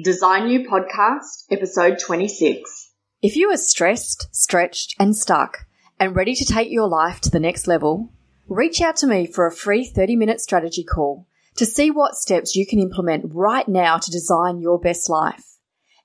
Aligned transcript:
Design 0.00 0.48
You 0.48 0.68
Podcast, 0.68 1.42
episode 1.50 1.98
26. 1.98 2.92
If 3.20 3.34
you 3.34 3.50
are 3.50 3.56
stressed, 3.56 4.28
stretched, 4.30 4.94
and 5.00 5.16
stuck, 5.16 5.66
and 5.98 6.14
ready 6.14 6.36
to 6.36 6.44
take 6.44 6.70
your 6.70 6.86
life 6.86 7.20
to 7.22 7.30
the 7.30 7.40
next 7.40 7.66
level, 7.66 8.12
reach 8.46 8.80
out 8.80 8.94
to 8.98 9.08
me 9.08 9.26
for 9.26 9.44
a 9.44 9.52
free 9.52 9.84
30 9.84 10.14
minute 10.14 10.40
strategy 10.40 10.84
call 10.84 11.26
to 11.56 11.66
see 11.66 11.90
what 11.90 12.14
steps 12.14 12.54
you 12.54 12.64
can 12.64 12.78
implement 12.78 13.34
right 13.34 13.66
now 13.66 13.98
to 13.98 14.10
design 14.12 14.60
your 14.60 14.78
best 14.78 15.10
life. 15.10 15.56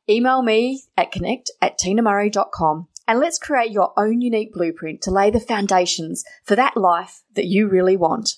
Email 0.09 0.41
me 0.41 0.85
at 0.97 1.11
connect 1.11 1.51
at 1.61 1.77
tinamurray.com 1.77 2.87
and 3.07 3.19
let's 3.19 3.37
create 3.37 3.71
your 3.71 3.93
own 3.95 4.21
unique 4.21 4.53
blueprint 4.53 5.03
to 5.03 5.11
lay 5.11 5.29
the 5.29 5.39
foundations 5.39 6.23
for 6.43 6.55
that 6.55 6.75
life 6.75 7.21
that 7.35 7.45
you 7.45 7.67
really 7.67 7.95
want. 7.95 8.37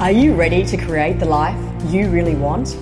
Are 0.00 0.12
you 0.12 0.32
ready 0.32 0.64
to 0.64 0.76
create 0.76 1.18
the 1.18 1.26
life 1.26 1.58
you 1.90 2.08
really 2.08 2.36
want? 2.36 2.76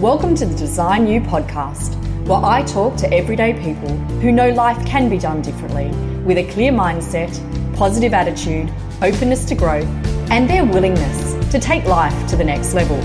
Welcome 0.00 0.34
to 0.36 0.46
the 0.46 0.54
Design 0.54 1.06
You 1.06 1.20
podcast, 1.20 1.94
where 2.26 2.42
I 2.42 2.62
talk 2.62 2.96
to 2.96 3.12
everyday 3.12 3.52
people 3.62 3.94
who 4.22 4.32
know 4.32 4.48
life 4.48 4.82
can 4.86 5.10
be 5.10 5.18
done 5.18 5.42
differently 5.42 5.88
with 6.24 6.38
a 6.38 6.50
clear 6.50 6.72
mindset, 6.72 7.36
positive 7.76 8.14
attitude, 8.14 8.72
openness 9.02 9.44
to 9.44 9.54
growth, 9.54 9.84
and 10.30 10.48
their 10.48 10.64
willingness 10.64 11.34
to 11.50 11.58
take 11.58 11.84
life 11.84 12.26
to 12.30 12.36
the 12.36 12.44
next 12.44 12.72
level. 12.72 12.96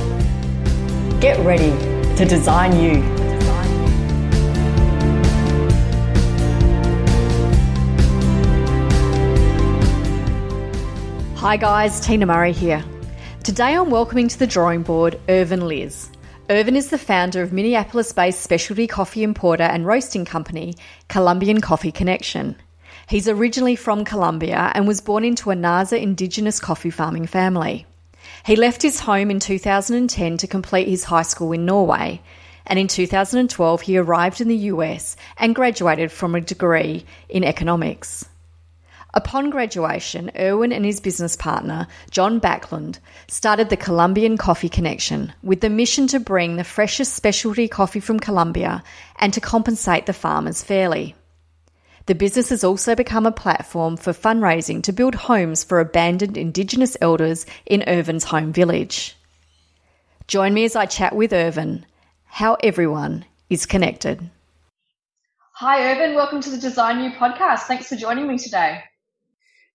Get 1.20 1.38
ready 1.46 1.72
to 2.16 2.24
design 2.24 2.80
you. 2.80 3.04
Hi 11.36 11.58
guys, 11.58 12.00
Tina 12.00 12.26
Murray 12.26 12.54
here. 12.54 12.86
Today 13.48 13.76
I'm 13.76 13.90
welcoming 13.90 14.28
to 14.28 14.38
the 14.38 14.46
drawing 14.46 14.84
board 14.84 15.18
Irvin 15.30 15.70
Liz. 15.70 16.10
Irvin 16.50 16.76
is 16.76 16.90
the 16.90 16.98
founder 16.98 17.42
of 17.42 17.54
Minneapolis 17.54 18.12
based 18.12 18.42
specialty 18.42 18.88
coffee 18.88 19.24
importer 19.24 19.64
and 19.64 19.86
roasting 19.86 20.26
company 20.26 20.76
Colombian 21.08 21.62
Coffee 21.62 21.94
Connection. 21.94 22.58
He's 23.08 23.30
originally 23.30 23.78
from 23.78 24.04
Colombia 24.04 24.70
and 24.76 24.86
was 24.86 25.00
born 25.00 25.24
into 25.24 25.50
a 25.50 25.56
Nasa 25.56 25.98
indigenous 25.98 26.60
coffee 26.60 26.90
farming 26.90 27.28
family. 27.28 27.86
He 28.46 28.58
left 28.58 28.82
his 28.82 29.00
home 29.00 29.32
in 29.32 29.40
2010 29.40 30.36
to 30.40 30.48
complete 30.48 30.90
his 30.90 31.06
high 31.06 31.22
school 31.22 31.54
in 31.54 31.66
Norway, 31.66 32.22
and 32.66 32.78
in 32.78 32.90
2012 32.90 33.82
he 33.82 33.98
arrived 33.98 34.42
in 34.42 34.50
the 34.50 34.68
US 34.74 35.16
and 35.38 35.56
graduated 35.56 36.12
from 36.12 36.36
a 36.36 36.42
degree 36.42 37.06
in 37.30 37.46
economics. 37.46 38.26
Upon 39.18 39.50
graduation, 39.50 40.30
Irvin 40.36 40.72
and 40.72 40.86
his 40.86 41.00
business 41.00 41.36
partner, 41.36 41.88
John 42.12 42.40
Backlund, 42.40 43.00
started 43.28 43.70
the 43.70 43.76
Colombian 43.76 44.38
Coffee 44.38 44.70
Connection 44.70 45.34
with 45.42 45.62
the 45.62 45.72
mission 45.72 46.06
to 46.10 46.20
bring 46.20 46.56
the 46.56 46.64
freshest 46.64 47.16
specialty 47.16 47.68
coffee 47.68 48.00
from 48.00 48.20
Colombia 48.20 48.84
and 49.16 49.34
to 49.34 49.42
compensate 49.42 50.06
the 50.06 50.14
farmers 50.14 50.62
fairly. 50.62 51.16
The 52.06 52.14
business 52.14 52.50
has 52.50 52.64
also 52.64 52.94
become 52.94 53.26
a 53.26 53.32
platform 53.32 53.98
for 53.98 54.14
fundraising 54.14 54.84
to 54.84 54.94
build 54.94 55.16
homes 55.16 55.64
for 55.64 55.80
abandoned 55.80 56.38
Indigenous 56.38 56.96
elders 57.02 57.48
in 57.66 57.86
Irvin's 57.88 58.24
home 58.24 58.54
village. 58.54 59.18
Join 60.28 60.54
me 60.54 60.64
as 60.64 60.76
I 60.76 60.86
chat 60.86 61.16
with 61.16 61.34
Irvin, 61.34 61.88
how 62.26 62.56
everyone 62.62 63.26
is 63.50 63.66
connected. 63.66 64.30
Hi, 65.54 65.92
Irvin. 65.92 66.14
Welcome 66.14 66.40
to 66.42 66.52
the 66.52 66.60
Design 66.60 67.04
You 67.04 67.10
podcast. 67.18 67.62
Thanks 67.62 67.90
for 67.90 67.96
joining 67.96 68.28
me 68.28 68.38
today. 68.38 68.84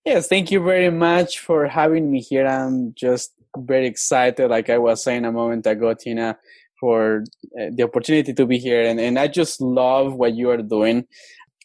Yes, 0.04 0.26
thank 0.26 0.50
you 0.50 0.60
very 0.62 0.90
much 0.90 1.38
for 1.38 1.68
having 1.68 2.10
me 2.10 2.20
here. 2.20 2.46
I'm 2.46 2.92
just 2.94 3.32
very 3.56 3.86
excited, 3.86 4.48
like 4.50 4.68
I 4.68 4.78
was 4.78 5.02
saying 5.04 5.24
a 5.24 5.30
moment 5.32 5.66
ago, 5.66 5.94
Tina, 5.94 6.38
for 6.80 7.22
uh, 7.60 7.66
the 7.72 7.84
opportunity 7.84 8.34
to 8.34 8.46
be 8.46 8.58
here. 8.58 8.82
And, 8.82 8.98
and 8.98 9.16
I 9.18 9.28
just 9.28 9.60
love 9.60 10.14
what 10.14 10.34
you 10.34 10.50
are 10.50 10.56
doing. 10.56 11.06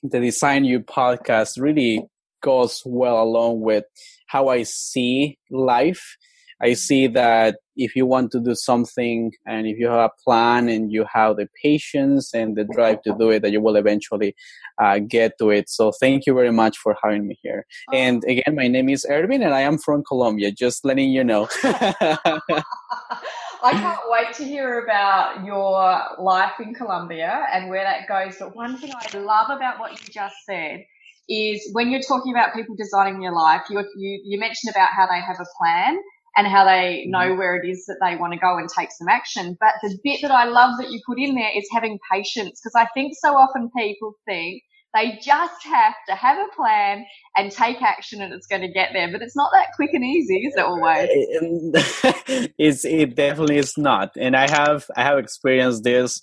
The 0.04 0.20
Design 0.20 0.66
You 0.66 0.82
podcast 0.82 1.60
really 1.60 2.04
goes 2.44 2.84
well 2.86 3.24
along 3.24 3.62
with 3.62 3.86
how 4.28 4.50
I 4.50 4.64
see 4.64 5.40
life 5.50 6.18
I 6.62 6.74
see 6.74 7.08
that 7.08 7.58
if 7.76 7.96
you 7.96 8.06
want 8.06 8.32
to 8.32 8.40
do 8.40 8.56
something 8.56 9.32
and 9.46 9.68
if 9.68 9.78
you 9.78 9.88
have 9.88 10.10
a 10.10 10.24
plan 10.24 10.70
and 10.70 10.92
you 10.92 11.06
have 11.12 11.38
the 11.38 11.48
patience 11.64 12.34
and 12.34 12.56
the 12.56 12.64
drive 12.64 13.02
to 13.04 13.16
do 13.20 13.30
it, 13.30 13.44
that 13.44 13.52
you 13.52 13.62
will 13.62 13.76
eventually 13.76 14.36
uh, 14.82 15.00
get 15.00 15.34
to 15.40 15.52
it. 15.52 15.70
So 15.70 15.92
thank 15.92 16.26
you 16.26 16.34
very 16.34 16.52
much 16.52 16.78
for 16.78 16.96
having 17.04 17.28
me 17.28 17.38
here. 17.44 17.66
Oh. 17.92 17.98
And 17.98 18.24
again, 18.24 18.56
my 18.56 18.68
name 18.68 18.90
is 18.90 19.06
Ervin 19.08 19.44
and 19.44 19.54
I 19.54 19.62
am 19.62 19.78
from 19.78 20.04
Colombia, 20.04 20.52
just 20.52 20.84
letting 20.84 21.12
you 21.12 21.24
know. 21.24 21.48
I 21.64 23.72
can't 23.72 24.00
wait 24.08 24.34
to 24.36 24.44
hear 24.44 24.84
about 24.84 25.46
your 25.46 26.02
life 26.20 26.54
in 26.60 26.74
Colombia 26.74 27.46
and 27.52 27.70
where 27.70 27.84
that 27.84 28.08
goes. 28.08 28.38
But 28.40 28.56
one 28.56 28.78
thing 28.78 28.92
I 28.96 29.18
love 29.18 29.50
about 29.50 29.80
what 29.80 29.92
you 29.92 30.12
just 30.12 30.36
said 30.46 30.84
is 31.30 31.70
when 31.74 31.92
you're 31.92 32.02
talking 32.02 32.34
about 32.34 32.54
people 32.54 32.76
designing 32.76 33.20
their 33.20 33.34
life, 33.34 33.64
you, 33.70 33.80
you, 33.98 34.22
you 34.24 34.40
mentioned 34.40 34.72
about 34.72 34.90
how 34.96 35.08
they 35.08 35.20
have 35.20 35.38
a 35.40 35.46
plan 35.60 35.98
and 36.38 36.48
how 36.48 36.64
they 36.64 37.06
know 37.08 37.20
mm-hmm. 37.20 37.38
where 37.40 37.56
it 37.58 37.68
is 37.68 37.86
that 37.88 37.98
they 38.00 38.16
want 38.16 38.32
to 38.32 38.40
go 38.40 38.58
and 38.58 38.70
take 38.70 38.90
some 38.92 39.08
action. 39.10 39.58
But 39.60 39.74
the 39.82 39.98
bit 40.04 40.22
that 40.22 40.32
I 40.32 40.46
love 40.46 40.78
that 40.78 40.92
you 40.92 41.02
put 41.06 41.20
in 41.20 41.34
there 41.34 41.50
is 41.56 41.68
having 41.74 41.98
patience 42.12 42.62
because 42.62 42.76
I 42.76 42.88
think 42.94 43.14
so 43.20 43.34
often 43.36 43.72
people 43.76 44.14
think 44.26 44.62
they 44.94 45.20
just 45.22 45.64
have 45.66 45.96
to 46.08 46.16
have 46.16 46.38
a 46.38 46.56
plan 46.56 47.06
and 47.36 47.52
take 47.52 47.82
action 47.82 48.22
and 48.22 48.34
it's 48.34 48.48
going 48.48 48.62
to 48.62 48.72
get 48.72 48.92
there. 48.94 49.12
But 49.12 49.24
it's 49.24 49.36
not 49.36 49.50
that 49.54 49.70
quick 49.76 49.90
and 49.94 50.06
easy, 50.06 50.38
is 50.38 50.54
it 50.56 50.64
always? 50.64 51.10
it's, 52.58 52.86
it 52.86 53.16
definitely 53.16 53.58
is 53.58 53.78
not. 53.78 54.12
And 54.16 54.36
I 54.36 54.50
have, 54.50 54.86
I 54.96 55.04
have 55.04 55.18
experienced 55.18 55.84
this 55.84 56.22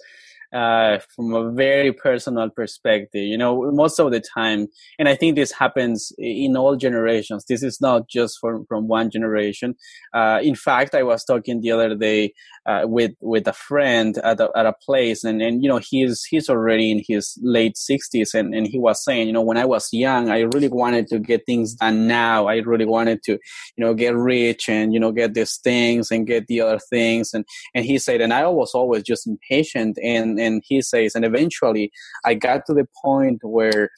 uh, 0.55 0.99
from 1.15 1.35
a 1.35 1.51
very 1.51 1.93
personal 1.93 2.49
perspective. 2.49 3.23
You 3.23 3.37
know, 3.37 3.73
most 3.73 3.99
of 3.99 4.13
the 4.13 4.21
time, 4.21 4.69
and 4.99 5.09
I 5.09 5.17
think 5.17 5.35
this 5.35 5.51
happens 5.51 6.13
in 6.17 6.57
all 6.57 6.77
generations. 6.77 7.45
This 7.47 7.63
is 7.63 7.81
not 7.81 8.09
just 8.09 8.39
from 8.41 8.65
from 8.67 8.87
one 8.87 9.11
generation. 9.11 9.75
Uh, 10.15 10.39
in 10.43 10.55
fact, 10.55 10.95
I 10.95 11.03
was 11.03 11.25
talking 11.25 11.61
the 11.61 11.73
other 11.73 11.95
day 11.97 12.33
uh, 12.67 12.83
with 12.85 13.13
with 13.21 13.49
a 13.49 13.53
friend 13.53 14.17
at 14.19 14.41
a, 14.41 14.49
at 14.57 14.67
a 14.67 14.73
place, 14.73 15.25
and 15.25 15.43
and 15.43 15.63
you 15.63 15.69
know 15.69 15.79
he's 15.79 16.25
he's 16.25 16.49
already 16.49 16.91
in 16.91 17.03
his 17.07 17.37
late 17.43 17.77
sixties, 17.77 18.33
and 18.33 18.55
and 18.55 18.69
he 18.69 18.79
was 18.79 19.05
saying, 19.05 19.27
you 19.27 19.33
know, 19.33 19.43
when 19.43 19.59
I 19.59 19.65
was 19.65 19.93
young, 19.93 20.31
I 20.31 20.41
really 20.41 20.69
wanted 20.69 21.09
to 21.09 21.19
get 21.19 21.47
things 21.47 21.75
done 21.75 22.07
now. 22.07 22.47
I 22.47 22.59
really 22.59 22.87
wanted 22.87 23.23
to, 23.25 23.33
you 23.33 23.85
know, 23.85 23.93
get 23.93 24.15
rich 24.15 24.69
and 24.69 24.95
you 24.95 25.01
know 25.01 25.11
get 25.11 25.35
these 25.35 25.57
things 25.57 26.13
and 26.13 26.27
get 26.27 26.47
the 26.47 26.61
other 26.61 26.79
things, 26.79 27.35
and 27.35 27.45
and 27.75 27.85
he 27.85 27.99
said, 27.99 28.21
and 28.21 28.33
I 28.33 28.47
was 28.47 28.73
always 28.73 29.03
just 29.03 29.27
impatient 29.27 29.99
and 30.03 30.39
and 30.45 30.63
he 30.65 30.81
says 30.83 31.15
and 31.15 31.25
eventually 31.25 31.91
i 32.25 32.35
got 32.35 32.65
to 32.67 32.75
the 32.75 32.87
point 33.03 33.39
where 33.43 33.91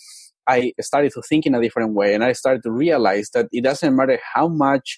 i 0.49 0.73
started 0.81 1.13
to 1.13 1.23
think 1.23 1.47
in 1.47 1.55
a 1.55 1.61
different 1.61 1.95
way 1.95 2.15
and 2.15 2.25
i 2.25 2.33
started 2.33 2.63
to 2.63 2.71
realize 2.71 3.31
that 3.35 3.47
it 3.53 3.63
doesn't 3.65 3.97
matter 3.97 4.19
how 4.35 4.49
much 4.49 4.97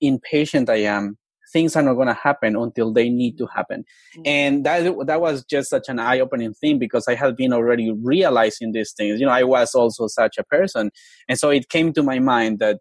impatient 0.00 0.70
i 0.70 0.76
am 0.76 1.16
things 1.54 1.76
are 1.76 1.82
not 1.82 1.94
going 1.94 2.08
to 2.08 2.14
happen 2.14 2.56
until 2.56 2.92
they 2.92 3.08
need 3.08 3.38
to 3.38 3.46
happen. 3.46 3.84
Mm-hmm. 4.16 4.22
and 4.26 4.66
that 4.66 5.06
that 5.06 5.20
was 5.20 5.44
just 5.44 5.70
such 5.70 5.88
an 5.88 5.98
eye-opening 5.98 6.52
thing 6.54 6.78
because 6.78 7.06
i 7.08 7.14
had 7.14 7.36
been 7.36 7.52
already 7.52 7.92
realizing 8.02 8.72
these 8.72 8.92
things. 8.92 9.20
You 9.20 9.26
know 9.26 9.32
i 9.32 9.44
was 9.44 9.74
also 9.74 10.06
such 10.08 10.36
a 10.36 10.44
person. 10.44 10.90
And 11.28 11.38
so 11.38 11.50
it 11.50 11.68
came 11.68 11.92
to 11.94 12.02
my 12.02 12.18
mind 12.18 12.58
that 12.58 12.80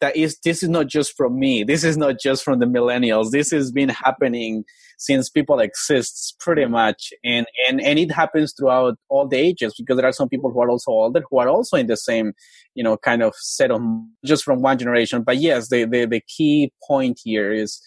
that 0.00 0.16
is 0.16 0.38
this 0.44 0.62
is 0.62 0.68
not 0.68 0.86
just 0.86 1.16
from 1.16 1.38
me. 1.38 1.64
This 1.64 1.84
is 1.84 1.96
not 1.96 2.18
just 2.20 2.44
from 2.44 2.60
the 2.60 2.66
millennials. 2.66 3.30
This 3.30 3.50
has 3.50 3.72
been 3.72 3.88
happening 3.88 4.64
since 4.96 5.28
people 5.28 5.60
exist 5.60 6.36
pretty 6.40 6.62
mm. 6.62 6.70
much. 6.70 7.12
And 7.24 7.46
and 7.68 7.80
and 7.80 7.98
it 7.98 8.12
happens 8.12 8.54
throughout 8.56 8.96
all 9.08 9.26
the 9.26 9.36
ages 9.36 9.74
because 9.78 9.96
there 9.96 10.06
are 10.06 10.12
some 10.12 10.28
people 10.28 10.50
who 10.50 10.60
are 10.60 10.70
also 10.70 10.90
older 10.90 11.22
who 11.30 11.38
are 11.38 11.48
also 11.48 11.76
in 11.76 11.86
the 11.86 11.96
same 11.96 12.32
you 12.74 12.84
know 12.84 12.96
kind 12.96 13.22
of 13.22 13.34
set 13.36 13.70
of 13.70 13.80
just 14.24 14.44
from 14.44 14.62
one 14.62 14.78
generation. 14.78 15.22
But 15.22 15.38
yes 15.38 15.68
the 15.68 15.84
the, 15.84 16.06
the 16.06 16.22
key 16.28 16.72
point 16.86 17.20
here 17.24 17.52
is 17.52 17.80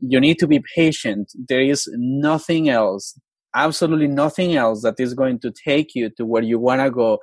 you 0.00 0.20
need 0.20 0.38
to 0.38 0.46
be 0.46 0.62
patient. 0.74 1.32
There 1.48 1.62
is 1.62 1.88
nothing 1.96 2.68
else 2.68 3.18
absolutely 3.54 4.06
nothing 4.06 4.56
else 4.56 4.82
that 4.82 4.94
is 4.98 5.14
going 5.14 5.38
to 5.40 5.50
take 5.50 5.94
you 5.94 6.10
to 6.10 6.24
where 6.26 6.42
you 6.42 6.58
want 6.58 6.82
to 6.82 6.90
go 6.90 7.18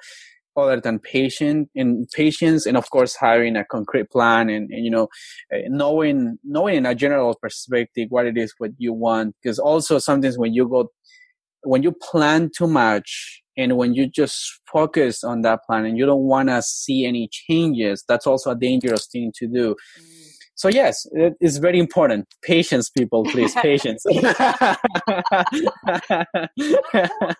other 0.56 0.80
than 0.80 1.00
patient 1.00 1.70
and 1.76 2.08
patience 2.12 2.66
and 2.66 2.78
of 2.78 2.90
course 2.90 3.16
having 3.16 3.56
a 3.56 3.66
concrete 3.66 4.10
plan 4.10 4.50
and, 4.50 4.70
and, 4.72 4.86
you 4.86 4.92
know 4.92 5.08
eh, 5.52 5.64
knowing 5.68 6.38
knowing 6.44 6.78
in 6.78 6.86
a 6.86 6.96
general 6.96 7.36
perspective 7.42 8.08
what 8.10 8.26
it 8.26 8.38
is 8.38 8.54
what 8.58 8.72
you 8.78 8.94
want. 8.94 9.36
Because 9.42 9.60
also 9.60 10.00
sometimes 10.00 10.38
when 10.38 10.54
you 10.54 10.68
go 10.68 10.92
when 11.64 11.84
you 11.84 11.92
plan 11.92 12.50
too 12.56 12.68
much 12.68 13.42
and 13.58 13.78
when 13.78 13.94
you 13.94 14.08
just 14.08 14.60
focus 14.72 15.24
on 15.24 15.42
that 15.42 15.64
plan 15.66 15.86
and 15.86 15.98
you 15.98 16.06
don't 16.06 16.24
want 16.24 16.50
to 16.50 16.62
see 16.62 17.06
any 17.06 17.30
changes 17.32 18.04
that's 18.08 18.28
also 18.28 18.52
a 18.52 18.56
dangerous 18.56 19.08
thing 19.08 19.32
to 19.36 19.48
do. 19.48 19.76
Mm 20.00 20.25
so 20.56 20.70
yes 20.70 21.06
it 21.12 21.34
is 21.42 21.58
very 21.58 21.80
important. 21.80 22.28
Patience 22.44 22.90
people 22.90 23.24
please 23.26 23.54
patience. 23.70 24.04
Tell 24.04 24.26
us 24.26 24.78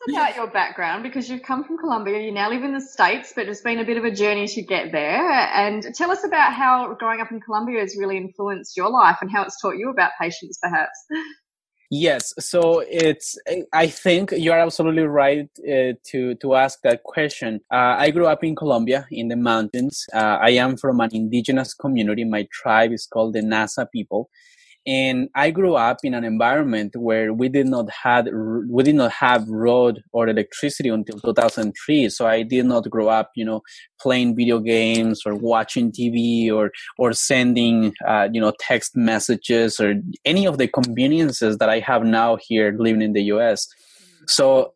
about 0.10 0.36
your 0.36 0.48
background 0.48 1.04
because 1.04 1.30
you've 1.30 1.44
come 1.44 1.64
from 1.64 1.78
colombia 1.78 2.20
you 2.20 2.32
now 2.32 2.50
live 2.50 2.64
in 2.64 2.74
the 2.74 2.82
states 2.82 3.34
but 3.36 3.48
it's 3.48 3.62
been 3.62 3.80
a 3.80 3.86
bit 3.86 3.98
of 3.98 4.04
a 4.04 4.12
journey 4.12 4.48
to 4.48 4.62
get 4.62 4.92
there. 4.92 5.50
And 5.54 5.84
tell 5.96 6.12
us 6.12 6.24
about 6.24 6.54
how 6.54 6.94
growing 7.00 7.22
up 7.22 7.32
in 7.32 7.40
colombia 7.40 7.80
has 7.80 7.96
really 7.98 8.18
influenced 8.18 8.78
your 8.78 8.90
life 8.90 9.18
and 9.22 9.32
how 9.32 9.44
it's 9.44 9.60
taught 9.62 9.78
you 9.78 9.90
about 9.90 10.12
patience 10.20 10.58
perhaps 10.62 11.06
Yes, 11.92 12.34
so 12.40 12.80
it's. 12.90 13.38
I 13.72 13.88
think 13.88 14.32
you 14.32 14.52
are 14.52 14.60
absolutely 14.60 15.04
right 15.04 15.48
uh, 15.60 15.94
to 16.12 16.34
to 16.36 16.56
ask 16.56 16.80
that 16.82 17.04
question. 17.04 17.62
Uh, 17.72 17.96
I 18.00 18.10
grew 18.10 18.26
up 18.26 18.44
in 18.44 18.56
Colombia 18.56 19.06
in 19.12 19.28
the 19.28 19.36
mountains. 19.36 20.06
Uh, 20.12 20.38
I 20.42 20.52
am 20.52 20.78
from 20.78 21.00
an 21.00 21.12
indigenous 21.14 21.76
community. 21.76 22.24
My 22.24 22.48
tribe 22.52 22.92
is 22.92 23.06
called 23.06 23.34
the 23.34 23.42
Nasa 23.42 23.86
people, 23.92 24.30
and 24.88 25.30
I 25.34 25.50
grew 25.50 25.74
up 25.76 25.98
in 26.04 26.14
an 26.14 26.24
environment 26.24 26.96
where 26.96 27.34
we 27.34 27.50
did 27.50 27.66
not 27.68 27.90
had 27.90 28.30
we 28.70 28.84
did 28.84 28.96
not 28.96 29.12
have 29.14 29.48
road 29.50 30.04
or 30.14 30.28
electricity 30.28 30.90
until 30.90 31.20
2003. 31.20 32.10
So 32.10 32.28
I 32.28 32.44
did 32.44 32.66
not 32.66 32.88
grow 32.92 33.08
up, 33.08 33.32
you 33.36 33.46
know, 33.46 33.62
playing 34.00 34.36
video 34.36 34.60
games 34.60 35.22
or 35.26 35.34
watching 35.34 35.92
TV 35.92 36.52
or 36.52 36.72
or 37.00 37.14
sending, 37.14 37.94
uh, 38.08 38.28
you 38.32 38.40
know, 38.40 38.54
text 38.60 38.96
messages 38.96 39.80
or 39.80 39.96
any 40.24 40.46
of 40.46 40.60
the 40.60 40.68
conveniences 40.68 41.58
that 41.58 41.70
I 41.70 41.80
have 41.80 42.04
now 42.04 42.38
here 42.40 42.76
living 42.78 43.02
in 43.02 43.14
the 43.14 43.24
U.S. 43.24 43.68
So 44.28 44.74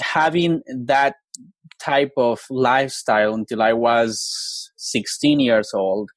having 0.00 0.62
that 0.86 1.16
type 1.78 2.12
of 2.16 2.40
lifestyle 2.48 3.34
until 3.34 3.60
I 3.60 3.74
was 3.74 4.70
16 4.76 5.40
years 5.40 5.72
old 5.74 6.08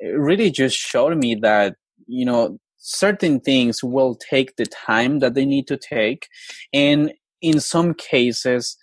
really 0.00 0.50
just 0.50 0.76
showed 0.76 1.16
me 1.16 1.34
that 1.42 1.76
you 2.06 2.24
know 2.24 2.58
certain 2.78 3.38
things 3.38 3.82
will 3.82 4.16
take 4.16 4.56
the 4.56 4.66
time 4.66 5.20
that 5.20 5.34
they 5.34 5.44
need 5.44 5.68
to 5.68 5.76
take. 5.76 6.26
And 6.72 7.12
in 7.40 7.60
some 7.60 7.94
cases 7.94 8.76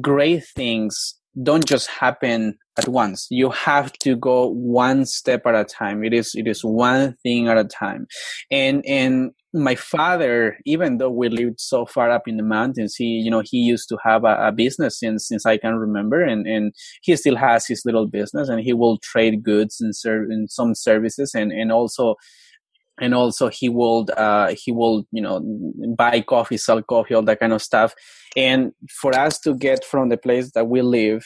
great 0.00 0.44
things 0.44 1.14
don't 1.42 1.66
just 1.66 1.88
happen 1.88 2.58
at 2.78 2.88
once. 2.88 3.26
You 3.30 3.50
have 3.50 3.92
to 4.04 4.16
go 4.16 4.48
one 4.48 5.04
step 5.04 5.46
at 5.46 5.54
a 5.54 5.64
time. 5.64 6.04
It 6.04 6.14
is 6.14 6.34
it 6.34 6.46
is 6.46 6.64
one 6.64 7.16
thing 7.22 7.48
at 7.48 7.58
a 7.58 7.64
time. 7.64 8.06
And 8.50 8.84
and 8.86 9.32
my 9.52 9.74
father 9.74 10.58
even 10.66 10.98
though 10.98 11.10
we 11.10 11.28
lived 11.28 11.58
so 11.58 11.86
far 11.86 12.10
up 12.10 12.28
in 12.28 12.36
the 12.36 12.42
mountains 12.42 12.94
he 12.94 13.06
you 13.06 13.30
know 13.30 13.42
he 13.42 13.56
used 13.56 13.88
to 13.88 13.96
have 14.04 14.22
a, 14.24 14.48
a 14.48 14.52
business 14.52 15.00
since 15.00 15.26
since 15.26 15.46
i 15.46 15.56
can 15.56 15.74
remember. 15.74 16.22
And 16.22 16.46
and 16.46 16.72
he 17.02 17.16
still 17.16 17.36
has 17.36 17.66
his 17.66 17.82
little 17.84 18.06
business 18.06 18.48
and 18.48 18.60
he 18.60 18.72
will 18.72 18.98
trade 18.98 19.42
goods 19.42 19.80
and 19.80 19.94
serve 19.94 20.30
in 20.30 20.48
some 20.48 20.74
services. 20.74 21.34
And 21.34 21.52
and 21.52 21.72
also 21.72 22.16
and 23.00 23.14
also 23.14 23.48
he 23.48 23.68
will 23.68 24.06
uh, 24.16 24.54
he 24.56 24.72
will 24.72 25.06
you 25.12 25.22
know 25.22 25.40
buy 25.96 26.20
coffee 26.20 26.56
sell 26.56 26.82
coffee 26.82 27.14
all 27.14 27.22
that 27.22 27.40
kind 27.40 27.52
of 27.52 27.62
stuff. 27.62 27.94
And 28.36 28.72
for 29.00 29.16
us 29.18 29.38
to 29.40 29.54
get 29.54 29.84
from 29.84 30.08
the 30.08 30.16
place 30.16 30.52
that 30.52 30.68
we 30.68 30.82
live 30.82 31.24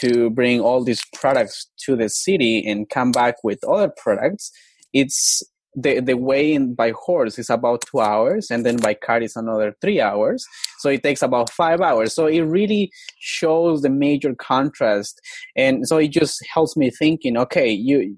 to 0.00 0.30
bring 0.30 0.60
all 0.60 0.84
these 0.84 1.02
products 1.14 1.70
to 1.84 1.96
the 1.96 2.08
city 2.08 2.64
and 2.66 2.88
come 2.90 3.10
back 3.10 3.36
with 3.42 3.58
other 3.64 3.92
products 3.96 4.50
it's 4.92 5.42
the 5.74 6.00
the 6.00 6.16
way 6.16 6.52
in 6.52 6.74
by 6.74 6.92
horse 7.04 7.38
is 7.38 7.50
about 7.50 7.84
two 7.90 8.00
hours 8.00 8.50
and 8.50 8.64
then 8.64 8.76
by 8.76 8.94
car 8.94 9.20
is 9.20 9.36
another 9.36 9.74
three 9.80 10.00
hours. 10.00 10.44
So 10.78 10.88
it 10.88 11.02
takes 11.02 11.22
about 11.22 11.50
five 11.50 11.80
hours. 11.80 12.14
So 12.14 12.26
it 12.26 12.40
really 12.40 12.90
shows 13.20 13.82
the 13.82 13.90
major 13.90 14.34
contrast. 14.34 15.20
And 15.56 15.86
so 15.86 15.98
it 15.98 16.10
just 16.10 16.44
helps 16.52 16.76
me 16.76 16.90
thinking 16.90 17.36
okay 17.36 17.70
you 17.70 18.16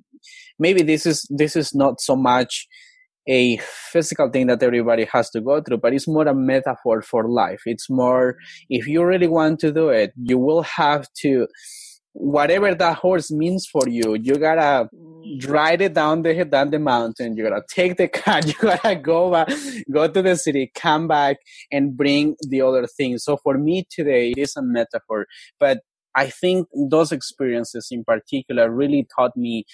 maybe 0.59 0.83
this 0.83 1.07
is 1.07 1.27
this 1.31 1.57
is 1.57 1.75
not 1.75 2.01
so 2.01 2.17
much 2.17 2.67
a 3.29 3.59
physical 3.59 4.29
thing 4.31 4.47
that 4.49 4.63
everybody 4.63 5.05
has 5.13 5.31
to 5.31 5.41
go 5.41 5.61
through, 5.61 5.79
but 5.79 5.93
it's 5.95 6.09
more 6.09 6.27
a 6.27 6.35
metaphor 6.35 7.03
for 7.03 7.29
life. 7.29 7.63
It's 7.67 7.89
more, 7.91 8.37
if 8.69 8.87
you 8.87 9.05
really 9.05 9.29
want 9.29 9.61
to 9.61 9.73
do 9.73 9.89
it, 9.91 10.13
you 10.17 10.39
will 10.39 10.63
have 10.63 11.07
to, 11.23 11.47
whatever 12.13 12.75
that 12.75 12.99
horse 12.99 13.31
means 13.31 13.67
for 13.67 13.89
you, 13.89 14.15
you 14.15 14.37
gotta 14.37 14.89
ride 15.47 15.81
it 15.81 15.95
down 15.95 16.23
the 16.23 16.45
down 16.45 16.71
the 16.71 16.79
mountain. 16.79 17.37
You 17.37 17.45
gotta 17.49 17.63
take 17.69 17.97
the 17.97 18.09
car. 18.09 18.41
You 18.47 18.55
gotta 18.61 18.97
go 18.97 19.31
back, 19.31 19.49
go 19.93 20.09
to 20.09 20.23
the 20.23 20.37
city, 20.37 20.73
come 20.75 21.07
back, 21.09 21.37
and 21.71 21.97
bring 21.97 22.37
the 22.49 22.63
other 22.63 22.87
things. 22.87 23.25
So 23.25 23.37
for 23.37 23.59
me 23.59 23.87
today, 23.91 24.31
it 24.33 24.39
is 24.39 24.57
a 24.57 24.63
metaphor, 24.63 25.27
but 25.59 25.81
I 26.17 26.29
think 26.29 26.67
those 26.91 27.13
experiences 27.13 27.89
in 27.91 28.03
particular 28.05 28.71
really 28.71 29.07
taught 29.17 29.37
me 29.37 29.65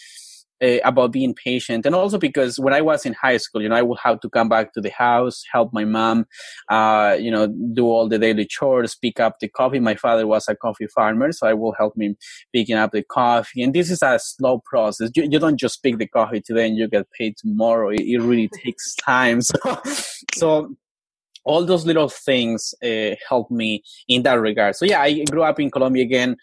uh, 0.62 0.78
about 0.84 1.12
being 1.12 1.34
patient. 1.34 1.86
And 1.86 1.94
also 1.94 2.18
because 2.18 2.58
when 2.58 2.74
i 2.74 2.80
was 2.80 3.04
in 3.04 3.14
high 3.14 3.36
school 3.36 3.62
you 3.62 3.68
know 3.68 3.76
i 3.76 3.82
would 3.82 3.98
have 4.02 4.20
to 4.20 4.28
come 4.28 4.48
back 4.48 4.72
to 4.74 4.80
the 4.80 4.90
house 4.90 5.42
help 5.52 5.72
my 5.72 5.84
mom 5.84 6.26
uh, 6.70 7.16
you 7.18 7.30
know 7.30 7.46
do 7.74 7.86
all 7.86 8.08
the 8.08 8.18
daily 8.18 8.44
chores 8.44 8.94
pick 8.94 9.20
up 9.20 9.38
the 9.40 9.48
coffee. 9.48 9.80
My 9.80 9.94
father 9.94 10.26
was 10.26 10.48
a 10.48 10.56
coffee 10.56 10.86
farmer 10.86 11.32
so 11.32 11.46
i 11.46 11.54
will 11.54 11.74
help 11.78 11.96
me 11.96 12.16
picking 12.52 12.76
up 12.76 12.92
the 12.92 13.02
coffee. 13.02 13.62
And 13.62 13.74
this 13.74 13.90
is 13.90 14.02
a 14.02 14.18
slow 14.18 14.62
process. 14.64 15.10
You, 15.14 15.28
you 15.30 15.38
don't 15.38 15.58
just 15.58 15.82
pick 15.82 15.98
the 15.98 16.06
coffee 16.06 16.40
today 16.40 16.66
and 16.66 16.76
you 16.76 16.88
get 16.88 17.06
paid 17.18 17.36
tomorrow. 17.36 17.90
It, 17.90 18.00
it 18.00 18.18
really 18.20 18.48
takes 18.48 18.94
time. 19.04 19.42
So, 19.42 19.82
so 20.34 20.76
all 21.46 21.64
those 21.64 21.86
little 21.86 22.08
things 22.08 22.74
uh, 22.84 23.14
helped 23.28 23.50
me 23.50 23.82
in 24.08 24.22
that 24.24 24.40
regard. 24.40 24.76
So 24.76 24.84
yeah, 24.84 25.00
I 25.00 25.24
grew 25.24 25.42
up 25.42 25.58
in 25.58 25.70
Colombia 25.70 26.04
again 26.04 26.36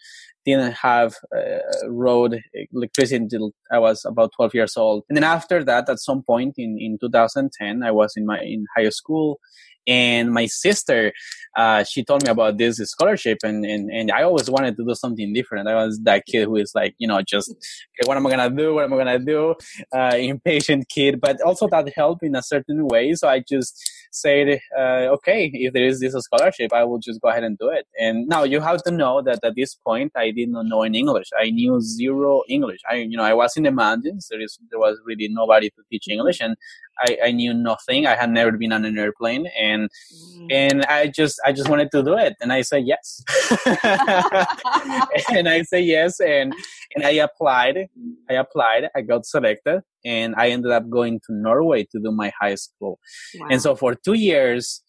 didn't 0.44 0.72
have 0.72 1.14
uh, 1.34 1.88
road 1.88 2.40
electricity 2.72 3.16
until 3.16 3.52
I 3.72 3.78
was 3.78 4.04
about 4.04 4.32
12 4.36 4.54
years 4.54 4.76
old. 4.76 5.04
And 5.08 5.16
then 5.16 5.24
after 5.24 5.64
that, 5.64 5.88
at 5.88 5.98
some 5.98 6.22
point 6.22 6.54
in, 6.58 6.78
in 6.78 6.98
2010, 7.00 7.82
I 7.82 7.90
was 7.90 8.12
in 8.16 8.26
my 8.26 8.40
in 8.40 8.66
high 8.76 8.88
school 8.90 9.40
and 9.86 10.32
my 10.32 10.46
sister 10.46 11.12
uh, 11.56 11.84
she 11.84 12.02
told 12.04 12.24
me 12.24 12.30
about 12.30 12.58
this 12.58 12.76
scholarship 12.78 13.38
and, 13.44 13.64
and 13.64 13.90
and 13.90 14.10
i 14.10 14.22
always 14.22 14.50
wanted 14.50 14.76
to 14.76 14.84
do 14.84 14.94
something 14.94 15.32
different. 15.32 15.68
I 15.68 15.74
was 15.74 16.00
that 16.02 16.26
kid 16.26 16.44
who 16.44 16.56
is 16.56 16.72
like 16.74 16.94
you 16.98 17.06
know 17.06 17.22
just 17.22 17.50
okay, 17.50 18.06
what 18.06 18.16
am 18.16 18.26
i 18.26 18.30
gonna 18.30 18.50
do? 18.50 18.74
What 18.74 18.84
am 18.84 18.94
i 18.94 18.96
gonna 18.96 19.18
do? 19.18 19.54
Uh, 19.94 20.16
impatient 20.18 20.88
kid 20.88 21.20
but 21.20 21.40
also 21.42 21.68
that 21.68 21.92
helped 21.94 22.22
in 22.24 22.34
a 22.34 22.42
certain 22.42 22.86
way. 22.88 23.14
So 23.14 23.28
i 23.28 23.40
just 23.40 23.90
said 24.10 24.60
uh, 24.78 25.06
okay 25.16 25.50
if 25.52 25.72
there 25.72 25.84
is 25.84 25.98
this 26.00 26.14
scholarship 26.14 26.72
i 26.72 26.84
will 26.84 26.98
just 26.98 27.20
go 27.20 27.28
ahead 27.28 27.44
and 27.44 27.58
do 27.58 27.68
it. 27.68 27.86
And 27.98 28.26
now 28.26 28.42
you 28.44 28.60
have 28.60 28.82
to 28.84 28.90
know 28.90 29.22
that 29.22 29.40
at 29.44 29.54
this 29.56 29.74
point 29.74 30.12
i 30.16 30.30
did 30.30 30.48
not 30.50 30.66
know 30.66 30.82
in 30.82 30.94
english. 30.94 31.28
I 31.38 31.50
knew 31.50 31.80
zero 31.80 32.42
english. 32.48 32.80
I 32.90 32.96
you 32.96 33.16
know 33.16 33.24
i 33.24 33.34
was 33.34 33.56
in 33.56 33.64
the 33.64 33.72
mountains. 33.72 34.28
There 34.30 34.40
is 34.40 34.58
there 34.70 34.80
was 34.80 34.98
really 35.04 35.28
nobody 35.30 35.70
to 35.70 35.82
teach 35.90 36.08
english 36.08 36.40
and 36.40 36.56
I, 36.98 37.18
I 37.26 37.30
knew 37.32 37.52
nothing. 37.52 38.06
I 38.06 38.14
had 38.14 38.30
never 38.30 38.52
been 38.52 38.72
on 38.72 38.84
an 38.84 38.98
airplane, 38.98 39.46
and 39.60 39.73
mm. 39.82 40.46
and 40.50 40.84
I 40.84 41.08
just 41.08 41.40
I 41.44 41.52
just 41.52 41.68
wanted 41.68 41.90
to 41.92 42.02
do 42.02 42.14
it, 42.16 42.34
and 42.40 42.52
I 42.52 42.62
said 42.62 42.84
yes, 42.86 43.22
and 45.30 45.48
I 45.48 45.62
said 45.62 45.84
yes, 45.84 46.20
and 46.20 46.54
and 46.94 47.04
I 47.04 47.10
applied. 47.10 47.88
I 48.30 48.34
applied. 48.34 48.88
I 48.96 49.02
got 49.02 49.26
selected, 49.26 49.82
and 50.04 50.34
I 50.36 50.50
ended 50.50 50.72
up 50.72 50.88
going 50.90 51.20
to 51.26 51.32
Norway 51.32 51.84
to 51.92 52.00
do 52.00 52.10
my 52.10 52.32
high 52.40 52.56
school. 52.56 52.98
Wow. 53.34 53.48
And 53.50 53.62
so 53.62 53.74
for 53.74 53.94
two 53.94 54.14
years, 54.14 54.82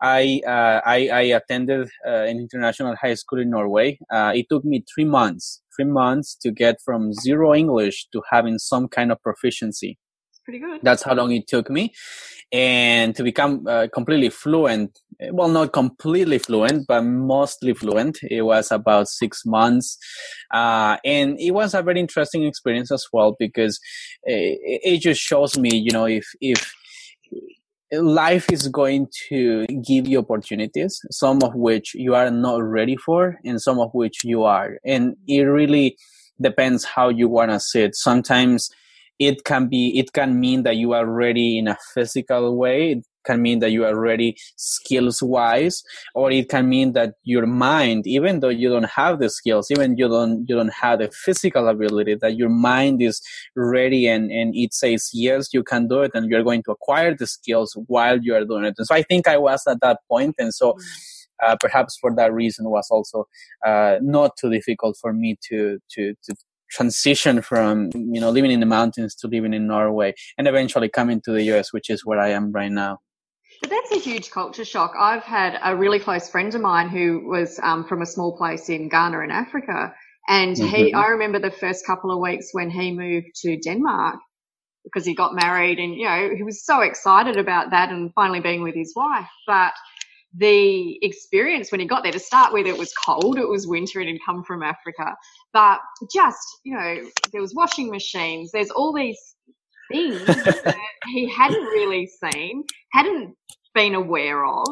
I, 0.00 0.40
uh, 0.46 0.80
I, 0.84 1.08
I 1.08 1.20
attended 1.38 1.88
uh, 2.06 2.10
an 2.10 2.38
international 2.38 2.94
high 3.00 3.14
school 3.14 3.40
in 3.40 3.50
Norway. 3.50 3.98
Uh, 4.12 4.32
it 4.34 4.46
took 4.50 4.64
me 4.64 4.84
three 4.92 5.04
months, 5.04 5.62
three 5.74 5.86
months 5.86 6.36
to 6.42 6.50
get 6.50 6.76
from 6.84 7.12
zero 7.14 7.54
English 7.54 8.08
to 8.12 8.20
having 8.30 8.58
some 8.58 8.88
kind 8.88 9.10
of 9.10 9.22
proficiency 9.22 9.98
pretty 10.44 10.58
good. 10.58 10.80
That's 10.82 11.02
how 11.02 11.14
long 11.14 11.32
it 11.32 11.46
took 11.46 11.70
me. 11.70 11.94
And 12.52 13.16
to 13.16 13.24
become 13.24 13.66
uh, 13.66 13.88
completely 13.92 14.28
fluent, 14.28 14.98
well, 15.32 15.48
not 15.48 15.72
completely 15.72 16.38
fluent, 16.38 16.86
but 16.86 17.02
mostly 17.02 17.74
fluent, 17.74 18.18
it 18.22 18.42
was 18.42 18.70
about 18.70 19.08
six 19.08 19.44
months. 19.44 19.98
Uh, 20.52 20.96
and 21.04 21.38
it 21.40 21.52
was 21.52 21.74
a 21.74 21.82
very 21.82 22.00
interesting 22.00 22.44
experience 22.44 22.92
as 22.92 23.04
well 23.12 23.34
because 23.38 23.80
it, 24.24 24.80
it 24.84 24.98
just 24.98 25.20
shows 25.20 25.58
me, 25.58 25.70
you 25.74 25.90
know, 25.90 26.04
if, 26.04 26.26
if, 26.40 26.72
life 27.92 28.50
is 28.50 28.68
going 28.68 29.06
to 29.28 29.66
give 29.86 30.08
you 30.08 30.18
opportunities, 30.18 31.00
some 31.10 31.40
of 31.42 31.54
which 31.54 31.94
you 31.94 32.14
are 32.14 32.30
not 32.30 32.62
ready 32.62 32.96
for, 32.96 33.38
and 33.44 33.60
some 33.60 33.78
of 33.78 33.90
which 33.92 34.24
you 34.24 34.42
are. 34.42 34.78
And 34.84 35.16
it 35.28 35.42
really 35.42 35.96
depends 36.40 36.84
how 36.84 37.08
you 37.08 37.28
want 37.28 37.50
to 37.50 37.60
see 37.60 37.82
it. 37.82 37.94
Sometimes 37.94 38.70
it 39.18 39.44
can 39.44 39.68
be 39.68 39.98
it 39.98 40.12
can 40.12 40.40
mean 40.40 40.62
that 40.64 40.76
you 40.76 40.92
are 40.92 41.06
ready 41.06 41.58
in 41.58 41.68
a 41.68 41.76
physical 41.94 42.56
way. 42.56 42.92
It 42.92 43.04
can 43.24 43.40
mean 43.42 43.58
that 43.60 43.72
you 43.72 43.84
are 43.84 43.98
ready 43.98 44.36
skills 44.56 45.22
wise 45.22 45.82
or 46.14 46.30
it 46.30 46.48
can 46.48 46.68
mean 46.68 46.92
that 46.92 47.14
your 47.22 47.46
mind 47.46 48.06
even 48.06 48.40
though 48.40 48.50
you 48.50 48.68
don't 48.68 48.90
have 48.90 49.18
the 49.18 49.30
skills 49.30 49.70
even 49.70 49.96
you 49.96 50.08
don't 50.08 50.44
you 50.48 50.54
don't 50.54 50.72
have 50.72 50.98
the 50.98 51.10
physical 51.10 51.68
ability 51.68 52.14
that 52.20 52.36
your 52.36 52.50
mind 52.50 53.02
is 53.02 53.20
ready 53.56 54.06
and 54.06 54.30
and 54.30 54.54
it 54.54 54.74
says 54.74 55.08
yes 55.12 55.48
you 55.52 55.62
can 55.62 55.88
do 55.88 56.02
it 56.02 56.10
and 56.14 56.30
you're 56.30 56.42
going 56.42 56.62
to 56.62 56.72
acquire 56.72 57.14
the 57.16 57.26
skills 57.26 57.74
while 57.86 58.18
you 58.20 58.34
are 58.34 58.44
doing 58.44 58.64
it. 58.64 58.74
And 58.76 58.86
so 58.86 58.94
i 58.94 59.02
think 59.02 59.26
i 59.26 59.38
was 59.38 59.62
at 59.66 59.80
that 59.80 60.00
point 60.08 60.34
and 60.38 60.52
so 60.52 60.76
uh, 61.42 61.56
perhaps 61.60 61.96
for 62.00 62.14
that 62.14 62.32
reason 62.32 62.70
was 62.70 62.86
also 62.90 63.26
uh, 63.66 63.96
not 64.00 64.36
too 64.36 64.50
difficult 64.50 64.96
for 65.00 65.12
me 65.12 65.36
to 65.48 65.78
to 65.90 66.14
to 66.24 66.34
transition 66.74 67.42
from 67.50 67.90
you 67.94 68.20
know 68.20 68.30
living 68.30 68.52
in 68.56 68.60
the 68.60 68.72
mountains 68.78 69.14
to 69.16 69.28
living 69.28 69.54
in 69.54 69.66
Norway 69.66 70.14
and 70.36 70.48
eventually 70.48 70.88
coming 70.88 71.20
to 71.24 71.32
the 71.32 71.44
US 71.52 71.72
which 71.72 71.88
is 71.94 72.04
where 72.04 72.20
I 72.26 72.30
am 72.38 72.52
right 72.52 72.74
now. 72.84 72.92
But 73.60 73.70
that's 73.70 73.92
a 73.92 73.98
huge 74.10 74.30
culture 74.30 74.64
shock. 74.64 74.92
I've 74.98 75.22
had 75.22 75.58
a 75.64 75.76
really 75.76 76.00
close 76.00 76.28
friend 76.28 76.54
of 76.54 76.60
mine 76.60 76.88
who 76.96 77.06
was 77.34 77.58
um, 77.62 77.84
from 77.88 78.02
a 78.02 78.06
small 78.14 78.36
place 78.36 78.68
in 78.68 78.88
Ghana 78.88 79.20
in 79.20 79.30
Africa, 79.30 79.94
and 80.28 80.56
mm-hmm. 80.56 80.74
he. 80.74 80.92
I 80.92 81.06
remember 81.16 81.38
the 81.38 81.56
first 81.62 81.86
couple 81.86 82.10
of 82.10 82.20
weeks 82.28 82.48
when 82.52 82.70
he 82.70 82.92
moved 82.92 83.28
to 83.42 83.58
Denmark. 83.60 84.20
because 84.84 85.06
he 85.06 85.14
got 85.14 85.34
married 85.34 85.78
and, 85.78 85.94
you 85.94 86.04
know, 86.04 86.30
he 86.36 86.42
was 86.42 86.64
so 86.64 86.82
excited 86.82 87.36
about 87.38 87.70
that 87.70 87.88
and 87.90 88.12
finally 88.14 88.40
being 88.40 88.62
with 88.62 88.74
his 88.74 88.92
wife. 88.94 89.28
But 89.46 89.72
the 90.36 90.98
experience 91.02 91.70
when 91.70 91.80
he 91.80 91.86
got 91.86 92.02
there 92.02 92.12
to 92.12 92.18
start 92.18 92.52
with, 92.52 92.66
it 92.66 92.76
was 92.76 92.92
cold, 93.04 93.38
it 93.38 93.48
was 93.48 93.66
winter, 93.66 94.00
and 94.00 94.08
he'd 94.08 94.20
come 94.24 94.42
from 94.42 94.62
Africa. 94.62 95.14
But 95.52 95.78
just, 96.12 96.58
you 96.64 96.76
know, 96.76 96.96
there 97.32 97.40
was 97.40 97.54
washing 97.54 97.90
machines, 97.90 98.50
there's 98.52 98.70
all 98.70 98.92
these 98.92 99.18
things 99.92 100.24
that 100.26 100.76
he 101.06 101.28
hadn't 101.28 101.62
really 101.62 102.06
seen, 102.06 102.64
hadn't 102.92 103.36
been 103.74 103.94
aware 103.94 104.44
of. 104.44 104.66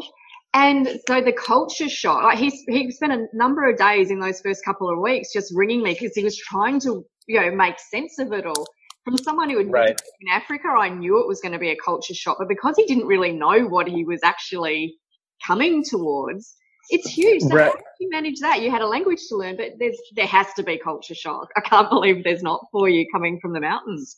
And 0.55 1.01
so 1.09 1.23
the 1.23 1.33
culture 1.33 1.89
shock, 1.89 2.25
like 2.25 2.39
he, 2.39 2.51
he 2.69 2.91
spent 2.91 3.13
a 3.13 3.27
number 3.33 3.69
of 3.69 3.79
days 3.79 4.11
in 4.11 4.21
those 4.21 4.41
first 4.41 4.65
couple 4.65 4.91
of 4.91 4.99
weeks 4.99 5.33
just 5.33 5.53
ringing 5.55 5.83
me 5.83 5.95
because 5.95 6.15
he 6.15 6.25
was 6.25 6.37
trying 6.37 6.79
to, 6.81 7.05
you 7.27 7.41
know, 7.41 7.51
make 7.55 7.79
sense 7.79 8.19
of 8.19 8.33
it 8.33 8.45
all. 8.45 8.67
From 9.05 9.17
someone 9.17 9.51
who 9.51 9.59
had 9.59 9.73
right. 9.73 9.87
been 9.87 9.97
in 10.21 10.29
Africa, 10.33 10.69
I 10.69 10.89
knew 10.89 11.21
it 11.21 11.27
was 11.27 11.41
going 11.41 11.53
to 11.53 11.59
be 11.59 11.71
a 11.71 11.77
culture 11.77 12.15
shock, 12.15 12.37
but 12.39 12.49
because 12.49 12.77
he 12.77 12.85
didn't 12.85 13.07
really 13.07 13.33
know 13.33 13.67
what 13.67 13.89
he 13.89 14.05
was 14.05 14.21
actually 14.23 14.97
coming 15.47 15.85
towards, 15.85 16.55
it's 16.91 17.09
huge. 17.09 17.43
So 17.43 17.55
Right. 17.55 17.67
how 17.67 17.73
did 17.73 17.85
you 18.01 18.11
manage 18.11 18.41
that? 18.41 18.61
You 18.61 18.71
had 18.71 18.83
a 18.83 18.87
language 18.87 19.21
to 19.29 19.37
learn, 19.37 19.57
but 19.57 19.73
there's 19.79 19.99
there 20.15 20.27
has 20.27 20.53
to 20.55 20.63
be 20.63 20.79
culture 20.79 21.15
shock. 21.15 21.49
I 21.57 21.61
can't 21.61 21.89
believe 21.91 22.25
there's 22.25 22.43
not 22.43 22.67
for 22.73 22.89
you 22.89 23.07
coming 23.13 23.39
from 23.41 23.53
the 23.53 23.61
mountains. 23.61 24.17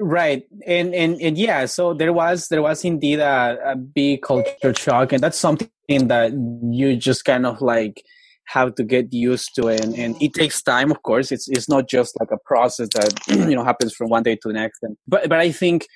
Right, 0.00 0.44
and 0.64 0.94
and 0.94 1.20
and 1.20 1.36
yeah, 1.36 1.66
so 1.66 1.92
there 1.92 2.12
was 2.12 2.48
there 2.48 2.62
was 2.62 2.84
indeed 2.84 3.18
a, 3.18 3.58
a 3.72 3.76
big 3.76 4.22
culture 4.22 4.72
shock, 4.74 5.12
and 5.12 5.20
that's 5.20 5.38
something 5.38 6.08
that 6.08 6.32
you 6.70 6.96
just 6.96 7.24
kind 7.24 7.44
of 7.44 7.60
like 7.60 8.02
have 8.46 8.76
to 8.76 8.84
get 8.84 9.12
used 9.12 9.56
to, 9.56 9.66
and 9.66 9.94
and 9.96 10.14
it 10.22 10.34
takes 10.34 10.62
time. 10.62 10.92
Of 10.92 11.02
course, 11.02 11.32
it's 11.32 11.48
it's 11.48 11.68
not 11.68 11.88
just 11.88 12.14
like 12.20 12.30
a 12.30 12.38
process 12.46 12.88
that 12.94 13.12
you 13.28 13.56
know 13.56 13.64
happens 13.64 13.92
from 13.92 14.08
one 14.08 14.22
day 14.22 14.36
to 14.36 14.48
the 14.48 14.54
next. 14.54 14.78
And 14.84 14.96
but 15.08 15.28
but 15.28 15.40
I 15.40 15.50
think 15.50 15.88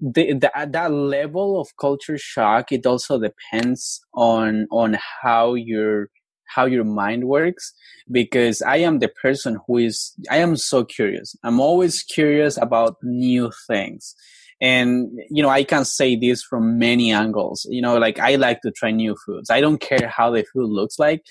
the, 0.00 0.34
the 0.34 0.56
at 0.56 0.72
that 0.72 0.92
level 0.92 1.60
of 1.60 1.68
culture 1.78 2.18
shock, 2.18 2.72
it 2.72 2.86
also 2.86 3.18
depends 3.18 4.00
on 4.14 4.66
on 4.70 4.98
how 5.22 5.54
your 5.54 6.08
how 6.50 6.66
your 6.66 6.84
mind 6.84 7.24
works 7.24 7.72
because 8.10 8.60
I 8.62 8.78
am 8.78 8.98
the 8.98 9.08
person 9.08 9.58
who 9.66 9.78
is, 9.78 10.12
I 10.30 10.38
am 10.38 10.56
so 10.56 10.84
curious. 10.84 11.36
I'm 11.44 11.60
always 11.60 12.02
curious 12.02 12.58
about 12.60 12.96
new 13.02 13.52
things. 13.68 14.14
And, 14.60 15.10
you 15.30 15.42
know, 15.42 15.48
I 15.48 15.64
can 15.64 15.84
say 15.84 16.16
this 16.16 16.42
from 16.42 16.78
many 16.78 17.12
angles. 17.12 17.66
You 17.70 17.80
know, 17.80 17.96
like 17.98 18.18
I 18.18 18.34
like 18.34 18.60
to 18.62 18.70
try 18.72 18.90
new 18.90 19.16
foods. 19.24 19.48
I 19.48 19.60
don't 19.60 19.80
care 19.80 20.08
how 20.08 20.30
the 20.30 20.44
food 20.52 20.68
looks 20.68 20.98
like. 20.98 21.22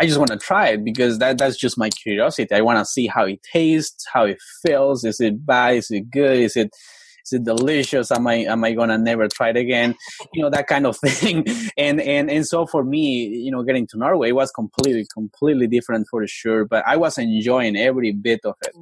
I 0.00 0.06
just 0.06 0.18
want 0.18 0.30
to 0.30 0.38
try 0.38 0.68
it 0.68 0.84
because 0.84 1.18
that, 1.18 1.36
that's 1.36 1.58
just 1.58 1.76
my 1.76 1.90
curiosity. 1.90 2.54
I 2.54 2.62
want 2.62 2.78
to 2.78 2.86
see 2.86 3.06
how 3.06 3.24
it 3.24 3.40
tastes, 3.52 4.06
how 4.10 4.24
it 4.24 4.38
feels. 4.64 5.04
Is 5.04 5.20
it 5.20 5.44
bad? 5.44 5.76
Is 5.76 5.90
it 5.90 6.10
good? 6.10 6.38
Is 6.38 6.56
it, 6.56 6.70
is 7.32 7.40
it 7.40 7.44
delicious? 7.44 8.10
Am 8.10 8.26
I 8.26 8.34
am 8.36 8.64
I 8.64 8.72
gonna 8.72 8.98
never 8.98 9.28
try 9.28 9.50
it 9.50 9.56
again? 9.56 9.94
You 10.32 10.42
know 10.42 10.50
that 10.50 10.66
kind 10.66 10.86
of 10.86 10.96
thing. 11.04 11.46
And 11.76 12.00
and 12.00 12.30
and 12.30 12.46
so 12.46 12.66
for 12.66 12.84
me, 12.84 13.26
you 13.26 13.50
know, 13.50 13.62
getting 13.62 13.86
to 13.88 13.98
Norway 13.98 14.32
was 14.32 14.50
completely 14.50 15.06
completely 15.12 15.66
different 15.66 16.06
for 16.10 16.26
sure. 16.26 16.64
But 16.64 16.84
I 16.86 16.96
was 16.96 17.18
enjoying 17.18 17.76
every 17.76 18.12
bit 18.12 18.40
of 18.44 18.54
it 18.62 18.74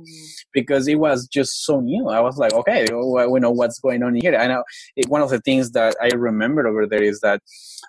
because 0.53 0.89
it 0.89 0.97
was 0.97 1.27
just 1.27 1.65
so 1.65 1.81
new. 1.81 2.09
I 2.09 2.21
was 2.21 2.39
like, 2.39 2.53
okay, 2.53 2.87
well, 2.91 3.31
we 3.31 3.41
know 3.41 3.51
what's 3.51 3.79
going 3.79 4.03
on 4.03 4.15
here. 4.15 4.37
I 4.37 4.47
know 4.47 4.65
it, 4.97 5.09
one 5.09 5.23
of 5.23 5.31
the 5.31 5.41
things 5.41 5.73
that 5.73 5.97
I 6.03 6.09
remember 6.15 6.67
over 6.67 6.87
there 6.87 7.03
is 7.03 7.21
that 7.21 7.43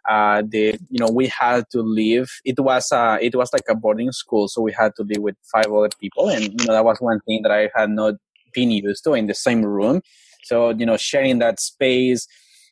uh, 0.10 0.44
the 0.48 0.78
you 0.90 1.00
know 1.00 1.10
we 1.12 1.28
had 1.28 1.66
to 1.72 1.82
live. 1.82 2.30
It 2.46 2.60
was 2.60 2.92
uh, 2.92 3.18
it 3.22 3.36
was 3.36 3.52
like 3.54 3.64
a 3.70 3.76
boarding 3.76 4.12
school, 4.12 4.48
so 4.48 4.62
we 4.62 4.72
had 4.72 4.96
to 4.98 5.04
live 5.04 5.22
with 5.22 5.36
five 5.52 5.72
other 5.72 5.90
people, 6.00 6.30
and 6.30 6.44
you 6.44 6.66
know 6.66 6.74
that 6.74 6.86
was 6.86 6.98
one 7.00 7.20
thing 7.22 7.42
that 7.44 7.52
I 7.52 7.70
had 7.76 7.90
not 7.90 8.16
been 8.54 8.72
used 8.72 9.04
to 9.04 9.14
in 9.14 9.28
the 9.28 9.36
same 9.36 9.64
room. 9.64 10.02
So 10.44 10.70
you 10.72 10.86
know, 10.86 10.98
sharing 10.98 11.40
that 11.40 11.60
space. 11.60 12.28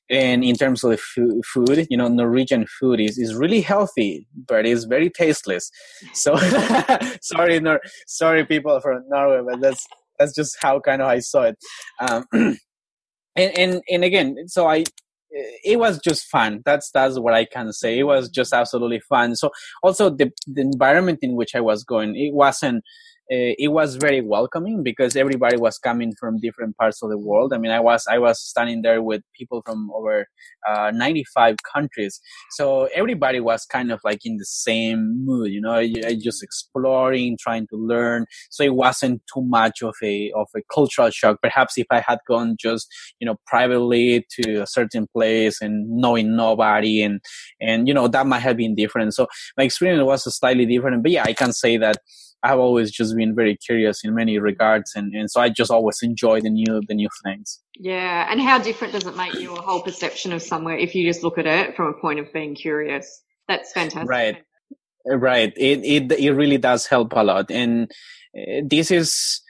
And 0.09 0.41
in 0.41 0.55
terms 0.55 0.86
of 0.86 0.91
the 0.91 1.43
food, 1.53 1.86
you 1.89 1.97
know, 1.97 2.07
Norwegian 2.07 2.65
food 2.79 3.01
is, 3.01 3.17
is 3.17 3.36
really 3.36 3.59
healthy, 3.59 4.25
but 4.47 4.65
it's 4.65 4.86
very 4.86 5.09
tasteless. 5.09 5.69
So 6.13 6.38
sorry, 7.21 7.59
Nor- 7.59 7.81
sorry, 8.07 8.45
people 8.45 8.79
from 8.79 9.03
Norway, 9.09 9.43
but 9.45 9.59
that's 9.59 9.86
that's 10.17 10.33
just 10.33 10.55
how 10.62 10.79
kind 10.79 11.01
of 11.01 11.09
I 11.09 11.19
saw 11.19 11.43
it. 11.43 11.57
Um, 12.00 12.25
and 12.33 12.57
and 13.36 13.81
and 13.89 14.03
again, 14.05 14.36
so 14.47 14.67
I 14.67 14.86
it 15.63 15.77
was 15.79 16.00
just 16.00 16.25
fun. 16.25 16.62
That's 16.65 16.89
that's 16.91 17.19
what 17.19 17.33
I 17.33 17.45
can 17.45 17.71
say. 17.74 18.00
It 18.00 18.03
was 18.03 18.29
just 18.29 18.53
absolutely 18.53 19.01
fun. 19.01 19.36
So 19.36 19.51
also 19.83 20.09
the 20.09 20.31
the 20.47 20.62
environment 20.62 21.19
in 21.21 21.36
which 21.36 21.55
I 21.55 21.59
was 21.59 21.83
going, 21.83 22.15
it 22.15 22.33
wasn't. 22.33 22.83
Uh, 23.29 23.51
it 23.60 23.74
was 23.74 23.96
very 23.96 24.22
welcoming 24.22 24.84
because 24.84 25.17
everybody 25.17 25.57
was 25.57 25.77
coming 25.77 26.13
from 26.17 26.39
different 26.39 26.77
parts 26.77 27.03
of 27.03 27.10
the 27.10 27.17
world. 27.17 27.51
I 27.53 27.57
mean, 27.57 27.72
I 27.72 27.79
was 27.81 28.05
I 28.10 28.19
was 28.19 28.41
standing 28.41 28.84
there 28.84 29.01
with 29.01 29.22
people 29.38 29.62
from 29.65 29.91
over 29.93 30.25
uh, 30.65 30.91
95 30.93 31.55
countries, 31.74 32.22
so 32.51 32.88
everybody 32.96 33.41
was 33.41 33.65
kind 33.65 33.91
of 33.91 34.00
like 34.05 34.19
in 34.25 34.38
the 34.38 34.46
same 34.46 35.25
mood. 35.25 35.51
You 35.51 35.60
know, 35.60 35.86
just 36.24 36.41
exploring, 36.41 37.38
trying 37.38 37.67
to 37.67 37.75
learn. 37.75 38.27
So 38.50 38.63
it 38.63 38.75
wasn't 38.75 39.22
too 39.34 39.41
much 39.41 39.81
of 39.81 39.96
a 40.01 40.31
of 40.34 40.48
a 40.55 40.62
cultural 40.74 41.10
shock. 41.10 41.39
Perhaps 41.41 41.77
if 41.77 41.88
I 41.91 42.00
had 42.00 42.19
gone 42.29 42.55
just 42.57 42.88
you 43.19 43.25
know 43.25 43.36
privately 43.46 44.25
to 44.39 44.62
a 44.62 44.67
certain 44.67 45.05
place 45.13 45.62
and 45.62 45.86
knowing 45.89 46.38
nobody 46.38 47.01
and 47.03 47.19
and 47.60 47.89
you 47.89 47.93
know 47.93 48.07
that 48.07 48.25
might 48.25 48.39
have 48.39 48.55
been 48.55 48.74
different. 48.74 49.13
So 49.15 49.27
my 49.57 49.65
experience 49.65 50.01
was 50.01 50.24
slightly 50.34 50.65
different. 50.65 51.03
But 51.03 51.12
yeah, 51.12 51.24
I 51.25 51.34
can 51.34 51.51
say 51.51 51.75
that. 51.77 51.98
I've 52.44 52.60
always 52.60 52.91
just 52.91 53.15
been 53.15 53.36
very 53.36 53.58
curious 53.58 54.03
in 54.03 54.13
many 54.13 54.38
regards, 54.39 54.94
and, 54.96 55.13
and 55.13 55.29
so 55.29 55.41
I 55.41 55.50
just 55.50 55.72
always 55.72 56.00
enjoy 56.01 56.41
the 56.41 56.50
new 56.50 56.82
the 56.88 56.94
new 56.94 57.10
things. 57.24 57.60
Yeah, 57.75 58.27
and 58.29 58.39
how 58.41 58.60
different 58.60 58.94
does 58.94 59.06
it 59.06 59.17
make 59.17 59.34
your 59.39 59.62
whole 59.62 59.82
perception 59.82 60.32
of 60.34 60.41
somewhere 60.41 60.77
if 60.77 60.94
you 60.96 61.08
just 61.08 61.24
look 61.24 61.38
at 61.38 61.46
it 61.46 61.75
from 61.75 61.88
a 61.88 61.94
point 61.94 62.20
of 62.20 62.32
being 62.32 62.56
curious? 62.56 63.24
That's 63.48 63.72
fantastic. 63.72 64.08
Right, 64.10 64.38
right. 65.06 65.53
It 65.58 65.84
it 65.84 66.12
it 66.12 66.32
really 66.34 66.58
does 66.58 66.86
help 66.86 67.13
a 67.13 67.24
lot, 67.24 67.50
and 67.50 67.91
uh, 68.38 68.62
this 68.63 68.91
is 68.91 69.41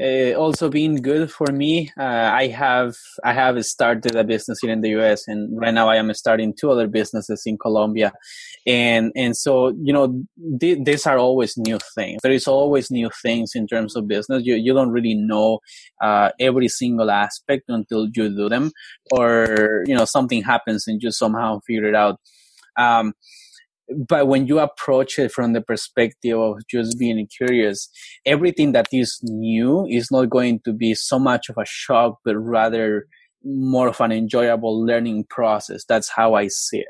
uh, 0.00 0.32
also 0.32 0.68
been 0.68 1.00
good 1.00 1.30
for 1.30 1.46
me. 1.52 1.90
Uh, 1.98 2.02
I 2.32 2.48
have 2.48 2.94
I 3.24 3.32
have 3.32 3.64
started 3.64 4.16
a 4.16 4.24
business 4.24 4.58
here 4.60 4.72
in 4.72 4.80
the 4.80 4.90
U.S. 4.90 5.28
and 5.28 5.56
right 5.56 5.72
now 5.72 5.88
I 5.88 5.96
am 5.96 6.12
starting 6.14 6.52
two 6.52 6.70
other 6.70 6.88
businesses 6.88 7.42
in 7.46 7.58
Colombia, 7.58 8.12
and 8.66 9.12
and 9.14 9.36
so 9.36 9.68
you 9.80 9.92
know 9.92 10.24
th- 10.60 10.78
these 10.84 11.06
are 11.06 11.18
always 11.18 11.56
new 11.56 11.78
things. 11.94 12.20
There 12.22 12.32
is 12.32 12.48
always 12.48 12.90
new 12.90 13.08
things 13.22 13.52
in 13.54 13.68
terms 13.68 13.94
of 13.94 14.08
business. 14.08 14.42
You 14.44 14.56
you 14.56 14.74
don't 14.74 14.90
really 14.90 15.14
know 15.14 15.60
uh, 16.02 16.30
every 16.40 16.68
single 16.68 17.10
aspect 17.10 17.64
until 17.68 18.08
you 18.14 18.28
do 18.34 18.48
them, 18.48 18.72
or 19.12 19.84
you 19.86 19.94
know 19.94 20.04
something 20.06 20.42
happens 20.42 20.88
and 20.88 21.00
you 21.02 21.12
somehow 21.12 21.60
figure 21.66 21.86
it 21.86 21.94
out. 21.94 22.18
Um, 22.76 23.14
but 24.08 24.28
when 24.28 24.46
you 24.46 24.58
approach 24.58 25.18
it 25.18 25.32
from 25.32 25.52
the 25.52 25.60
perspective 25.60 26.38
of 26.38 26.58
just 26.70 26.98
being 26.98 27.26
curious, 27.26 27.88
everything 28.24 28.72
that 28.72 28.88
is 28.92 29.18
new 29.22 29.86
is 29.88 30.10
not 30.10 30.30
going 30.30 30.60
to 30.64 30.72
be 30.72 30.94
so 30.94 31.18
much 31.18 31.48
of 31.48 31.56
a 31.58 31.64
shock, 31.66 32.18
but 32.24 32.36
rather 32.36 33.06
more 33.44 33.88
of 33.88 34.00
an 34.00 34.10
enjoyable 34.10 34.84
learning 34.84 35.24
process. 35.28 35.84
That's 35.84 36.08
how 36.08 36.34
I 36.34 36.48
see 36.48 36.78
it. 36.78 36.88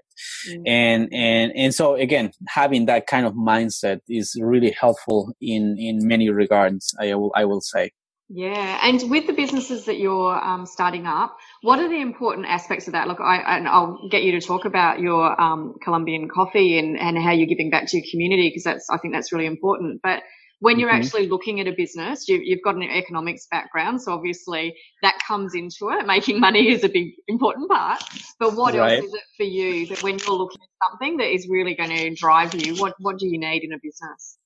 Mm-hmm. 0.48 0.62
And, 0.66 1.08
and, 1.12 1.52
and 1.56 1.74
so 1.74 1.96
again, 1.96 2.30
having 2.48 2.86
that 2.86 3.06
kind 3.08 3.26
of 3.26 3.34
mindset 3.34 4.00
is 4.08 4.36
really 4.40 4.70
helpful 4.70 5.34
in, 5.40 5.76
in 5.78 6.06
many 6.06 6.30
regards, 6.30 6.94
I 7.00 7.14
will, 7.14 7.32
I 7.34 7.44
will 7.44 7.60
say. 7.60 7.90
Yeah, 8.36 8.80
and 8.82 9.00
with 9.12 9.28
the 9.28 9.32
businesses 9.32 9.84
that 9.84 9.96
you're 10.00 10.34
um, 10.34 10.66
starting 10.66 11.06
up, 11.06 11.36
what 11.62 11.78
are 11.78 11.88
the 11.88 12.00
important 12.00 12.48
aspects 12.48 12.88
of 12.88 12.94
that? 12.94 13.06
Look, 13.06 13.20
I, 13.20 13.36
and 13.58 13.68
I'll 13.68 14.08
get 14.10 14.24
you 14.24 14.32
to 14.32 14.44
talk 14.44 14.64
about 14.64 14.98
your 14.98 15.40
um, 15.40 15.74
Colombian 15.80 16.28
coffee 16.28 16.76
and, 16.76 16.98
and 16.98 17.16
how 17.16 17.30
you're 17.30 17.46
giving 17.46 17.70
back 17.70 17.86
to 17.86 17.96
your 17.96 18.04
community 18.10 18.48
because 18.48 18.64
that's 18.64 18.90
I 18.90 18.98
think 18.98 19.14
that's 19.14 19.30
really 19.30 19.46
important. 19.46 20.00
But 20.02 20.24
when 20.58 20.80
you're 20.80 20.90
mm-hmm. 20.90 21.02
actually 21.02 21.28
looking 21.28 21.60
at 21.60 21.68
a 21.68 21.74
business, 21.76 22.26
you, 22.26 22.40
you've 22.42 22.62
got 22.64 22.74
an 22.74 22.82
economics 22.82 23.46
background, 23.48 24.02
so 24.02 24.10
obviously 24.10 24.74
that 25.02 25.16
comes 25.24 25.54
into 25.54 25.90
it. 25.90 26.04
Making 26.04 26.40
money 26.40 26.72
is 26.72 26.82
a 26.82 26.88
big 26.88 27.12
important 27.28 27.70
part. 27.70 28.02
But 28.40 28.56
what 28.56 28.74
right. 28.74 28.96
else 28.96 29.04
is 29.04 29.14
it 29.14 29.22
for 29.36 29.44
you 29.44 29.86
that 29.86 30.02
when 30.02 30.18
you're 30.18 30.36
looking 30.36 30.60
at 30.60 30.90
something 30.90 31.18
that 31.18 31.32
is 31.32 31.46
really 31.48 31.76
going 31.76 31.90
to 31.90 32.12
drive 32.16 32.52
you, 32.52 32.74
what 32.82 32.94
what 32.98 33.16
do 33.16 33.28
you 33.28 33.38
need 33.38 33.62
in 33.62 33.72
a 33.72 33.78
business? 33.80 34.38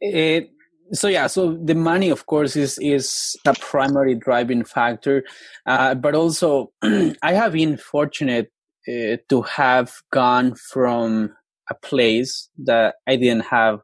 It 0.00 0.52
so 0.92 1.08
yeah 1.08 1.26
so 1.26 1.56
the 1.64 1.74
money 1.74 2.10
of 2.10 2.26
course 2.26 2.56
is 2.56 2.78
is 2.80 3.36
a 3.46 3.54
primary 3.54 4.14
driving 4.14 4.64
factor. 4.64 5.24
Uh, 5.66 5.94
but 5.94 6.14
also 6.14 6.70
i 7.22 7.32
have 7.32 7.52
been 7.52 7.76
fortunate 7.76 8.50
uh, 8.88 9.16
to 9.28 9.42
have 9.42 9.92
gone 10.12 10.54
from 10.54 11.32
a 11.70 11.74
place 11.74 12.48
that 12.58 12.96
i 13.06 13.16
didn't 13.16 13.46
have 13.46 13.80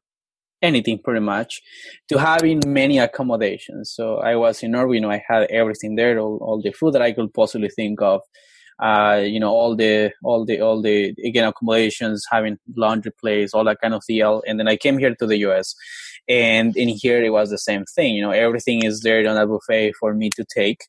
anything 0.62 0.98
pretty 1.02 1.20
much 1.20 1.60
to 2.08 2.18
having 2.18 2.60
many 2.64 2.98
accommodations. 2.98 3.92
So 3.92 4.18
i 4.18 4.36
was 4.36 4.62
in 4.62 4.72
norway 4.72 5.00
i 5.02 5.22
had 5.26 5.50
everything 5.50 5.96
there 5.96 6.18
all, 6.18 6.38
all 6.40 6.62
the 6.62 6.72
food 6.72 6.94
that 6.94 7.02
i 7.02 7.12
could 7.12 7.34
possibly 7.34 7.68
think 7.68 8.00
of 8.00 8.20
uh, 8.82 9.22
you 9.24 9.38
know, 9.38 9.50
all 9.50 9.76
the, 9.76 10.12
all 10.24 10.44
the, 10.44 10.60
all 10.60 10.82
the, 10.82 11.14
again, 11.24 11.44
accommodations, 11.44 12.24
having 12.30 12.58
laundry 12.76 13.12
place, 13.12 13.54
all 13.54 13.64
that 13.64 13.80
kind 13.80 13.94
of 13.94 14.02
deal. 14.06 14.42
And 14.46 14.58
then 14.58 14.68
I 14.68 14.76
came 14.76 14.98
here 14.98 15.14
to 15.14 15.26
the 15.26 15.38
US 15.46 15.74
and 16.28 16.76
in 16.76 16.88
here 16.88 17.22
it 17.22 17.30
was 17.30 17.50
the 17.50 17.58
same 17.58 17.84
thing. 17.94 18.14
You 18.14 18.22
know, 18.22 18.32
everything 18.32 18.84
is 18.84 19.00
there 19.00 19.28
on 19.28 19.36
a 19.36 19.46
buffet 19.46 19.92
for 20.00 20.14
me 20.14 20.30
to 20.30 20.44
take 20.44 20.84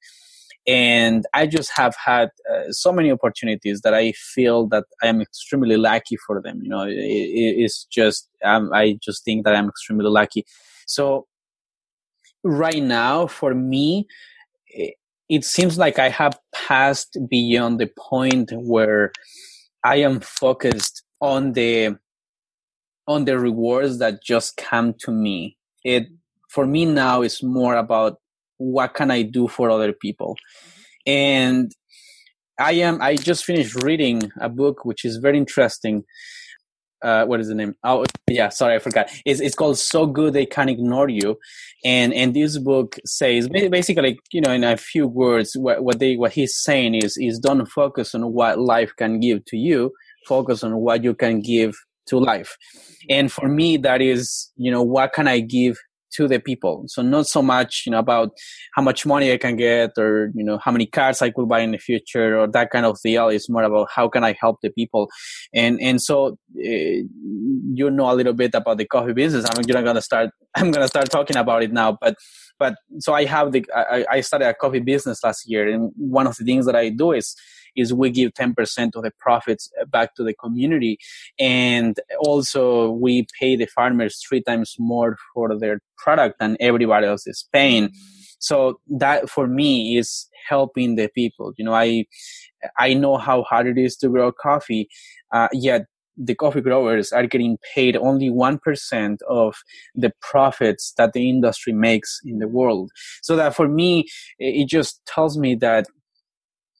and 0.65 1.25
i 1.33 1.45
just 1.45 1.71
have 1.75 1.93
had 1.95 2.29
uh, 2.49 2.71
so 2.71 2.91
many 2.91 3.11
opportunities 3.11 3.81
that 3.81 3.93
i 3.93 4.13
feel 4.13 4.65
that 4.65 4.85
i 5.01 5.07
am 5.07 5.19
extremely 5.19 5.75
lucky 5.75 6.15
for 6.15 6.41
them 6.41 6.61
you 6.63 6.69
know 6.69 6.83
it, 6.83 6.95
it's 6.95 7.85
just 7.85 8.29
um, 8.45 8.71
i 8.73 8.97
just 9.01 9.25
think 9.25 9.43
that 9.43 9.55
i'm 9.55 9.67
extremely 9.67 10.05
lucky 10.05 10.45
so 10.87 11.27
right 12.43 12.81
now 12.81 13.27
for 13.27 13.53
me 13.53 14.07
it, 15.35 15.43
seems 15.43 15.77
like 15.77 15.99
i 15.99 16.09
have 16.09 16.39
passed 16.53 17.17
beyond 17.29 17.79
the 17.79 17.89
point 17.97 18.51
where 18.53 19.11
i 19.83 19.95
am 19.95 20.19
focused 20.19 21.03
on 21.21 21.53
the 21.53 21.95
on 23.07 23.25
the 23.25 23.37
rewards 23.37 23.99
that 23.99 24.23
just 24.23 24.57
come 24.57 24.93
to 24.99 25.11
me 25.11 25.57
it 25.83 26.07
for 26.49 26.65
me 26.67 26.85
now 26.85 27.21
is 27.23 27.41
more 27.41 27.75
about 27.75 28.17
what 28.57 28.93
can 28.93 29.11
I 29.11 29.23
do 29.23 29.47
for 29.47 29.69
other 29.69 29.93
people? 29.93 30.35
And 31.05 31.71
I 32.59 32.73
am, 32.73 33.01
I 33.01 33.15
just 33.15 33.43
finished 33.43 33.83
reading 33.83 34.31
a 34.39 34.49
book 34.49 34.85
which 34.85 35.03
is 35.03 35.17
very 35.17 35.37
interesting. 35.37 36.03
Uh, 37.03 37.25
what 37.25 37.39
is 37.41 37.49
the 37.49 37.55
name? 37.55 37.75
Oh, 37.83 38.05
yeah, 38.29 38.49
sorry, 38.49 38.75
I 38.75 38.79
forgot. 38.79 39.09
It's, 39.25 39.41
it's 39.41 39.55
called 39.55 39.77
So 39.77 40.07
Good 40.07 40.33
They 40.33 40.45
Can't 40.45 40.69
Ignore 40.69 41.09
You. 41.09 41.37
And, 41.83 42.13
and 42.13 42.33
this 42.33 42.57
book 42.57 42.97
says 43.05 43.49
basically, 43.49 44.19
you 44.31 44.39
know, 44.39 44.51
in 44.51 44.63
a 44.63 44.77
few 44.77 45.05
words, 45.05 45.55
what, 45.55 45.83
what 45.83 45.99
they, 45.99 46.15
what 46.15 46.31
he's 46.31 46.55
saying 46.55 46.95
is, 46.95 47.17
is 47.17 47.39
don't 47.39 47.65
focus 47.65 48.15
on 48.15 48.31
what 48.31 48.57
life 48.57 48.93
can 48.97 49.19
give 49.19 49.43
to 49.45 49.57
you. 49.57 49.91
Focus 50.25 50.63
on 50.63 50.77
what 50.77 51.03
you 51.03 51.13
can 51.13 51.41
give 51.41 51.75
to 52.07 52.19
life. 52.19 52.55
And 53.09 53.31
for 53.31 53.49
me, 53.49 53.77
that 53.77 54.01
is, 54.01 54.51
you 54.55 54.71
know, 54.71 54.81
what 54.81 55.11
can 55.13 55.27
I 55.27 55.39
give 55.39 55.77
to 56.15 56.27
the 56.27 56.39
people. 56.39 56.83
So 56.87 57.01
not 57.01 57.27
so 57.27 57.41
much, 57.41 57.83
you 57.85 57.91
know, 57.91 57.99
about 57.99 58.31
how 58.73 58.81
much 58.81 59.05
money 59.05 59.31
I 59.31 59.37
can 59.37 59.55
get 59.55 59.91
or, 59.97 60.31
you 60.35 60.43
know, 60.43 60.57
how 60.57 60.71
many 60.71 60.85
cars 60.85 61.21
I 61.21 61.31
could 61.31 61.47
buy 61.47 61.59
in 61.59 61.71
the 61.71 61.77
future 61.77 62.39
or 62.39 62.47
that 62.47 62.71
kind 62.71 62.85
of 62.85 62.97
deal. 63.03 63.29
It's 63.29 63.49
more 63.49 63.63
about 63.63 63.89
how 63.93 64.07
can 64.07 64.23
I 64.23 64.35
help 64.39 64.59
the 64.61 64.69
people. 64.69 65.09
And, 65.53 65.79
and 65.81 66.01
so, 66.01 66.37
uh, 66.57 67.03
you 67.75 67.89
know 67.89 68.11
a 68.11 68.13
little 68.13 68.33
bit 68.33 68.53
about 68.53 68.77
the 68.77 68.85
coffee 68.85 69.13
business. 69.13 69.45
I'm 69.45 69.61
not 69.65 69.83
going 69.83 69.95
to 69.95 70.01
start, 70.01 70.29
I'm 70.55 70.71
going 70.71 70.83
to 70.83 70.87
start 70.87 71.09
talking 71.09 71.37
about 71.37 71.63
it 71.63 71.71
now, 71.71 71.97
but, 71.99 72.15
but 72.59 72.75
so 72.99 73.13
I 73.13 73.25
have 73.25 73.51
the, 73.51 73.65
I, 73.75 74.05
I 74.09 74.21
started 74.21 74.47
a 74.47 74.53
coffee 74.53 74.79
business 74.79 75.23
last 75.23 75.49
year. 75.49 75.67
And 75.67 75.91
one 75.95 76.27
of 76.27 76.35
the 76.37 76.45
things 76.45 76.65
that 76.65 76.75
I 76.75 76.89
do 76.89 77.11
is, 77.11 77.35
is 77.75 77.93
we 77.93 78.09
give 78.09 78.33
10% 78.33 78.95
of 78.95 79.03
the 79.03 79.11
profits 79.19 79.71
back 79.89 80.15
to 80.15 80.23
the 80.23 80.33
community. 80.33 80.97
And 81.39 81.99
also 82.19 82.91
we 82.91 83.27
pay 83.39 83.55
the 83.55 83.65
farmers 83.65 84.23
three 84.27 84.41
times 84.41 84.75
more 84.79 85.17
for 85.33 85.57
their 85.57 85.79
product 85.97 86.39
than 86.39 86.57
everybody 86.59 87.07
else 87.07 87.27
is 87.27 87.47
paying. 87.51 87.89
So 88.39 88.79
that 88.99 89.29
for 89.29 89.47
me 89.47 89.97
is 89.97 90.27
helping 90.49 90.95
the 90.95 91.07
people. 91.07 91.53
You 91.57 91.65
know, 91.65 91.73
I, 91.73 92.05
I 92.77 92.93
know 92.93 93.17
how 93.17 93.43
hard 93.43 93.67
it 93.67 93.77
is 93.77 93.95
to 93.97 94.09
grow 94.09 94.31
coffee, 94.33 94.89
uh, 95.31 95.47
yet 95.53 95.85
the 96.17 96.35
coffee 96.35 96.61
growers 96.61 97.11
are 97.11 97.25
getting 97.25 97.57
paid 97.73 97.95
only 97.95 98.29
1% 98.29 99.17
of 99.29 99.55
the 99.95 100.11
profits 100.21 100.93
that 100.97 101.13
the 101.13 101.29
industry 101.29 101.73
makes 101.73 102.19
in 102.25 102.39
the 102.39 102.47
world. 102.47 102.91
So 103.21 103.35
that 103.35 103.55
for 103.55 103.67
me, 103.67 104.05
it 104.37 104.67
just 104.67 105.01
tells 105.05 105.37
me 105.37 105.55
that 105.55 105.87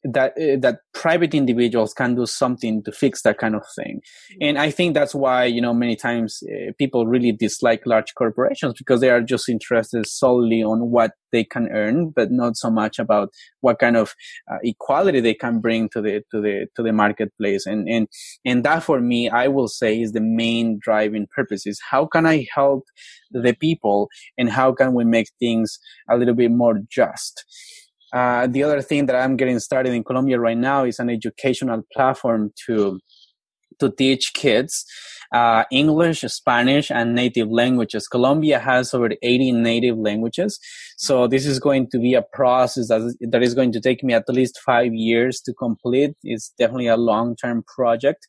that 0.03 0.31
uh, 0.31 0.57
that 0.60 0.79
private 0.93 1.33
individuals 1.33 1.93
can 1.93 2.15
do 2.15 2.25
something 2.25 2.83
to 2.83 2.91
fix 2.91 3.22
that 3.22 3.38
kind 3.38 3.55
of 3.55 3.63
thing. 3.75 4.01
And 4.41 4.57
i 4.57 4.69
think 4.69 4.93
that's 4.93 5.15
why 5.15 5.45
you 5.45 5.62
know 5.62 5.74
many 5.74 5.95
times 5.95 6.43
uh, 6.51 6.72
people 6.77 7.07
really 7.07 7.31
dislike 7.31 7.86
large 7.86 8.13
corporations 8.15 8.74
because 8.77 9.00
they 9.01 9.10
are 9.10 9.22
just 9.22 9.48
interested 9.50 10.05
solely 10.05 10.62
on 10.62 10.91
what 10.91 11.12
they 11.31 11.43
can 11.43 11.67
earn 11.69 12.10
but 12.10 12.31
not 12.31 12.55
so 12.57 12.69
much 12.69 13.00
about 13.00 13.29
what 13.62 13.79
kind 13.79 13.98
of 13.98 14.13
uh, 14.51 14.57
equality 14.63 15.19
they 15.19 15.33
can 15.33 15.60
bring 15.60 15.89
to 15.89 16.01
the 16.01 16.22
to 16.31 16.41
the 16.41 16.67
to 16.75 16.83
the 16.83 16.93
marketplace. 16.93 17.65
And 17.65 17.88
and 17.88 18.07
and 18.45 18.63
that 18.63 18.83
for 18.83 19.00
me 19.00 19.29
i 19.29 19.48
will 19.48 19.68
say 19.68 20.01
is 20.01 20.11
the 20.11 20.22
main 20.22 20.79
driving 20.81 21.27
purpose 21.35 21.66
is 21.66 21.79
how 21.89 22.05
can 22.05 22.25
i 22.25 22.46
help 22.53 22.83
the 23.31 23.53
people 23.53 24.09
and 24.37 24.50
how 24.50 24.72
can 24.74 24.94
we 24.94 25.03
make 25.05 25.27
things 25.39 25.79
a 26.09 26.18
little 26.18 26.35
bit 26.35 26.51
more 26.51 26.79
just 26.89 27.46
uh, 28.14 28.48
the 28.48 28.64
other 28.64 28.82
thing 28.82 29.06
that 29.08 29.16
I'm 29.16 29.36
getting 29.36 29.60
started 29.60 29.94
in 29.94 30.04
Colombia 30.04 30.40
right 30.40 30.58
now 30.58 30.86
is 30.86 31.00
an 31.00 31.10
educational 31.10 31.84
platform 31.94 32.54
to 32.66 33.00
to 33.80 33.90
teach 33.90 34.34
kids 34.34 34.86
uh, 35.34 35.64
English, 35.72 36.22
Spanish, 36.22 36.92
and 36.92 37.16
native 37.16 37.50
languages. 37.50 38.08
Colombia 38.08 38.60
has 38.60 38.94
over 38.94 39.10
80 39.22 39.52
native 39.54 39.98
languages. 39.98 40.60
So 40.98 41.28
this 41.28 41.46
is 41.46 41.60
going 41.60 41.90
to 41.90 42.00
be 42.00 42.14
a 42.14 42.22
process 42.22 42.90
that 42.90 43.02
is, 43.02 43.18
that 43.32 43.42
is 43.42 43.56
going 43.56 43.72
to 43.72 43.82
take 43.82 44.04
me 44.04 44.14
at 44.14 44.30
least 44.30 44.60
five 44.64 44.94
years 44.94 45.42
to 45.42 45.54
complete. 45.54 46.12
It's 46.24 46.54
definitely 46.58 46.88
a 46.88 46.98
long-term 46.98 47.64
project 47.64 48.28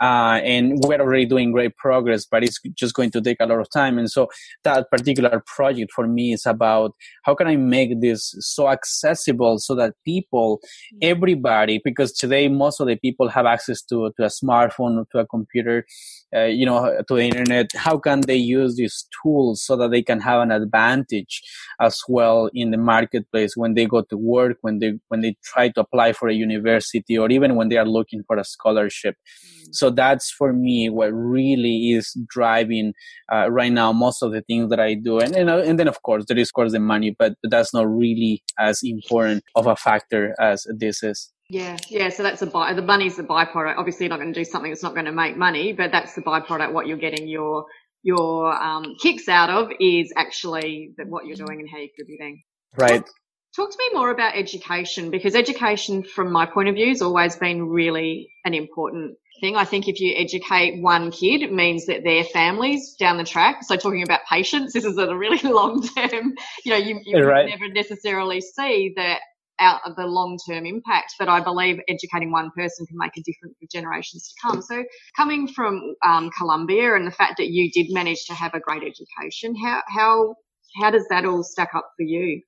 uh, 0.00 0.40
and 0.44 0.78
we're 0.84 1.00
already 1.00 1.24
doing 1.24 1.52
great 1.52 1.76
progress, 1.76 2.26
but 2.30 2.44
it's 2.44 2.60
just 2.74 2.94
going 2.94 3.10
to 3.10 3.20
take 3.20 3.38
a 3.40 3.46
lot 3.46 3.60
of 3.60 3.70
time. 3.70 3.98
And 3.98 4.10
so 4.10 4.28
that 4.64 4.90
particular 4.90 5.42
project 5.46 5.92
for 5.92 6.06
me 6.06 6.32
is 6.32 6.44
about 6.46 6.92
how 7.24 7.34
can 7.34 7.46
I 7.46 7.56
make 7.56 8.00
this 8.00 8.34
so 8.40 8.68
accessible 8.68 9.58
so 9.58 9.74
that 9.76 9.94
people, 10.04 10.60
everybody, 11.00 11.80
because 11.82 12.12
today 12.12 12.48
most 12.48 12.80
of 12.80 12.86
the 12.86 12.96
people 12.96 13.28
have 13.28 13.46
access 13.46 13.82
to, 13.84 14.12
to 14.18 14.24
a 14.24 14.28
smartphone 14.28 14.98
or 14.98 15.06
to 15.12 15.18
a 15.18 15.26
computer, 15.26 15.86
uh, 16.34 16.44
you 16.44 16.66
know, 16.66 17.00
to 17.08 17.14
the 17.14 17.22
internet. 17.22 17.70
How 17.74 17.98
can 17.98 18.20
they 18.20 18.36
use 18.36 18.76
these 18.76 19.06
tools 19.22 19.64
so 19.64 19.76
that 19.76 19.90
they 19.90 20.02
can 20.02 20.20
have 20.20 20.42
an 20.42 20.50
advantage 20.50 21.40
as 21.80 22.00
well 22.08 22.50
in 22.52 22.70
the 22.70 22.76
marketplace 22.76 23.56
when 23.56 23.74
they 23.74 23.86
go 23.86 24.02
to 24.02 24.16
work, 24.16 24.58
when 24.60 24.78
they 24.78 24.94
when 25.08 25.20
they 25.20 25.36
try 25.42 25.68
to 25.70 25.80
apply 25.80 26.12
for 26.12 26.28
a 26.28 26.34
university, 26.34 27.16
or 27.16 27.30
even 27.30 27.54
when 27.54 27.68
they 27.68 27.76
are 27.76 27.86
looking 27.86 28.22
for 28.26 28.36
a 28.36 28.44
scholarship. 28.44 29.14
Mm. 29.14 29.74
So 29.86 29.90
that's 29.90 30.32
for 30.32 30.52
me 30.52 30.90
what 30.90 31.12
really 31.12 31.92
is 31.92 32.12
driving 32.28 32.92
uh, 33.32 33.48
right 33.52 33.70
now 33.70 33.92
most 33.92 34.20
of 34.20 34.32
the 34.32 34.42
things 34.42 34.68
that 34.70 34.80
I 34.80 34.94
do, 34.94 35.20
and 35.20 35.36
and, 35.36 35.48
uh, 35.48 35.58
and 35.58 35.78
then 35.78 35.86
of 35.86 36.02
course 36.02 36.24
there 36.26 36.36
is 36.36 36.48
of 36.48 36.54
course 36.54 36.72
the 36.72 36.80
money, 36.80 37.14
but, 37.16 37.34
but 37.40 37.52
that's 37.52 37.72
not 37.72 37.86
really 37.88 38.42
as 38.58 38.80
important 38.82 39.44
of 39.54 39.68
a 39.68 39.76
factor 39.76 40.34
as 40.40 40.66
this 40.76 41.04
is. 41.04 41.32
Yeah, 41.48 41.76
yeah. 41.88 42.08
So 42.08 42.24
that's 42.24 42.42
a 42.42 42.46
by 42.46 42.72
the 42.74 42.82
money's 42.82 43.14
the 43.14 43.22
byproduct. 43.22 43.76
Obviously, 43.76 44.06
you're 44.06 44.10
not 44.10 44.18
going 44.18 44.34
to 44.34 44.40
do 44.40 44.44
something 44.44 44.72
that's 44.72 44.82
not 44.82 44.94
going 44.94 45.06
to 45.06 45.12
make 45.12 45.36
money, 45.36 45.72
but 45.72 45.92
that's 45.92 46.14
the 46.14 46.22
byproduct. 46.22 46.72
What 46.72 46.88
you're 46.88 46.96
getting 46.96 47.28
your 47.28 47.66
your 48.02 48.52
um, 48.60 48.96
kicks 49.00 49.28
out 49.28 49.50
of 49.50 49.70
is 49.78 50.12
actually 50.16 50.94
what 51.06 51.26
you're 51.26 51.36
doing 51.36 51.60
and 51.60 51.70
how 51.70 51.78
you're 51.78 51.90
contributing. 51.96 52.42
Right. 52.76 53.04
Talk, 53.04 53.10
talk 53.54 53.70
to 53.70 53.78
me 53.78 53.90
more 53.92 54.10
about 54.10 54.36
education 54.36 55.12
because 55.12 55.36
education, 55.36 56.02
from 56.02 56.32
my 56.32 56.44
point 56.44 56.68
of 56.68 56.74
view, 56.74 56.88
has 56.88 57.02
always 57.02 57.36
been 57.36 57.68
really 57.68 58.28
an 58.44 58.52
important 58.52 59.16
thing. 59.40 59.56
I 59.56 59.64
think 59.64 59.88
if 59.88 60.00
you 60.00 60.14
educate 60.16 60.80
one 60.80 61.10
kid, 61.10 61.42
it 61.42 61.52
means 61.52 61.86
that 61.86 62.04
their 62.04 62.24
families 62.24 62.96
down 62.98 63.16
the 63.16 63.24
track. 63.24 63.62
So 63.62 63.76
talking 63.76 64.02
about 64.02 64.20
patience, 64.28 64.72
this 64.72 64.84
is 64.84 64.98
a 64.98 65.14
really 65.16 65.38
long 65.48 65.86
term. 65.86 66.34
You 66.64 66.72
know, 66.72 66.78
you, 66.78 67.00
you 67.04 67.24
right. 67.24 67.48
never 67.48 67.68
necessarily 67.68 68.40
see 68.40 68.92
the 68.96 69.16
out 69.58 69.80
of 69.86 69.96
the 69.96 70.06
long 70.06 70.38
term 70.48 70.66
impact. 70.66 71.14
But 71.18 71.28
I 71.28 71.40
believe 71.40 71.78
educating 71.88 72.30
one 72.30 72.50
person 72.56 72.86
can 72.86 72.96
make 72.98 73.16
a 73.16 73.22
difference 73.22 73.56
for 73.60 73.66
generations 73.70 74.28
to 74.28 74.48
come. 74.48 74.62
So 74.62 74.84
coming 75.16 75.48
from 75.48 75.94
um, 76.04 76.30
Colombia 76.36 76.94
and 76.94 77.06
the 77.06 77.12
fact 77.12 77.34
that 77.38 77.48
you 77.48 77.70
did 77.70 77.92
manage 77.92 78.24
to 78.26 78.34
have 78.34 78.54
a 78.54 78.60
great 78.60 78.82
education, 78.82 79.54
how 79.56 79.82
how 79.88 80.34
how 80.80 80.90
does 80.90 81.06
that 81.08 81.24
all 81.24 81.42
stack 81.42 81.70
up 81.74 81.90
for 81.96 82.02
you? 82.02 82.42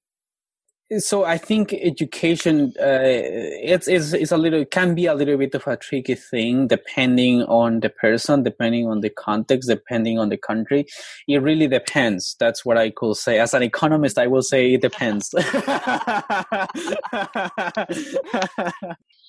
So 0.96 1.24
I 1.24 1.36
think 1.36 1.74
education 1.74 2.72
uh, 2.80 3.00
it's, 3.02 3.86
it's 3.88 4.14
it's 4.14 4.32
a 4.32 4.38
little 4.38 4.64
can 4.64 4.94
be 4.94 5.04
a 5.04 5.14
little 5.14 5.36
bit 5.36 5.54
of 5.54 5.66
a 5.66 5.76
tricky 5.76 6.14
thing 6.14 6.66
depending 6.66 7.42
on 7.42 7.80
the 7.80 7.90
person, 7.90 8.42
depending 8.42 8.88
on 8.88 9.00
the 9.00 9.10
context, 9.10 9.68
depending 9.68 10.18
on 10.18 10.30
the 10.30 10.38
country. 10.38 10.86
It 11.26 11.42
really 11.42 11.66
depends. 11.68 12.36
That's 12.40 12.64
what 12.64 12.78
I 12.78 12.88
could 12.88 13.16
say. 13.16 13.38
As 13.38 13.52
an 13.52 13.62
economist, 13.62 14.16
I 14.18 14.28
will 14.28 14.40
say 14.40 14.72
it 14.72 14.80
depends. 14.80 15.34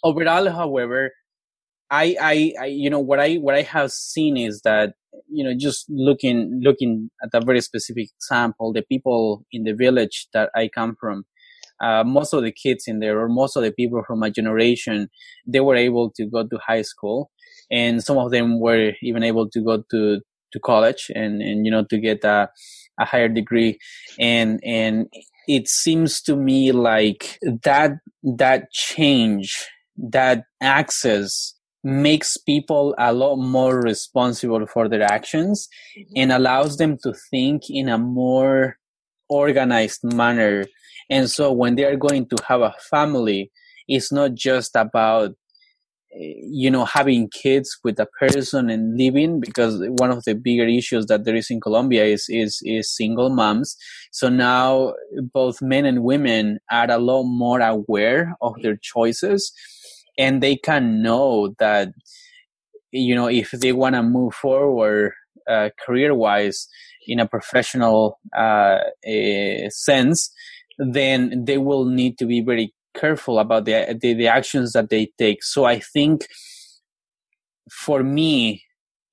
Overall, 0.02 0.50
however, 0.50 1.12
I, 1.92 2.16
I 2.22 2.54
I 2.62 2.66
you 2.68 2.90
know 2.90 3.00
what 3.00 3.20
I 3.20 3.36
what 3.36 3.56
I 3.56 3.64
have 3.64 3.92
seen 3.92 4.38
is 4.38 4.62
that 4.62 4.94
you 5.28 5.44
know 5.44 5.54
just 5.58 5.90
looking 5.90 6.62
looking 6.64 7.12
at 7.22 7.32
a 7.34 7.44
very 7.44 7.60
specific 7.60 8.08
example, 8.18 8.72
the 8.72 8.82
people 8.82 9.46
in 9.52 9.66
the 9.66 9.74
village 9.74 10.28
that 10.32 10.52
I 10.56 10.70
come 10.70 10.96
from 10.98 11.26
uh, 11.82 12.04
most 12.04 12.34
of 12.34 12.44
the 12.44 12.52
kids 12.52 12.86
in 12.88 13.00
there 13.00 13.20
or 13.20 13.30
most 13.30 13.56
of 13.56 13.64
the 13.64 13.72
people 13.72 14.02
from 14.06 14.20
my 14.20 14.30
generation 14.30 15.10
they 15.46 15.60
were 15.60 15.76
able 15.76 16.12
to 16.12 16.26
go 16.26 16.44
to 16.44 16.58
high 16.66 16.82
school 16.82 17.32
and 17.72 18.04
some 18.04 18.18
of 18.18 18.32
them 18.32 18.60
were 18.60 18.92
even 19.02 19.24
able 19.24 19.50
to 19.50 19.62
go 19.62 19.84
to 19.90 20.20
to 20.52 20.60
college 20.60 21.12
and 21.16 21.42
and 21.42 21.66
you 21.66 21.72
know 21.72 21.86
to 21.90 22.00
get 22.00 22.24
a, 22.24 22.50
a 23.00 23.06
higher 23.06 23.30
degree 23.30 23.78
and 24.20 24.60
and 24.64 25.08
it 25.48 25.68
seems 25.68 26.22
to 26.22 26.36
me 26.36 26.72
like 26.72 27.40
that 27.64 27.92
that 28.24 28.72
change 28.72 29.68
that 29.98 30.44
access 30.62 31.56
makes 31.84 32.38
people 32.38 32.94
a 32.98 33.14
lot 33.14 33.38
more 33.38 33.82
responsible 33.82 34.66
for 34.68 34.90
their 34.90 35.04
actions 35.04 35.68
mm-hmm. 35.98 36.14
and 36.16 36.32
allows 36.32 36.78
them 36.78 36.98
to 37.02 37.14
think 37.32 37.64
in 37.70 37.88
a 37.88 37.98
more 37.98 38.78
organized 39.30 40.04
manner. 40.04 40.66
And 41.10 41.30
so 41.30 41.52
when 41.52 41.76
they 41.76 41.86
are 41.86 41.96
going 41.96 42.28
to 42.30 42.38
have 42.48 42.62
a 42.62 42.74
family, 42.90 43.52
it's 43.88 44.12
not 44.12 44.34
just 44.36 44.76
about 44.76 45.32
you 46.12 46.72
know 46.72 46.86
having 46.86 47.30
kids 47.30 47.78
with 47.84 48.00
a 48.00 48.08
person 48.20 48.70
and 48.70 48.98
living 48.98 49.40
because 49.40 49.80
one 50.00 50.10
of 50.10 50.24
the 50.26 50.34
bigger 50.34 50.66
issues 50.66 51.06
that 51.06 51.24
there 51.24 51.36
is 51.36 51.52
in 51.52 51.62
Colombia 51.62 52.04
is 52.06 52.26
is 52.30 52.60
is 52.64 52.96
single 52.96 53.30
moms. 53.30 53.78
So 54.12 54.30
now 54.30 54.94
both 55.34 55.62
men 55.62 55.86
and 55.86 56.04
women 56.04 56.60
are 56.72 56.90
a 56.90 56.98
lot 56.98 57.24
more 57.24 57.62
aware 57.62 58.36
of 58.42 58.56
their 58.64 58.78
choices 58.82 59.54
and 60.18 60.42
they 60.42 60.56
can 60.56 61.02
know 61.04 61.54
that 61.60 61.90
you 62.92 63.16
know 63.16 63.28
if 63.28 63.52
they 63.52 63.72
want 63.72 63.96
to 63.96 64.04
move 64.04 64.34
forward 64.34 65.12
uh, 65.50 65.70
career 65.86 66.14
wise 66.14 66.68
in 67.08 67.20
a 67.20 67.28
professional 67.28 68.20
uh, 68.38 68.80
uh, 69.08 69.70
sense 69.70 70.32
then 70.80 71.46
they 71.46 71.58
will 71.58 71.86
need 71.86 72.18
to 72.18 72.26
be 72.26 72.42
very 72.42 72.74
careful 72.96 73.38
about 73.40 73.66
the, 73.66 73.98
the, 74.02 74.14
the 74.14 74.28
actions 74.28 74.74
that 74.74 74.90
they 74.90 75.12
take. 75.18 75.44
So 75.44 75.66
I 75.66 75.80
think 75.80 76.28
for 77.72 78.04
me, 78.04 78.64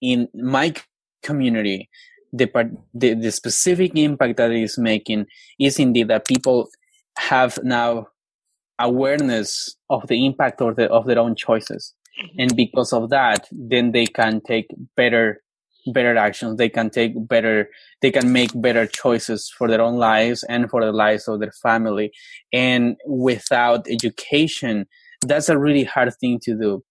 in 0.01 0.29
my 0.35 0.75
community, 1.23 1.89
the, 2.33 2.49
the, 2.95 3.15
the 3.15 3.33
specific 3.33 3.97
impact 3.97 4.37
that 4.39 4.51
it 4.51 4.63
is 4.63 4.79
making 4.79 5.27
is 5.59 5.79
indeed 5.79 6.09
that 6.09 6.27
people 6.27 6.69
have 7.19 7.59
now 7.63 8.07
awareness 8.79 9.77
of 9.91 10.07
the 10.09 10.27
impact 10.27 10.61
of 10.61 10.77
the 10.77 10.87
of 10.91 11.07
their 11.07 11.19
own 11.19 11.35
choices 11.35 11.95
mm-hmm. 12.21 12.41
and 12.41 12.57
because 12.57 12.93
of 12.93 13.11
that 13.11 13.49
then 13.51 13.93
they 13.93 14.07
can 14.07 14.41
take 14.41 14.67
better 14.97 15.43
better 15.93 16.17
actions. 16.17 16.57
They 16.57 16.69
can 16.69 16.91
take 16.91 17.13
better 17.29 17.69
they 18.03 18.11
can 18.11 18.33
make 18.33 18.51
better 18.55 18.87
choices 18.87 19.51
for 19.57 19.69
their 19.69 19.81
own 19.81 19.97
lives 19.97 20.43
and 20.45 20.71
for 20.71 20.85
the 20.85 20.93
lives 20.93 21.29
of 21.29 21.41
their 21.41 21.53
family. 21.53 22.13
And 22.53 22.97
without 23.07 23.87
education 23.89 24.87
that's 25.23 25.49
a 25.49 25.59
really 25.59 25.85
hard 25.85 26.15
thing 26.21 26.39
to 26.45 26.55
do. 26.55 26.85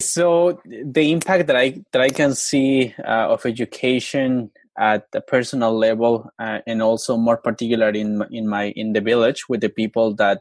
So 0.00 0.60
the 0.64 1.12
impact 1.12 1.46
that 1.48 1.56
i 1.56 1.78
that 1.92 2.00
i 2.00 2.08
can 2.08 2.34
see 2.34 2.94
uh, 3.04 3.28
of 3.28 3.44
education 3.44 4.50
at 4.78 5.10
the 5.12 5.20
personal 5.20 5.76
level 5.76 6.30
uh, 6.38 6.60
and 6.66 6.80
also 6.80 7.16
more 7.16 7.36
particular 7.36 7.90
in 7.90 8.22
in 8.30 8.48
my 8.48 8.72
in 8.76 8.94
the 8.94 9.00
village 9.00 9.48
with 9.48 9.60
the 9.60 9.68
people 9.68 10.14
that 10.14 10.38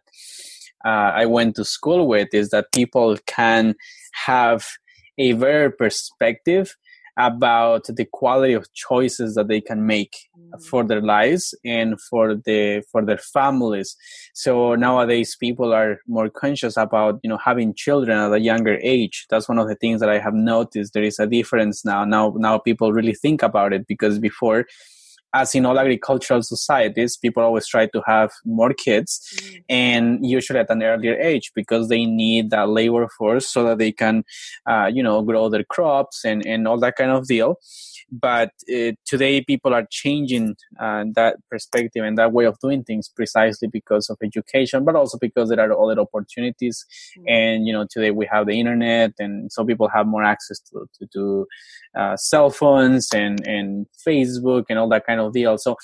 uh, 0.86 1.12
i 1.14 1.26
went 1.26 1.56
to 1.58 1.66
school 1.66 2.08
with 2.08 2.30
is 2.34 2.52
that 2.52 2.72
people 2.72 3.18
can 3.28 3.76
have 4.14 4.66
a 5.18 5.34
better 5.34 5.70
perspective 5.70 6.78
about 7.20 7.86
the 7.88 8.06
quality 8.06 8.54
of 8.54 8.74
choices 8.74 9.36
that 9.36 9.50
they 9.50 9.60
can 9.60 9.86
make 9.86 10.30
mm. 10.38 10.66
for 10.66 10.86
their 10.86 11.02
lives 11.02 11.54
and 11.66 12.00
for 12.00 12.34
the 12.34 12.82
for 12.92 13.06
their 13.06 13.18
families. 13.18 13.96
So 14.34 14.76
nowadays 14.76 15.36
people 15.36 15.74
are 15.74 16.00
more 16.08 16.30
conscious 16.30 16.78
about 16.78 17.20
you 17.22 17.30
know 17.30 17.38
having 17.38 17.74
children 17.74 18.18
at 18.18 18.32
a 18.32 18.40
younger 18.40 18.80
age. 18.82 19.26
That's 19.30 19.50
one 19.50 19.60
of 19.60 19.68
the 19.68 19.76
things 19.76 20.00
that 20.00 20.10
i 20.10 20.18
have 20.18 20.34
noticed. 20.34 20.94
There 20.94 21.04
is 21.04 21.20
a 21.20 21.28
difference 21.28 21.84
now. 21.84 22.06
Now 22.06 22.34
now 22.38 22.58
people 22.58 22.94
really 22.94 23.14
think 23.14 23.44
about 23.44 23.74
it 23.74 23.86
because 23.86 24.18
before 24.18 24.66
as 25.34 25.54
in 25.56 25.66
all 25.66 25.80
agricultural 25.80 26.42
societies, 26.42 27.18
people 27.18 27.44
always 27.44 27.68
try 27.68 27.86
to 27.88 28.02
have 28.06 28.32
more 28.46 28.74
kids 28.74 29.22
mm. 29.36 29.64
and 29.70 30.26
usually 30.26 30.60
at 30.60 30.70
an 30.70 30.84
earlier 30.84 31.16
age 31.20 31.52
because 31.56 31.88
they 31.88 32.06
need 32.06 32.50
that 32.50 32.70
labor 32.70 33.08
force 33.18 33.48
so 33.48 33.64
that 33.64 33.78
they 33.78 33.92
can, 33.92 34.24
uh, 34.70 34.90
you 34.92 35.04
know, 35.04 35.22
grow 35.22 35.50
their 35.50 35.64
crops 35.64 36.26
and, 36.26 36.46
and 36.46 36.68
all 36.68 36.80
that 36.80 36.96
kind 36.96 37.12
of 37.12 37.28
deal 37.28 37.58
but 38.12 38.52
uh, 38.74 38.92
today 39.06 39.44
people 39.44 39.74
are 39.74 39.86
changing 39.90 40.56
uh, 40.80 41.04
that 41.14 41.38
perspective 41.50 42.04
and 42.04 42.18
that 42.18 42.32
way 42.32 42.46
of 42.46 42.58
doing 42.60 42.84
things 42.84 43.10
precisely 43.10 43.68
because 43.68 44.10
of 44.10 44.18
education 44.24 44.84
but 44.84 44.96
also 44.96 45.18
because 45.20 45.50
there 45.50 45.60
are 45.60 45.82
other 45.82 46.02
opportunities 46.02 46.86
mm-hmm. 47.18 47.28
and 47.28 47.68
you 47.68 47.74
know 47.74 47.86
today 47.90 48.12
we 48.12 48.28
have 48.32 48.48
the 48.48 48.60
internet 48.60 49.12
and 49.20 49.52
so 49.52 49.64
people 49.64 49.90
have 49.90 50.08
more 50.08 50.24
access 50.24 50.60
to, 50.60 50.88
to, 50.98 51.08
to 51.14 51.48
uh, 51.96 52.16
cell 52.18 52.50
phones 52.50 53.10
and 53.14 53.46
and 53.48 53.86
facebook 54.08 54.64
and 54.70 54.80
all 54.80 54.90
that 54.90 55.06
kind 55.06 55.19
of 55.20 55.34
deal 55.34 55.58
so 55.58 55.76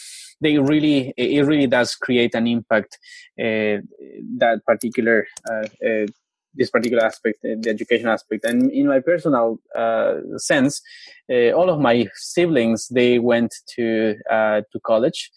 they 0.41 0.57
really 0.57 1.13
it 1.17 1.45
really 1.45 1.67
does 1.67 1.95
create 1.95 2.33
an 2.35 2.47
impact 2.47 2.97
uh, 3.39 3.77
that 4.37 4.59
particular 4.65 5.25
uh, 5.49 5.67
uh, 5.85 6.05
this 6.55 6.69
particular 6.69 7.03
aspect, 7.03 7.39
the 7.41 7.69
education 7.69 8.07
aspect. 8.07 8.45
And 8.45 8.71
in 8.71 8.87
my 8.87 8.99
personal 8.99 9.59
uh, 9.75 10.15
sense, 10.37 10.81
uh, 11.29 11.51
all 11.51 11.69
of 11.69 11.79
my 11.79 12.07
siblings 12.15 12.87
they 12.87 13.19
went 13.19 13.53
to 13.75 14.15
uh, 14.31 14.61
to 14.71 14.79
college. 14.85 15.31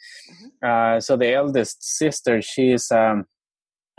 Mm-hmm. 0.62 1.00
so 1.00 1.16
the 1.16 1.32
eldest 1.32 1.82
sister, 1.82 2.40
she's 2.42 2.90
um, 2.90 3.26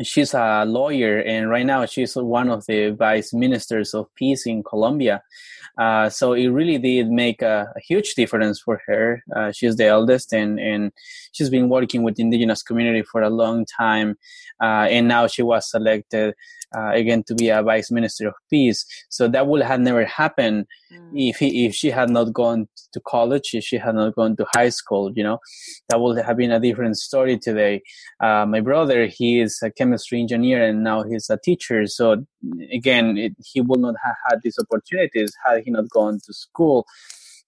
she's 0.02 0.34
a 0.34 0.66
lawyer, 0.66 1.20
and 1.20 1.50
right 1.50 1.66
now 1.66 1.86
she's 1.86 2.16
one 2.16 2.50
of 2.50 2.66
the 2.68 2.92
vice 2.92 3.34
ministers 3.34 3.94
of 3.94 4.14
peace 4.16 4.46
in 4.46 4.64
Colombia. 4.64 5.22
Uh, 5.78 6.10
so 6.10 6.34
it 6.34 6.48
really 6.48 6.78
did 6.78 7.10
make 7.10 7.42
a, 7.42 7.72
a 7.76 7.80
huge 7.80 8.16
difference 8.16 8.60
for 8.60 8.82
her. 8.86 9.24
Uh, 9.36 9.52
she's 9.52 9.76
the 9.78 9.86
eldest, 9.86 10.34
and 10.34 10.60
and 10.60 10.92
she's 11.32 11.50
been 11.50 11.70
working 11.70 12.04
with 12.04 12.20
indigenous 12.20 12.64
community 12.64 13.04
for 13.04 13.22
a 13.22 13.30
long 13.30 13.66
time, 13.66 14.18
uh, 14.62 14.88
and 14.90 15.08
now 15.08 15.28
she 15.28 15.42
was 15.42 15.70
selected 15.70 16.34
uh, 16.76 16.92
again 16.94 17.24
to 17.24 17.36
be 17.36 17.50
a 17.50 17.64
vice 17.64 17.92
minister 17.92 18.28
of 18.28 18.34
peace. 18.50 18.86
So 19.10 19.28
that 19.28 19.48
would 19.48 19.62
have 19.62 19.80
never 19.80 20.06
happened 20.06 20.66
mm. 20.92 21.12
if 21.14 21.38
he, 21.38 21.66
if 21.66 21.74
she 21.74 21.90
had 21.90 22.10
not 22.10 22.34
gone 22.34 22.68
to 22.94 23.00
college, 23.08 23.52
if 23.54 23.64
she 23.64 23.78
had 23.78 23.96
not 23.96 24.16
gone 24.16 24.36
to 24.38 24.46
high 24.54 24.70
school. 24.70 25.12
You 25.16 25.24
know, 25.24 25.40
that 25.90 26.00
would 26.00 26.24
have 26.24 26.38
been 26.38 26.52
a 26.52 26.60
different 26.60 26.98
story 26.98 27.38
today. 27.38 27.82
Uh, 28.20 28.46
my 28.46 28.62
brother, 28.62 29.08
he 29.08 29.40
is 29.40 29.60
a 29.64 29.72
chemistry 29.72 30.20
engineer 30.20 30.64
and 30.64 30.84
now 30.84 31.04
he's 31.04 31.30
a 31.30 31.38
teacher. 31.38 31.86
So 31.88 32.26
again, 32.72 33.18
it, 33.18 33.34
he 33.44 33.62
would 33.62 33.80
not 33.80 33.96
have 34.04 34.16
had 34.30 34.40
these 34.44 34.58
opportunities 34.60 35.34
had 35.46 35.64
he 35.64 35.72
not 35.72 35.90
gone 35.90 36.20
to 36.26 36.34
school 36.34 36.86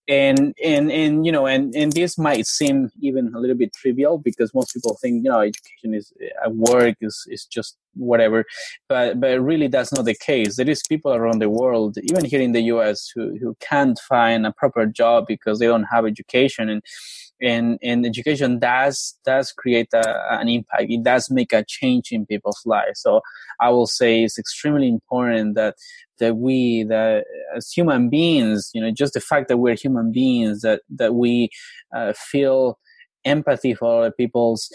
and 0.08 0.56
and 0.64 0.92
and 0.92 1.26
you 1.26 1.32
know 1.32 1.46
and 1.46 1.76
and 1.76 1.94
this 1.94 2.18
might 2.18 2.46
seem 2.46 2.90
even 3.02 3.34
a 3.36 3.40
little 3.40 3.56
bit 3.56 3.72
trivial 3.74 4.18
because 4.18 4.54
most 4.54 4.74
people 4.74 4.98
think 5.02 5.24
you 5.24 5.30
know 5.30 5.40
education 5.40 5.94
is 5.94 6.12
at 6.44 6.48
uh, 6.48 6.50
work 6.50 6.96
is 7.02 7.26
is 7.30 7.46
just 7.46 7.78
whatever. 7.96 8.46
But 8.90 9.20
but 9.20 9.42
really 9.42 9.68
that's 9.68 9.94
not 9.94 10.06
the 10.06 10.16
case. 10.16 10.58
There 10.58 10.70
is 10.70 10.82
people 10.88 11.14
around 11.14 11.40
the 11.40 11.50
world 11.50 11.98
even 12.04 12.26
here 12.26 12.42
in 12.42 12.52
the 12.52 12.62
us 12.62 13.12
who 13.14 13.38
who 13.38 13.56
can't 13.60 14.00
find 14.00 14.46
a 14.46 14.52
proper 14.52 14.86
job 14.86 15.26
because 15.28 15.60
they 15.60 15.68
don't 15.68 15.84
have 15.92 16.06
education. 16.06 16.70
And 16.70 16.82
and 17.42 17.80
and 17.82 18.06
education 18.06 18.60
does 18.60 19.18
does 19.26 19.52
create 19.52 19.90
a, 19.94 20.40
an 20.40 20.50
impact. 20.50 20.86
It 20.90 21.04
does 21.04 21.30
make 21.30 21.54
a 21.54 21.66
change 21.68 22.12
in 22.12 22.26
people's 22.26 22.62
lives. 22.66 23.02
So 23.02 23.22
i 23.62 23.70
will 23.70 23.88
say 23.88 24.24
it's 24.24 24.38
extremely 24.38 24.90
important 24.90 25.56
that 25.56 25.76
that 26.20 26.36
we 26.36 26.84
that 26.84 27.24
as 27.56 27.72
human 27.72 28.10
beings 28.10 28.70
you 28.74 28.82
know 28.82 28.92
just 28.92 29.14
the 29.14 29.22
fact 29.22 29.48
that 29.48 29.58
we're 29.58 29.76
human 29.76 30.12
beings 30.12 30.62
that 30.62 30.82
that 30.90 31.16
we 31.16 31.50
uh, 31.96 32.12
feel 32.14 32.78
empathy 33.24 33.74
for 33.74 34.00
other 34.00 34.12
people's 34.12 34.70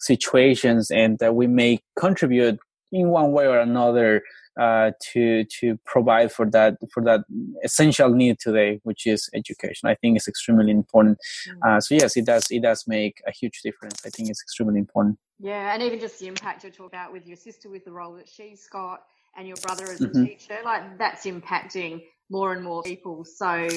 situations 0.00 0.90
and 0.90 1.18
that 1.18 1.34
we 1.34 1.46
may 1.46 1.80
contribute 1.98 2.58
in 2.92 3.08
one 3.08 3.32
way 3.32 3.46
or 3.46 3.58
another 3.58 4.22
uh, 4.58 4.90
to 5.12 5.44
to 5.44 5.78
provide 5.84 6.32
for 6.32 6.46
that 6.50 6.76
for 6.92 7.02
that 7.04 7.20
essential 7.64 8.10
need 8.10 8.38
today, 8.38 8.80
which 8.82 9.06
is 9.06 9.30
education. 9.34 9.88
I 9.88 9.94
think 9.94 10.16
it's 10.16 10.28
extremely 10.28 10.72
important. 10.72 11.18
Mm. 11.48 11.76
Uh, 11.76 11.80
so 11.80 11.94
yes, 11.94 12.16
it 12.16 12.26
does 12.26 12.46
it 12.50 12.62
does 12.62 12.84
make 12.86 13.22
a 13.26 13.30
huge 13.30 13.60
difference. 13.62 14.00
I 14.04 14.10
think 14.10 14.28
it's 14.30 14.42
extremely 14.42 14.80
important. 14.80 15.18
Yeah, 15.38 15.72
and 15.72 15.82
even 15.82 16.00
just 16.00 16.18
the 16.18 16.26
impact 16.26 16.64
you 16.64 16.70
talk 16.70 16.88
about 16.88 17.12
with 17.12 17.26
your 17.26 17.36
sister 17.36 17.70
with 17.70 17.84
the 17.84 17.92
role 17.92 18.14
that 18.14 18.28
she's 18.28 18.66
got, 18.68 19.02
and 19.36 19.46
your 19.46 19.56
brother 19.58 19.84
as 19.84 20.00
mm-hmm. 20.00 20.22
a 20.22 20.26
teacher, 20.26 20.58
like 20.64 20.98
that's 20.98 21.24
impacting 21.24 22.02
more 22.30 22.52
and 22.52 22.62
more 22.62 22.82
people. 22.82 23.24
So 23.24 23.68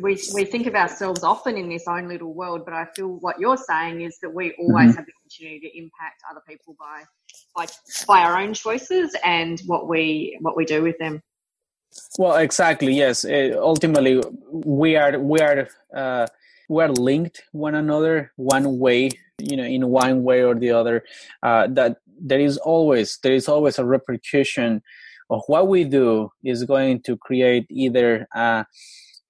we, 0.00 0.18
we 0.34 0.44
think 0.44 0.66
of 0.66 0.74
ourselves 0.74 1.22
often 1.24 1.56
in 1.56 1.68
this 1.68 1.84
own 1.88 2.08
little 2.08 2.34
world, 2.34 2.62
but 2.64 2.74
I 2.74 2.86
feel 2.94 3.08
what 3.08 3.38
you're 3.38 3.56
saying 3.56 4.02
is 4.02 4.18
that 4.20 4.30
we 4.30 4.54
always 4.58 4.88
mm-hmm. 4.88 4.96
have 4.96 5.06
the 5.06 5.12
opportunity 5.22 5.60
to 5.60 5.78
impact 5.78 6.22
other 6.30 6.42
people 6.46 6.76
by, 6.78 7.04
by, 7.54 7.66
by 8.06 8.22
our 8.22 8.40
own 8.40 8.54
choices 8.54 9.16
and 9.24 9.60
what 9.66 9.88
we, 9.88 10.36
what 10.40 10.56
we 10.56 10.64
do 10.64 10.82
with 10.82 10.98
them. 10.98 11.22
Well, 12.18 12.36
exactly. 12.36 12.94
Yes. 12.94 13.24
It, 13.24 13.54
ultimately, 13.56 14.22
we 14.50 14.96
are, 14.96 15.18
we 15.18 15.40
are, 15.40 15.68
uh, 15.94 16.26
we 16.68 16.82
are 16.82 16.90
linked 16.90 17.44
one 17.52 17.74
another 17.74 18.32
one 18.36 18.78
way 18.78 19.10
you 19.38 19.56
know 19.56 19.64
in 19.64 19.88
one 19.88 20.24
way 20.24 20.42
or 20.42 20.54
the 20.54 20.70
other 20.70 21.04
uh, 21.42 21.66
that 21.68 21.98
there 22.18 22.40
is 22.40 22.56
always 22.58 23.18
there 23.22 23.34
is 23.34 23.48
always 23.48 23.78
a 23.78 23.84
repercussion 23.84 24.82
of 25.30 25.42
what 25.46 25.68
we 25.68 25.84
do 25.84 26.30
is 26.44 26.64
going 26.64 27.02
to 27.02 27.16
create 27.16 27.66
either 27.70 28.26
a, 28.34 28.64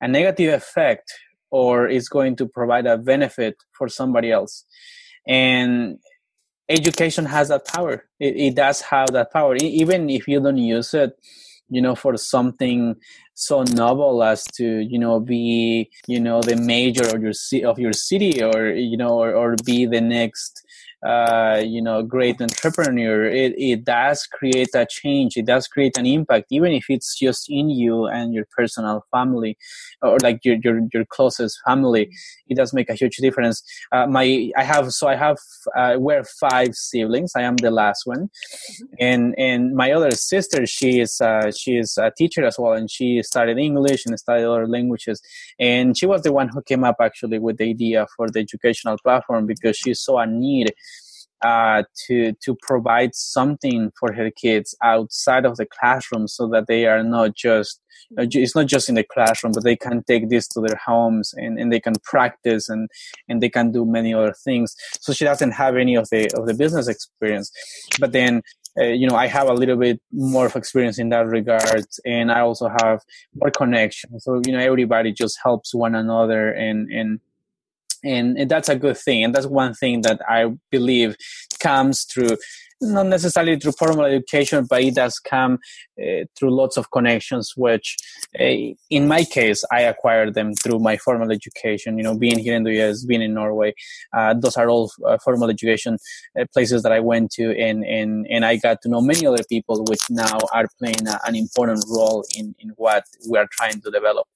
a 0.00 0.08
negative 0.08 0.54
effect 0.54 1.12
or 1.50 1.88
is 1.88 2.08
going 2.08 2.36
to 2.36 2.46
provide 2.46 2.86
a 2.86 2.98
benefit 2.98 3.56
for 3.72 3.88
somebody 3.88 4.30
else. 4.30 4.64
And 5.26 5.98
education 6.68 7.24
has 7.24 7.48
that 7.48 7.66
power. 7.66 8.04
It, 8.20 8.36
it 8.36 8.54
does 8.56 8.80
have 8.82 9.12
that 9.12 9.32
power. 9.32 9.56
Even 9.56 10.10
if 10.10 10.28
you 10.28 10.40
don't 10.40 10.58
use 10.58 10.92
it 10.94 11.16
you 11.68 11.80
know 11.80 11.94
for 11.94 12.16
something 12.16 12.94
so 13.34 13.62
novel 13.62 14.22
as 14.22 14.44
to 14.44 14.80
you 14.80 14.98
know 14.98 15.18
be 15.20 15.90
you 16.06 16.20
know 16.20 16.40
the 16.40 16.56
major 16.56 17.04
of 17.14 17.22
your 17.22 17.32
of 17.68 17.78
your 17.78 17.92
city 17.92 18.42
or 18.42 18.68
you 18.68 18.96
know 18.96 19.18
or, 19.18 19.34
or 19.34 19.56
be 19.64 19.86
the 19.86 20.00
next 20.00 20.64
uh, 21.04 21.62
you 21.64 21.82
know 21.82 22.02
great 22.02 22.40
entrepreneur 22.40 23.24
it, 23.26 23.54
it 23.58 23.84
does 23.84 24.26
create 24.26 24.68
a 24.74 24.86
change 24.88 25.36
it 25.36 25.46
does 25.46 25.66
create 25.68 25.96
an 25.98 26.06
impact 26.06 26.46
even 26.50 26.72
if 26.72 26.86
it's 26.88 27.18
just 27.18 27.48
in 27.48 27.68
you 27.70 28.06
and 28.06 28.34
your 28.34 28.46
personal 28.56 29.04
family 29.10 29.56
or 30.02 30.16
like 30.22 30.40
your 30.44 30.56
your, 30.62 30.80
your 30.92 31.04
closest 31.04 31.58
family 31.66 32.10
it 32.48 32.56
does 32.56 32.72
make 32.72 32.88
a 32.88 32.94
huge 32.94 33.16
difference. 33.16 33.62
Uh, 33.90 34.06
my 34.06 34.50
i 34.56 34.62
have 34.62 34.92
so 34.92 35.08
i 35.08 35.16
have 35.16 35.36
uh, 35.76 35.96
we're 35.98 36.24
five 36.24 36.74
siblings 36.74 37.32
i 37.36 37.42
am 37.42 37.56
the 37.56 37.70
last 37.70 38.06
one. 38.06 38.28
Mm-hmm. 38.28 38.84
and 39.00 39.34
and 39.38 39.74
my 39.74 39.92
other 39.92 40.10
sister 40.12 40.66
she 40.66 41.00
is 41.00 41.20
uh, 41.20 41.50
she 41.50 41.76
is 41.76 41.98
a 41.98 42.10
teacher 42.16 42.44
as 42.44 42.58
well 42.58 42.72
and 42.72 42.90
she 42.90 43.22
studied 43.22 43.58
english 43.58 44.06
and 44.06 44.18
studied 44.18 44.44
other 44.44 44.66
languages. 44.66 45.20
And 45.58 45.96
she 45.96 46.06
was 46.06 46.22
the 46.22 46.32
one 46.32 46.48
who 46.48 46.62
came 46.62 46.84
up 46.84 46.96
actually 47.00 47.38
with 47.38 47.58
the 47.58 47.64
idea 47.64 48.06
for 48.16 48.28
the 48.28 48.40
educational 48.40 48.96
platform 48.98 49.46
because 49.46 49.76
she 49.76 49.94
saw 49.94 50.18
a 50.18 50.26
need 50.26 50.72
uh, 51.42 51.82
to 52.06 52.32
to 52.42 52.56
provide 52.62 53.14
something 53.14 53.92
for 53.98 54.12
her 54.12 54.30
kids 54.30 54.74
outside 54.82 55.44
of 55.44 55.56
the 55.56 55.66
classroom 55.66 56.26
so 56.28 56.48
that 56.48 56.66
they 56.66 56.86
are 56.86 57.02
not 57.02 57.34
just 57.34 57.80
it's 58.18 58.54
not 58.54 58.66
just 58.66 58.88
in 58.88 58.94
the 58.94 59.04
classroom 59.04 59.52
but 59.52 59.64
they 59.64 59.76
can 59.76 60.02
take 60.04 60.28
this 60.28 60.46
to 60.46 60.60
their 60.60 60.78
homes 60.84 61.34
and, 61.36 61.58
and 61.58 61.72
they 61.72 61.80
can 61.80 61.94
practice 62.04 62.68
and 62.68 62.88
and 63.28 63.42
they 63.42 63.48
can 63.48 63.70
do 63.72 63.84
many 63.84 64.14
other 64.14 64.34
things. 64.44 64.74
So 65.00 65.12
she 65.12 65.24
doesn't 65.24 65.52
have 65.52 65.76
any 65.76 65.94
of 65.94 66.08
the 66.10 66.30
of 66.36 66.46
the 66.46 66.54
business 66.54 66.88
experience. 66.88 67.50
But 68.00 68.12
then 68.12 68.42
uh, 68.78 68.84
you 68.84 69.08
know 69.08 69.16
i 69.16 69.26
have 69.26 69.48
a 69.48 69.54
little 69.54 69.76
bit 69.76 70.00
more 70.12 70.46
of 70.46 70.54
experience 70.54 70.98
in 70.98 71.08
that 71.08 71.26
regard 71.26 71.86
and 72.04 72.30
i 72.30 72.40
also 72.40 72.68
have 72.82 73.00
more 73.34 73.50
connection. 73.50 74.20
So 74.20 74.40
you 74.46 74.52
know 74.52 74.58
everybody 74.58 75.12
just 75.12 75.38
helps 75.42 75.74
one 75.74 75.94
another 75.94 76.50
and 76.50 76.90
and 76.90 77.20
and, 78.06 78.38
and 78.38 78.50
that's 78.50 78.68
a 78.68 78.76
good 78.76 78.96
thing 78.96 79.24
and 79.24 79.34
that's 79.34 79.46
one 79.46 79.74
thing 79.74 80.02
that 80.02 80.20
i 80.28 80.46
believe 80.70 81.16
comes 81.60 82.04
through 82.04 82.36
not 82.80 83.06
necessarily 83.06 83.58
through 83.58 83.72
formal 83.72 84.04
education, 84.04 84.66
but 84.68 84.82
it 84.82 84.94
does 84.94 85.18
come 85.18 85.58
uh, 86.00 86.24
through 86.36 86.54
lots 86.54 86.76
of 86.76 86.90
connections, 86.90 87.52
which 87.56 87.96
uh, 88.38 88.74
in 88.90 89.08
my 89.08 89.24
case, 89.24 89.64
I 89.72 89.82
acquired 89.82 90.34
them 90.34 90.54
through 90.54 90.80
my 90.80 90.96
formal 90.98 91.32
education. 91.32 91.96
You 91.96 92.04
know, 92.04 92.18
being 92.18 92.38
here 92.38 92.54
in 92.54 92.64
the 92.64 92.82
US, 92.82 93.04
being 93.04 93.22
in 93.22 93.34
Norway, 93.34 93.74
uh, 94.12 94.34
those 94.34 94.56
are 94.56 94.68
all 94.68 94.90
uh, 95.06 95.18
formal 95.24 95.48
education 95.48 95.98
uh, 96.38 96.44
places 96.52 96.82
that 96.82 96.92
I 96.92 97.00
went 97.00 97.30
to, 97.32 97.56
and, 97.58 97.84
and, 97.84 98.26
and 98.28 98.44
I 98.44 98.56
got 98.56 98.82
to 98.82 98.88
know 98.88 99.00
many 99.00 99.26
other 99.26 99.44
people, 99.48 99.84
which 99.88 100.02
now 100.10 100.38
are 100.52 100.66
playing 100.78 101.06
a, 101.08 101.18
an 101.26 101.34
important 101.34 101.84
role 101.88 102.24
in, 102.36 102.54
in 102.58 102.70
what 102.76 103.04
we 103.28 103.38
are 103.38 103.48
trying 103.52 103.80
to 103.80 103.90
develop. 103.90 104.26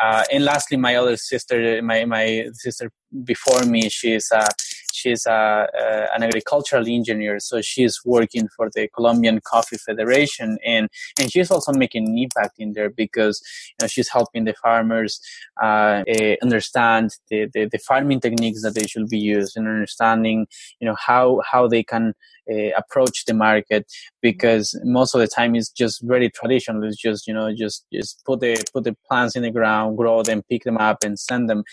Uh, 0.00 0.24
and 0.32 0.44
lastly, 0.44 0.76
my 0.76 0.96
other 0.96 1.16
sister, 1.16 1.80
my, 1.82 2.04
my 2.04 2.46
sister 2.54 2.90
before 3.24 3.62
me, 3.64 3.88
she's 3.88 4.30
uh, 4.32 4.48
she's 4.92 5.26
uh, 5.26 5.32
uh, 5.32 6.06
an 6.14 6.22
agricultural 6.22 6.86
engineer, 6.88 7.40
so 7.40 7.60
she's 7.60 8.00
working 8.04 8.48
for 8.56 8.70
the 8.74 8.88
Colombian 8.94 9.40
Coffee 9.44 9.78
Federation, 9.78 10.58
and 10.64 10.88
and 11.18 11.30
she's 11.32 11.50
also 11.50 11.72
making 11.72 12.08
an 12.08 12.18
impact 12.18 12.54
in 12.58 12.72
there 12.72 12.90
because 12.90 13.40
you 13.70 13.84
know, 13.84 13.88
she's 13.88 14.08
helping 14.08 14.44
the 14.44 14.54
farmers 14.54 15.20
uh, 15.62 16.02
eh, 16.06 16.36
understand 16.42 17.10
the, 17.30 17.48
the, 17.52 17.68
the 17.70 17.78
farming 17.78 18.20
techniques 18.20 18.62
that 18.62 18.74
they 18.74 18.86
should 18.86 19.08
be 19.08 19.18
used, 19.18 19.56
and 19.56 19.66
understanding 19.68 20.46
you 20.80 20.86
know 20.86 20.96
how 20.98 21.40
how 21.50 21.66
they 21.66 21.82
can 21.82 22.14
uh, 22.50 22.70
approach 22.76 23.24
the 23.24 23.34
market 23.34 23.86
because 24.20 24.78
most 24.84 25.14
of 25.14 25.20
the 25.20 25.28
time 25.28 25.54
it's 25.54 25.70
just 25.70 26.02
very 26.02 26.30
traditional. 26.30 26.84
It's 26.84 26.96
just 26.96 27.26
you 27.26 27.34
know 27.34 27.54
just 27.54 27.86
just 27.92 28.24
put 28.24 28.40
the 28.40 28.62
put 28.72 28.84
the 28.84 28.96
plants 29.08 29.36
in 29.36 29.42
the 29.42 29.50
ground, 29.50 29.96
grow 29.96 30.22
them, 30.22 30.42
pick 30.50 30.64
them 30.64 30.78
up, 30.78 30.98
and 31.04 31.18
send 31.18 31.48
them. 31.48 31.64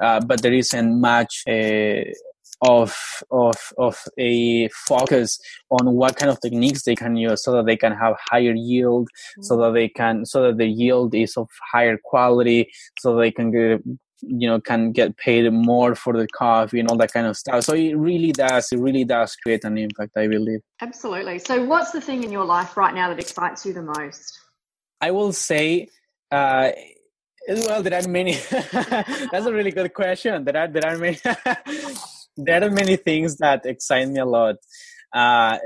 Uh, 0.00 0.20
but 0.20 0.42
there 0.42 0.52
isn't 0.52 1.00
much. 1.00 1.42
Uh, 1.46 2.04
of 2.62 2.96
of 3.30 3.56
of 3.76 3.98
a 4.18 4.68
focus 4.68 5.38
on 5.70 5.94
what 5.94 6.16
kind 6.16 6.30
of 6.30 6.40
techniques 6.40 6.84
they 6.84 6.94
can 6.94 7.16
use 7.16 7.42
so 7.42 7.52
that 7.52 7.66
they 7.66 7.76
can 7.76 7.92
have 7.92 8.16
higher 8.30 8.54
yield 8.54 9.08
mm-hmm. 9.08 9.42
so 9.42 9.56
that 9.56 9.72
they 9.74 9.88
can 9.88 10.24
so 10.24 10.42
that 10.42 10.58
the 10.58 10.66
yield 10.66 11.14
is 11.14 11.36
of 11.36 11.48
higher 11.72 11.98
quality 12.02 12.70
so 13.00 13.16
they 13.16 13.32
can 13.32 13.50
get 13.50 13.82
you 14.22 14.48
know 14.48 14.60
can 14.60 14.92
get 14.92 15.16
paid 15.16 15.52
more 15.52 15.96
for 15.96 16.12
the 16.12 16.28
coffee 16.28 16.78
and 16.78 16.88
all 16.88 16.96
that 16.96 17.12
kind 17.12 17.26
of 17.26 17.36
stuff. 17.36 17.64
So 17.64 17.74
it 17.74 17.94
really 17.94 18.30
does 18.30 18.70
it 18.70 18.78
really 18.78 19.04
does 19.04 19.34
create 19.36 19.64
an 19.64 19.76
impact 19.76 20.12
i 20.16 20.28
believe. 20.28 20.60
Absolutely. 20.80 21.40
So 21.40 21.64
what's 21.64 21.90
the 21.90 22.00
thing 22.00 22.22
in 22.22 22.30
your 22.30 22.44
life 22.44 22.76
right 22.76 22.94
now 22.94 23.08
that 23.08 23.18
excites 23.18 23.66
you 23.66 23.72
the 23.72 23.82
most? 23.82 24.38
I 25.00 25.10
will 25.10 25.32
say 25.32 25.88
uh, 26.30 26.70
well 27.48 27.82
there 27.82 28.00
are 28.00 28.08
many. 28.08 28.34
That's 28.50 29.46
a 29.46 29.52
really 29.52 29.72
good 29.72 29.92
question. 29.92 30.44
There 30.44 30.56
are 30.56 30.68
there 30.68 30.86
are 30.86 30.96
many 30.96 31.18
there 32.36 32.64
are 32.64 32.70
many 32.70 32.96
things 32.96 33.36
that 33.38 33.66
excite 33.66 34.08
me 34.08 34.20
a 34.20 34.24
lot. 34.24 34.56
Uh, 35.12 35.58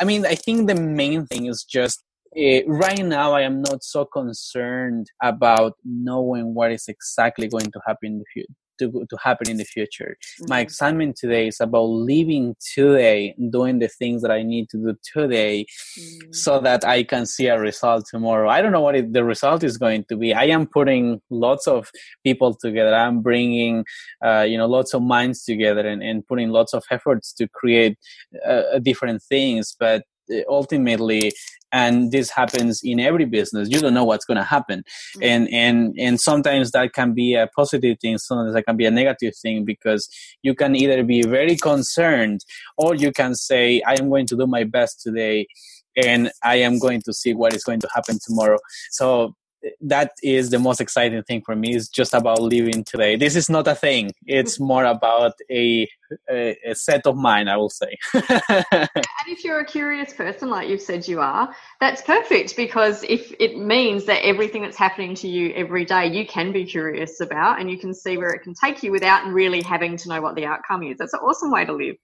I 0.00 0.04
mean 0.04 0.26
i 0.26 0.34
think 0.34 0.66
the 0.66 0.74
main 0.74 1.26
thing 1.26 1.46
is 1.46 1.64
just 1.64 2.02
uh, 2.36 2.64
right 2.66 3.04
now 3.04 3.32
i 3.32 3.42
am 3.42 3.62
not 3.62 3.84
so 3.84 4.04
concerned 4.04 5.06
about 5.22 5.74
knowing 5.84 6.54
what 6.54 6.72
is 6.72 6.86
exactly 6.88 7.48
going 7.48 7.70
to 7.70 7.80
happen 7.86 8.12
in 8.12 8.18
the 8.18 8.24
future 8.32 8.63
to, 8.78 9.06
to 9.08 9.16
happen 9.22 9.48
in 9.50 9.56
the 9.56 9.64
future. 9.64 10.16
Mm-hmm. 10.16 10.50
My 10.50 10.60
excitement 10.60 11.16
today 11.16 11.48
is 11.48 11.60
about 11.60 11.84
living 11.84 12.56
today, 12.74 13.34
doing 13.50 13.78
the 13.78 13.88
things 13.88 14.22
that 14.22 14.30
I 14.30 14.42
need 14.42 14.68
to 14.70 14.78
do 14.78 14.96
today 15.12 15.66
mm-hmm. 15.98 16.32
so 16.32 16.60
that 16.60 16.84
I 16.84 17.02
can 17.02 17.26
see 17.26 17.46
a 17.46 17.58
result 17.58 18.06
tomorrow. 18.10 18.48
I 18.48 18.62
don't 18.62 18.72
know 18.72 18.80
what 18.80 18.96
it, 18.96 19.12
the 19.12 19.24
result 19.24 19.64
is 19.64 19.76
going 19.78 20.04
to 20.08 20.16
be. 20.16 20.32
I 20.32 20.44
am 20.44 20.66
putting 20.66 21.20
lots 21.30 21.66
of 21.66 21.90
people 22.24 22.54
together. 22.54 22.94
I'm 22.94 23.20
bringing, 23.20 23.84
uh, 24.24 24.42
you 24.42 24.58
know, 24.58 24.66
lots 24.66 24.94
of 24.94 25.02
minds 25.02 25.44
together 25.44 25.86
and, 25.86 26.02
and 26.02 26.26
putting 26.26 26.50
lots 26.50 26.74
of 26.74 26.84
efforts 26.90 27.32
to 27.34 27.48
create 27.48 27.98
uh, 28.46 28.78
different 28.82 29.22
things. 29.22 29.74
But 29.78 30.04
ultimately 30.48 31.32
and 31.72 32.12
this 32.12 32.30
happens 32.30 32.82
in 32.84 33.00
every 33.00 33.24
business. 33.24 33.68
You 33.68 33.80
don't 33.80 33.94
know 33.94 34.04
what's 34.04 34.24
going 34.24 34.36
to 34.36 34.44
happen. 34.44 34.84
Mm-hmm. 35.16 35.22
and 35.22 35.48
and 35.52 35.94
and 35.98 36.20
sometimes 36.20 36.70
that 36.70 36.92
can 36.92 37.14
be 37.14 37.34
a 37.34 37.48
positive 37.48 37.98
thing 38.00 38.18
sometimes 38.18 38.54
that 38.54 38.64
can 38.64 38.76
be 38.76 38.86
a 38.86 38.90
negative 38.90 39.34
thing 39.36 39.64
because 39.64 40.08
you 40.42 40.54
can 40.54 40.76
either 40.76 41.02
be 41.02 41.22
very 41.22 41.56
concerned 41.56 42.44
or 42.76 42.94
you 42.94 43.12
can 43.12 43.34
say 43.34 43.82
i 43.86 43.94
am 43.94 44.08
going 44.08 44.26
to 44.26 44.36
do 44.36 44.46
my 44.46 44.64
best 44.64 45.00
today 45.02 45.46
and 45.96 46.30
i 46.42 46.56
am 46.56 46.78
going 46.78 47.00
to 47.02 47.12
see 47.12 47.34
what 47.34 47.54
is 47.54 47.64
going 47.64 47.80
to 47.80 47.88
happen 47.94 48.18
tomorrow. 48.24 48.58
So 48.90 49.34
that 49.80 50.12
is 50.22 50.50
the 50.50 50.58
most 50.58 50.80
exciting 50.80 51.22
thing 51.22 51.42
for 51.42 51.54
me 51.56 51.74
is 51.74 51.88
just 51.88 52.14
about 52.14 52.40
living 52.40 52.84
today. 52.84 53.16
This 53.16 53.36
is 53.36 53.48
not 53.48 53.66
a 53.68 53.74
thing. 53.74 54.12
It's 54.26 54.60
more 54.70 54.84
about 54.84 55.34
a, 55.50 55.88
a, 56.30 56.56
a 56.66 56.74
set 56.74 57.06
of 57.06 57.16
mind 57.16 57.50
i 57.50 57.56
will 57.56 57.70
say. 57.70 57.96
And 58.14 59.32
if 59.32 59.42
you're 59.42 59.60
a 59.60 59.66
curious 59.66 60.12
person 60.12 60.50
like 60.50 60.68
you've 60.68 60.80
said 60.80 61.08
you 61.08 61.20
are 61.20 61.54
that's 61.80 62.02
perfect 62.02 62.56
because 62.56 63.04
if 63.04 63.32
it 63.40 63.58
means 63.58 64.04
that 64.04 64.24
everything 64.24 64.62
that's 64.62 64.76
happening 64.76 65.14
to 65.16 65.28
you 65.28 65.52
every 65.54 65.84
day 65.84 66.06
you 66.06 66.26
can 66.26 66.52
be 66.52 66.64
curious 66.64 67.20
about 67.20 67.60
and 67.60 67.70
you 67.70 67.78
can 67.78 67.94
see 67.94 68.16
where 68.16 68.30
it 68.30 68.42
can 68.42 68.54
take 68.54 68.82
you 68.82 68.92
without 68.92 69.26
really 69.26 69.62
having 69.62 69.96
to 69.96 70.08
know 70.08 70.20
what 70.20 70.34
the 70.34 70.44
outcome 70.44 70.82
is. 70.82 70.98
That's 70.98 71.14
an 71.14 71.20
awesome 71.20 71.50
way 71.50 71.64
to 71.64 71.72
live 71.72 71.96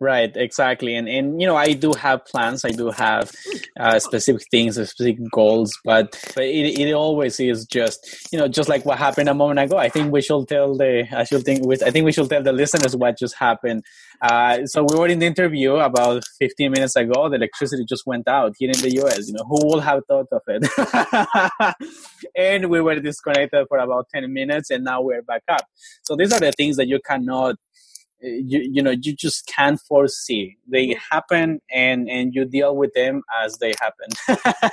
right 0.00 0.36
exactly 0.36 0.94
and 0.94 1.08
and 1.08 1.40
you 1.40 1.46
know 1.46 1.56
i 1.56 1.72
do 1.72 1.92
have 1.94 2.24
plans 2.26 2.64
i 2.64 2.70
do 2.70 2.90
have 2.90 3.30
uh, 3.78 3.98
specific 3.98 4.42
things 4.50 4.74
specific 4.74 5.18
goals 5.32 5.78
but, 5.84 6.16
but 6.34 6.44
it, 6.44 6.78
it 6.78 6.92
always 6.92 7.38
is 7.40 7.66
just 7.66 8.28
you 8.32 8.38
know 8.38 8.48
just 8.48 8.68
like 8.68 8.84
what 8.84 8.98
happened 8.98 9.28
a 9.28 9.34
moment 9.34 9.58
ago 9.58 9.76
i 9.76 9.88
think 9.88 10.12
we 10.12 10.22
should 10.22 10.46
tell 10.48 10.76
the 10.76 11.06
i 11.14 11.24
should 11.24 11.44
think 11.44 11.64
with 11.66 11.82
i 11.82 11.90
think 11.90 12.04
we 12.04 12.12
should 12.12 12.28
tell 12.28 12.42
the 12.42 12.52
listeners 12.52 12.96
what 12.96 13.18
just 13.18 13.34
happened. 13.36 13.82
Uh, 14.22 14.64
so 14.64 14.82
we 14.88 14.98
were 14.98 15.08
in 15.08 15.18
the 15.18 15.26
interview 15.26 15.74
about 15.74 16.22
15 16.38 16.72
minutes 16.72 16.96
ago 16.96 17.28
the 17.28 17.36
electricity 17.36 17.84
just 17.86 18.06
went 18.06 18.26
out 18.26 18.54
here 18.58 18.70
in 18.70 18.80
the 18.80 18.88
us 19.02 19.28
you 19.28 19.34
know 19.34 19.44
who 19.44 19.58
would 19.68 19.82
have 19.82 20.02
thought 20.08 20.26
of 20.32 20.42
it? 20.46 21.74
And 22.36 22.70
we 22.70 22.80
were 22.80 22.98
disconnected 23.00 23.66
for 23.68 23.78
about 23.78 24.06
10 24.14 24.32
minutes 24.32 24.70
and 24.70 24.84
now 24.84 25.00
we're 25.02 25.22
back 25.22 25.42
up. 25.48 25.66
So 26.02 26.16
these 26.16 26.32
are 26.32 26.40
the 26.40 26.52
things 26.52 26.76
that 26.76 26.88
you 26.88 27.00
cannot 27.00 27.56
you, 28.20 28.60
you 28.72 28.82
know 28.82 28.90
you 28.90 29.14
just 29.14 29.46
can't 29.46 29.80
foresee. 29.80 30.56
They 30.66 30.96
happen 31.10 31.60
and 31.70 32.08
and 32.08 32.34
you 32.34 32.44
deal 32.44 32.76
with 32.76 32.92
them 32.94 33.22
as 33.42 33.58
they 33.58 33.74
happen. 33.80 34.70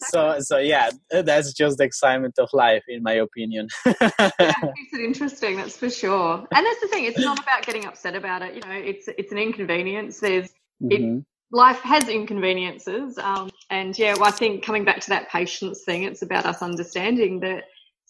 So 0.00 0.40
so 0.40 0.58
yeah 0.58 0.90
that's 1.10 1.52
just 1.52 1.78
the 1.78 1.84
excitement 1.84 2.38
of 2.38 2.48
life 2.52 2.84
in 2.88 3.02
my 3.02 3.14
opinion. 3.14 3.68
Yeah, 3.86 3.92
makes 4.38 4.92
it 4.92 5.00
interesting 5.00 5.56
that's 5.56 5.76
for 5.76 5.90
sure. 5.90 6.46
And 6.54 6.66
that's 6.66 6.80
the 6.80 6.88
thing 6.88 7.04
it's 7.04 7.18
not 7.18 7.38
about 7.38 7.64
getting 7.64 7.84
upset 7.84 8.14
about 8.14 8.42
it 8.42 8.54
you 8.54 8.60
know 8.60 8.72
it's 8.72 9.08
it's 9.18 9.32
an 9.32 9.38
inconvenience. 9.38 10.20
There's 10.20 10.50
mm-hmm. 10.82 11.18
it 11.18 11.24
life 11.54 11.80
has 11.80 12.08
inconveniences 12.08 13.16
um, 13.18 13.48
and 13.70 13.96
yeah 13.96 14.14
well, 14.14 14.24
i 14.24 14.30
think 14.30 14.64
coming 14.64 14.84
back 14.84 15.00
to 15.00 15.08
that 15.08 15.28
patience 15.28 15.84
thing 15.84 16.02
it's 16.02 16.22
about 16.22 16.44
us 16.44 16.62
understanding 16.62 17.38
that 17.38 17.64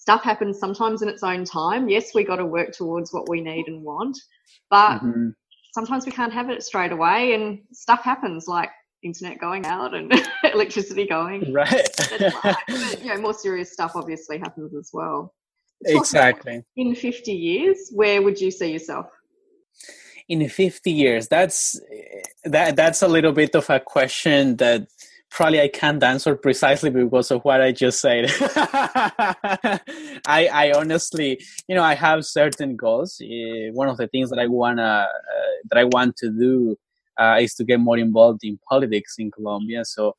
stuff 0.05 0.23
happens 0.23 0.59
sometimes 0.59 1.01
in 1.01 1.09
its 1.09 1.23
own 1.23 1.47
time 1.47 1.89
yes 1.89 2.15
we 2.15 2.23
got 2.23 2.37
to 2.37 2.45
work 2.45 2.73
towards 2.73 3.11
what 3.11 3.27
we 3.27 3.41
need 3.41 3.67
and 3.69 3.83
want 3.83 4.15
but 4.69 4.99
mm-hmm. 4.99 5.29
sometimes 5.73 6.05
we 6.05 6.13
can't 6.13 6.33
have 6.33 6.51
it 6.51 6.63
straight 6.63 6.93
away 6.93 7.33
and 7.33 7.59
stuff 7.73 8.03
happens 8.03 8.47
like 8.47 8.69
internet 9.03 9.39
going 9.39 9.65
out 9.67 9.95
and 9.95 10.13
electricity 10.53 11.07
going. 11.07 11.51
Right. 11.53 11.89
but, 12.43 12.59
you 13.01 13.07
know, 13.07 13.21
more 13.21 13.35
serious 13.35 13.73
stuff 13.73 13.93
obviously 13.95 14.39
happens 14.39 14.75
as 14.75 14.91
well. 14.93 15.33
exactly. 15.85 16.63
In 16.77 16.95
50 16.95 17.33
years, 17.33 17.91
where 17.93 18.21
would 18.23 18.39
you 18.39 18.51
see 18.51 18.73
yourself? 18.73 19.07
In 20.29 20.47
50 20.47 20.91
years, 20.91 21.29
that's 21.29 21.79
that 22.45 22.77
that's 22.77 23.03
a 23.03 23.09
little 23.09 23.33
bit 23.33 23.55
of 23.55 23.69
a 23.69 23.79
question 23.79 24.57
that 24.57 24.87
probably 25.35 25.61
I 25.61 25.69
can't 25.69 26.03
answer 26.03 26.37
precisely 26.37 26.91
because 26.91 27.31
of 27.33 27.43
what 27.43 27.61
I 27.61 27.73
just 27.73 28.01
said. 28.01 28.31
I, 30.27 30.49
I 30.53 30.73
honestly, 30.75 31.41
you 31.67 31.75
know, 31.75 31.83
I 31.83 31.95
have 31.95 32.25
certain 32.25 32.77
goals. 32.77 33.21
Uh, 33.21 33.73
one 33.73 33.89
of 33.89 33.97
the 33.97 34.07
things 34.07 34.31
that 34.31 34.39
I 34.39 34.47
wanna 34.47 35.09
uh, 35.11 35.53
that 35.71 35.79
I 35.79 35.85
want 35.85 36.17
to 36.19 36.31
do 36.31 36.77
uh, 37.19 37.39
is 37.41 37.55
to 37.57 37.65
get 37.65 37.81
more 37.81 37.99
involved 37.99 38.45
in 38.45 38.59
politics 38.69 39.17
in 39.19 39.31
Colombia. 39.31 39.85
So. 39.85 40.15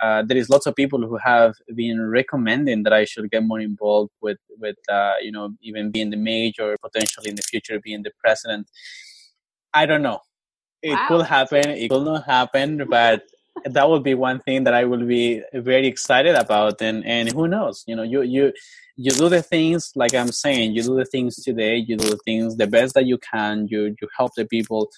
Uh, 0.00 0.22
there 0.22 0.36
is 0.36 0.48
lots 0.48 0.64
of 0.64 0.76
people 0.76 1.00
who 1.04 1.16
have 1.16 1.56
been 1.74 2.00
recommending 2.00 2.84
that 2.84 2.92
I 2.92 3.04
should 3.04 3.28
get 3.32 3.42
more 3.42 3.58
involved 3.58 4.12
with, 4.20 4.38
with 4.56 4.76
uh, 4.88 5.14
you 5.20 5.32
know, 5.32 5.54
even 5.60 5.90
being 5.90 6.10
the 6.10 6.16
mayor 6.16 6.76
potentially 6.80 7.30
in 7.30 7.34
the 7.34 7.42
future 7.42 7.80
being 7.80 8.04
the 8.04 8.12
president. 8.22 8.68
I 9.74 9.86
don't 9.86 10.02
know. 10.02 10.20
It 10.82 10.92
wow. 10.92 11.06
could 11.08 11.26
happen. 11.26 11.70
It 11.70 11.88
could 11.88 12.04
not 12.04 12.24
happen, 12.26 12.86
but 12.88 13.24
that 13.64 13.88
would 13.88 14.02
be 14.02 14.14
one 14.14 14.40
thing 14.40 14.64
that 14.64 14.74
I 14.74 14.84
will 14.84 15.04
be 15.04 15.42
very 15.52 15.86
excited 15.86 16.34
about. 16.34 16.80
And 16.80 17.04
and 17.04 17.30
who 17.32 17.48
knows? 17.48 17.84
You 17.86 17.96
know, 17.96 18.02
you 18.02 18.22
you 18.22 18.52
you 18.96 19.10
do 19.12 19.28
the 19.28 19.42
things 19.42 19.92
like 19.94 20.14
I'm 20.14 20.32
saying. 20.32 20.72
You 20.72 20.82
do 20.82 20.96
the 20.96 21.04
things 21.04 21.36
today. 21.42 21.76
You 21.76 21.96
do 21.96 22.10
the 22.10 22.20
things 22.24 22.56
the 22.56 22.66
best 22.66 22.94
that 22.94 23.06
you 23.06 23.18
can. 23.18 23.68
You 23.68 23.94
you 24.00 24.08
help 24.16 24.32
the 24.36 24.44
people. 24.44 24.90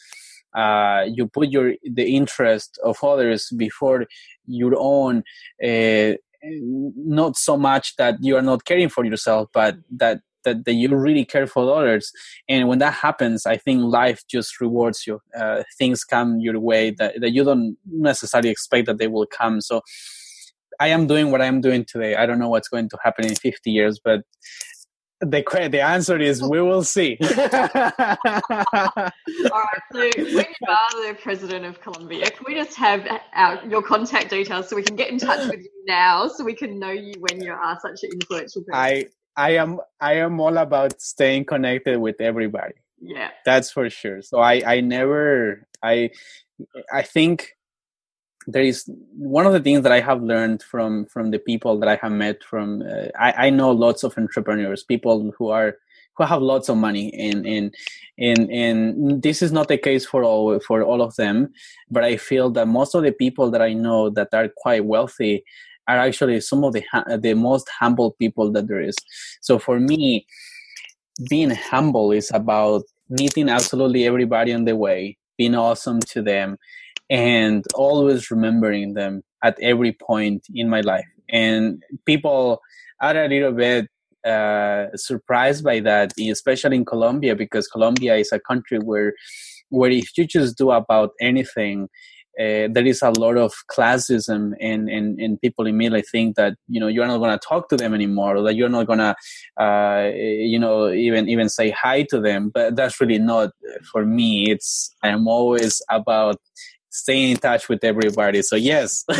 Uh, 0.54 1.04
you 1.06 1.28
put 1.28 1.50
your 1.50 1.74
the 1.84 2.16
interest 2.16 2.78
of 2.84 2.96
others 3.02 3.50
before 3.56 4.06
your 4.46 4.74
own. 4.76 5.22
Uh, 5.62 6.14
not 6.42 7.36
so 7.36 7.56
much 7.56 7.96
that 7.96 8.16
you 8.22 8.36
are 8.36 8.42
not 8.42 8.64
caring 8.64 8.88
for 8.88 9.04
yourself, 9.04 9.48
but 9.52 9.76
that 9.90 10.20
that, 10.44 10.64
that 10.64 10.74
you 10.74 10.94
really 10.94 11.24
care 11.24 11.46
for 11.46 11.76
others 11.76 12.12
and 12.48 12.68
when 12.68 12.78
that 12.78 12.94
happens 12.94 13.46
i 13.46 13.56
think 13.56 13.82
life 13.82 14.22
just 14.28 14.60
rewards 14.60 15.06
you 15.06 15.20
uh, 15.38 15.62
things 15.78 16.04
come 16.04 16.40
your 16.40 16.58
way 16.58 16.90
that, 16.90 17.20
that 17.20 17.30
you 17.30 17.44
don't 17.44 17.76
necessarily 17.86 18.50
expect 18.50 18.86
that 18.86 18.98
they 18.98 19.08
will 19.08 19.26
come 19.26 19.60
so 19.60 19.80
i 20.78 20.88
am 20.88 21.06
doing 21.06 21.30
what 21.30 21.42
i'm 21.42 21.60
doing 21.60 21.84
today 21.84 22.16
i 22.16 22.26
don't 22.26 22.38
know 22.38 22.48
what's 22.48 22.68
going 22.68 22.88
to 22.88 22.98
happen 23.02 23.24
in 23.26 23.34
50 23.34 23.70
years 23.70 24.00
but 24.02 24.22
the 25.20 25.68
the 25.70 25.80
answer 25.80 26.18
is 26.18 26.42
we 26.42 26.62
will 26.62 26.82
see. 26.82 27.18
All 27.20 27.28
right. 28.56 29.10
So 29.92 29.98
when 30.00 30.46
you 30.46 30.68
are 30.68 31.08
the 31.08 31.18
president 31.20 31.66
of 31.66 31.80
Colombia, 31.80 32.30
can 32.30 32.44
we 32.46 32.54
just 32.54 32.76
have 32.76 33.06
our, 33.34 33.62
your 33.66 33.82
contact 33.82 34.30
details 34.30 34.68
so 34.68 34.76
we 34.76 34.82
can 34.82 34.96
get 34.96 35.10
in 35.10 35.18
touch 35.18 35.46
with 35.48 35.60
you 35.60 35.84
now, 35.86 36.26
so 36.26 36.44
we 36.44 36.54
can 36.54 36.78
know 36.78 36.90
you 36.90 37.12
when 37.18 37.42
you 37.42 37.52
are 37.52 37.78
such 37.80 38.02
an 38.02 38.10
influential 38.14 38.62
person? 38.62 38.74
I 38.74 39.06
I 39.36 39.56
am 39.56 39.80
I 40.00 40.14
am 40.14 40.40
all 40.40 40.58
about 40.58 41.00
staying 41.00 41.46
connected 41.46 41.98
with 41.98 42.20
everybody. 42.20 42.74
Yeah. 43.00 43.30
That's 43.44 43.70
for 43.70 43.88
sure. 43.90 44.22
So 44.22 44.40
I 44.40 44.62
I 44.66 44.80
never 44.80 45.66
I 45.82 46.10
I 46.92 47.02
think 47.02 47.56
there 48.46 48.62
is 48.62 48.84
one 49.14 49.46
of 49.46 49.52
the 49.52 49.60
things 49.60 49.82
that 49.82 49.92
I 49.92 50.00
have 50.00 50.22
learned 50.22 50.62
from 50.62 51.06
from 51.06 51.30
the 51.30 51.38
people 51.38 51.78
that 51.80 51.88
I 51.88 51.96
have 51.96 52.12
met 52.12 52.42
from 52.42 52.82
uh, 52.82 53.08
I 53.18 53.46
I 53.46 53.50
know 53.50 53.70
lots 53.70 54.02
of 54.02 54.16
entrepreneurs, 54.18 54.82
people 54.82 55.32
who 55.38 55.48
are 55.48 55.76
who 56.20 56.26
have 56.26 56.42
lots 56.42 56.68
of 56.68 56.76
money 56.76 57.12
and 57.14 57.46
and 57.46 57.74
and 58.18 58.50
and 58.50 59.22
this 59.22 59.40
is 59.40 59.52
not 59.52 59.68
the 59.68 59.78
case 59.78 60.04
for 60.04 60.22
all 60.22 60.60
for 60.60 60.82
all 60.82 61.00
of 61.00 61.16
them 61.16 61.50
but 61.90 62.04
i 62.04 62.16
feel 62.16 62.50
that 62.50 62.68
most 62.68 62.94
of 62.94 63.02
the 63.02 63.12
people 63.12 63.50
that 63.50 63.62
i 63.62 63.72
know 63.72 64.10
that 64.10 64.28
are 64.34 64.48
quite 64.56 64.84
wealthy 64.84 65.42
are 65.90 65.98
actually 65.98 66.40
some 66.40 66.64
of 66.64 66.72
the 66.72 66.84
the 67.20 67.34
most 67.34 67.68
humble 67.80 68.10
people 68.18 68.52
that 68.52 68.68
there 68.68 68.80
is. 68.80 68.96
So 69.40 69.58
for 69.58 69.80
me, 69.80 70.26
being 71.28 71.50
humble 71.50 72.12
is 72.12 72.30
about 72.32 72.82
meeting 73.08 73.48
absolutely 73.48 74.06
everybody 74.06 74.52
on 74.52 74.64
the 74.64 74.76
way, 74.76 75.18
being 75.36 75.54
awesome 75.54 76.00
to 76.12 76.22
them, 76.22 76.56
and 77.10 77.64
always 77.74 78.30
remembering 78.30 78.94
them 78.94 79.22
at 79.42 79.58
every 79.60 79.92
point 79.92 80.46
in 80.54 80.68
my 80.68 80.80
life. 80.80 81.06
And 81.28 81.82
people 82.06 82.60
are 83.00 83.16
a 83.16 83.28
little 83.28 83.52
bit 83.52 83.86
uh, 84.24 84.86
surprised 84.94 85.64
by 85.64 85.80
that, 85.80 86.12
especially 86.18 86.76
in 86.76 86.84
Colombia, 86.84 87.34
because 87.34 87.66
Colombia 87.66 88.16
is 88.16 88.32
a 88.32 88.40
country 88.40 88.78
where 88.78 89.12
where 89.70 89.90
if 89.90 90.16
you 90.16 90.26
just 90.26 90.58
do 90.58 90.70
about 90.72 91.10
anything 91.20 91.88
uh, 92.38 92.68
there 92.70 92.86
is 92.86 93.02
a 93.02 93.10
lot 93.10 93.36
of 93.36 93.52
classism 93.70 94.54
and, 94.60 94.88
and, 94.88 95.18
and 95.20 95.40
people 95.40 95.66
immediately 95.66 96.02
think 96.02 96.36
that 96.36 96.54
you 96.68 96.80
know 96.80 96.86
you're 96.86 97.06
not 97.06 97.18
going 97.18 97.36
to 97.36 97.46
talk 97.46 97.68
to 97.68 97.76
them 97.76 97.92
anymore 97.92 98.36
or 98.36 98.42
that 98.42 98.54
you're 98.54 98.68
not 98.68 98.86
going 98.86 98.98
to 98.98 99.14
uh, 99.62 100.10
you 100.14 100.58
know 100.58 100.90
even 100.90 101.28
even 101.28 101.48
say 101.48 101.70
hi 101.70 102.02
to 102.04 102.20
them. 102.20 102.50
But 102.52 102.76
that's 102.76 103.00
really 103.00 103.18
not 103.18 103.50
for 103.90 104.04
me. 104.06 104.50
It's 104.50 104.94
i'm 105.02 105.26
always 105.26 105.82
about 105.90 106.36
staying 106.90 107.32
in 107.32 107.36
touch 107.36 107.68
with 107.68 107.82
everybody. 107.84 108.42
So 108.42 108.56
yes. 108.56 109.04
If 109.08 109.18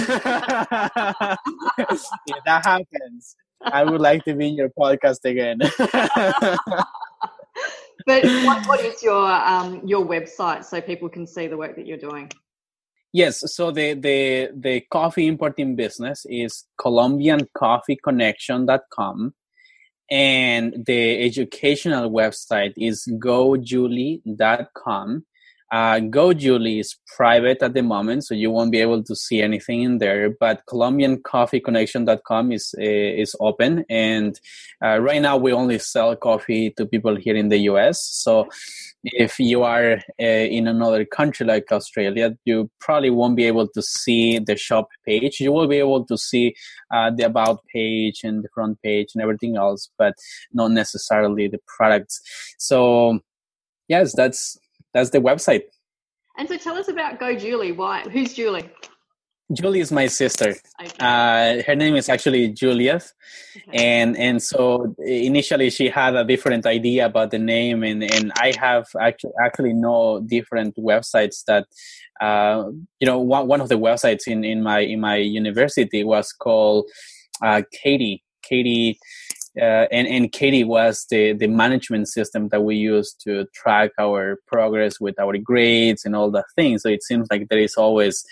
that 2.47 2.65
happens. 2.65 3.37
I 3.63 3.85
would 3.85 4.01
like 4.01 4.25
to 4.25 4.35
be 4.35 4.49
in 4.49 4.55
your 4.55 4.71
podcast 4.71 5.25
again. 5.25 5.59
But 8.07 8.25
what, 8.25 8.67
what 8.67 8.81
is 8.81 9.03
your 9.03 9.31
um, 9.31 9.83
your 9.85 10.05
website 10.05 10.65
so 10.65 10.81
people 10.81 11.09
can 11.09 11.27
see 11.27 11.47
the 11.47 11.57
work 11.57 11.77
that 11.77 11.87
you're 11.87 11.99
doing 11.99 12.31
Yes, 13.13 13.43
so 13.55 13.73
the 13.73 13.95
the 13.95 14.51
the 14.57 14.83
coffee 14.93 15.27
importing 15.27 15.75
business 15.75 16.25
is 16.29 16.65
colombiancoffeeconnection.com 16.81 19.35
and 20.11 20.85
the 20.87 21.25
educational 21.25 22.11
website 22.11 22.73
is 22.77 23.07
gojulie.com. 23.23 25.25
Uh, 25.71 26.01
GoJulie 26.01 26.81
is 26.81 26.97
private 27.17 27.63
at 27.63 27.75
the 27.75 27.83
moment, 27.83 28.25
so 28.25 28.35
you 28.35 28.51
won't 28.51 28.73
be 28.73 28.81
able 28.81 29.05
to 29.05 29.15
see 29.15 29.41
anything 29.41 29.83
in 29.83 29.99
there. 29.99 30.31
But 30.31 30.67
ColombianCoffeeConnection.com 30.67 32.53
is 32.53 32.75
uh, 32.77 32.83
is 32.83 33.37
open, 33.39 33.85
and 33.89 34.39
uh, 34.85 34.99
right 34.99 35.23
now 35.23 35.37
we 35.37 35.53
only 35.53 35.79
sell 35.79 36.17
coffee 36.17 36.71
to 36.71 36.87
people 36.87 37.15
here 37.15 37.37
in 37.37 37.51
the 37.51 37.59
U.S. 37.71 38.03
So 38.03 38.49
if 39.05 39.39
you 39.39 39.63
are 39.63 40.03
uh, 40.21 40.25
in 40.25 40.67
another 40.67 41.05
country 41.05 41.47
like 41.47 41.71
Australia, 41.71 42.37
you 42.45 42.69
probably 42.81 43.11
won't 43.11 43.37
be 43.37 43.45
able 43.45 43.69
to 43.69 43.83
see 43.83 44.39
the 44.41 44.57
shop 44.57 44.89
page. 45.07 45.41
You 45.41 45.53
will 45.53 45.69
be 45.69 45.79
able 45.79 46.05
to 46.07 46.19
see 46.19 46.55
uh, 46.91 47.11
the 47.11 47.27
about 47.27 47.61
page 47.73 48.23
and 48.25 48.43
the 48.43 48.49
front 48.53 48.83
page 48.83 49.11
and 49.15 49.23
everything 49.23 49.57
else, 49.57 49.91
but 49.97 50.15
not 50.53 50.73
necessarily 50.73 51.49
the 51.49 51.61
products. 51.67 52.21
So, 52.59 53.21
yes, 53.89 54.15
that's 54.15 54.59
that's 54.95 55.11
the 55.11 55.19
website. 55.19 55.63
And 56.39 56.49
so, 56.49 56.57
tell 56.57 56.77
us 56.77 56.89
about 56.89 57.19
Go 57.19 57.35
Julie. 57.37 57.73
Why? 57.73 58.03
Who's 58.03 58.35
Julie? 58.35 58.71
Julie 59.53 59.81
is 59.81 59.91
my 59.91 60.07
sister. 60.07 60.55
Okay. 60.81 60.91
Uh, 61.01 61.63
her 61.67 61.75
name 61.75 61.97
is 61.97 62.09
actually 62.09 62.49
Juliet, 62.49 63.13
okay. 63.57 63.99
and 64.01 64.17
and 64.17 64.41
so 64.41 64.95
initially 64.99 65.71
she 65.71 65.89
had 65.89 66.15
a 66.15 66.25
different 66.25 66.67
idea 66.67 67.07
about 67.07 67.33
the 67.33 67.39
name, 67.39 67.83
and 67.83 68.05
and 68.05 68.33
I 68.39 68.53
have 68.59 68.87
actually 69.01 69.33
actually 69.45 69.73
no 69.73 70.21
different 70.21 70.77
websites 70.77 71.45
that, 71.47 71.67
uh, 72.21 72.71
you 73.01 73.07
know, 73.07 73.19
one 73.19 73.49
one 73.49 73.61
of 73.61 73.69
the 73.69 73.79
websites 73.79 74.29
in 74.29 74.45
in 74.45 74.63
my 74.63 74.81
in 74.81 75.01
my 75.01 75.17
university 75.17 76.05
was 76.05 76.33
called 76.33 76.89
uh, 77.43 77.63
Katie 77.73 78.23
Katie. 78.43 78.99
Uh, 79.61 79.87
and 79.93 80.09
and 80.09 80.33
Katie 80.33 80.65
was 80.65 81.07
the 81.11 81.35
the 81.35 81.47
management 81.47 82.09
system 82.09 82.49
that 82.49 82.63
we 82.63 82.77
use 82.77 83.13
to 83.25 83.45
track 83.55 83.91
our 83.99 84.39
progress 84.47 84.99
with 84.99 85.19
our 85.21 85.37
grades 85.37 86.05
and 86.05 86.17
all 86.17 86.31
the 86.31 86.45
things. 86.57 86.83
So 86.83 86.89
it 86.89 87.03
seems 87.03 87.29
like 87.31 87.49
there 87.49 87.59
is 87.59 87.75
always 87.75 88.25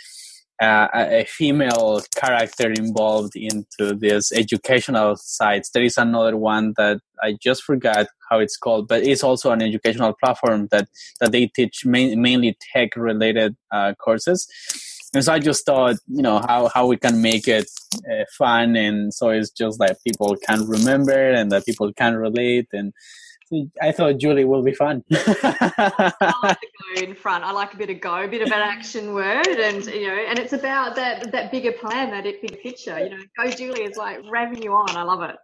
uh, 0.60 0.88
a 0.92 1.24
female 1.24 2.02
character 2.16 2.70
involved 2.72 3.36
into 3.36 3.94
this 3.94 4.32
educational 4.32 5.16
sites. 5.16 5.70
There 5.70 5.84
is 5.84 5.96
another 5.96 6.36
one 6.36 6.74
that 6.76 7.00
I 7.22 7.36
just 7.40 7.62
forgot 7.62 8.06
how 8.28 8.40
it's 8.40 8.56
called, 8.56 8.88
but 8.88 9.02
it's 9.04 9.22
also 9.22 9.50
an 9.52 9.62
educational 9.62 10.14
platform 10.14 10.68
that 10.70 10.88
that 11.20 11.32
they 11.32 11.46
teach 11.46 11.84
main, 11.84 12.20
mainly 12.20 12.56
tech 12.72 12.96
related 12.96 13.56
uh, 13.70 13.94
courses. 13.94 14.48
And 15.14 15.24
so 15.24 15.32
I 15.32 15.38
just 15.38 15.64
thought, 15.64 15.96
you 16.06 16.22
know, 16.22 16.38
how, 16.38 16.68
how 16.74 16.86
we 16.86 16.96
can 16.96 17.22
make 17.22 17.48
it 17.48 17.70
uh, 18.10 18.24
fun, 18.36 18.76
and 18.76 19.12
so 19.12 19.30
it's 19.30 19.50
just 19.50 19.80
like 19.80 19.96
people 20.06 20.36
can 20.36 20.66
remember 20.66 21.32
and 21.32 21.50
that 21.50 21.64
people 21.64 21.92
can 21.94 22.14
relate, 22.16 22.68
and 22.72 22.92
I 23.80 23.92
thought 23.92 24.18
Julie 24.18 24.44
will 24.44 24.62
be 24.62 24.74
fun. 24.74 25.02
I 25.10 26.34
like 26.42 26.60
to 26.60 26.66
go 26.94 27.02
in 27.02 27.14
front. 27.14 27.44
I 27.44 27.52
like 27.52 27.72
a 27.74 27.76
bit 27.76 27.90
of 27.90 28.00
go, 28.00 28.22
a 28.22 28.28
bit 28.28 28.42
of 28.42 28.48
an 28.48 28.60
action 28.60 29.14
word, 29.14 29.46
and 29.46 29.84
you 29.86 30.08
know, 30.08 30.14
and 30.14 30.38
it's 30.38 30.52
about 30.52 30.96
that 30.96 31.32
that 31.32 31.50
bigger 31.50 31.72
plan, 31.72 32.10
that 32.10 32.24
big 32.24 32.60
picture. 32.62 32.98
You 32.98 33.10
know, 33.10 33.22
go 33.38 33.50
Julie 33.50 33.84
is 33.84 33.96
like 33.96 34.20
revving 34.24 34.62
you 34.62 34.74
on. 34.74 34.90
I 34.90 35.02
love 35.02 35.22
it. 35.22 35.36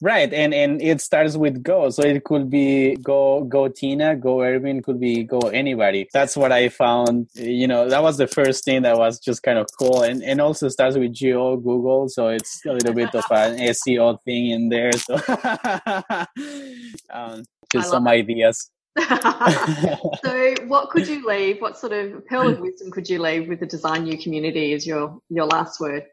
Right, 0.00 0.32
and 0.32 0.54
and 0.54 0.80
it 0.80 1.00
starts 1.00 1.36
with 1.36 1.60
go, 1.60 1.90
so 1.90 2.04
it 2.04 2.22
could 2.22 2.48
be 2.48 2.94
go 2.96 3.42
go 3.42 3.66
Tina, 3.66 4.14
go 4.14 4.42
Irvin, 4.42 4.80
could 4.80 5.00
be 5.00 5.24
go 5.24 5.40
anybody. 5.40 6.08
That's 6.12 6.36
what 6.36 6.52
I 6.52 6.68
found. 6.68 7.26
You 7.34 7.66
know, 7.66 7.88
that 7.88 8.00
was 8.00 8.16
the 8.16 8.28
first 8.28 8.64
thing 8.64 8.82
that 8.82 8.96
was 8.96 9.18
just 9.18 9.42
kind 9.42 9.58
of 9.58 9.66
cool, 9.76 10.02
and 10.02 10.22
and 10.22 10.40
also 10.40 10.68
starts 10.68 10.96
with 10.96 11.12
Geo 11.14 11.56
Google, 11.56 12.08
so 12.08 12.28
it's 12.28 12.64
a 12.64 12.74
little 12.74 12.94
bit 12.94 13.12
of 13.12 13.24
an 13.30 13.58
SEO 13.74 14.22
thing 14.24 14.50
in 14.50 14.68
there. 14.68 14.92
So 14.92 15.14
um, 17.10 17.42
just 17.72 17.90
some 17.90 18.06
it. 18.06 18.10
ideas. 18.10 18.70
so, 18.98 20.54
what 20.66 20.90
could 20.90 21.08
you 21.08 21.26
leave? 21.26 21.60
What 21.60 21.76
sort 21.76 21.92
of 21.92 22.24
pearl 22.26 22.48
of 22.48 22.60
wisdom 22.60 22.92
could 22.92 23.08
you 23.08 23.20
leave 23.20 23.48
with 23.48 23.58
the 23.58 23.66
Design 23.66 24.06
You 24.06 24.16
community 24.16 24.72
Is 24.72 24.86
your 24.86 25.18
your 25.28 25.46
last 25.46 25.80
word? 25.80 26.04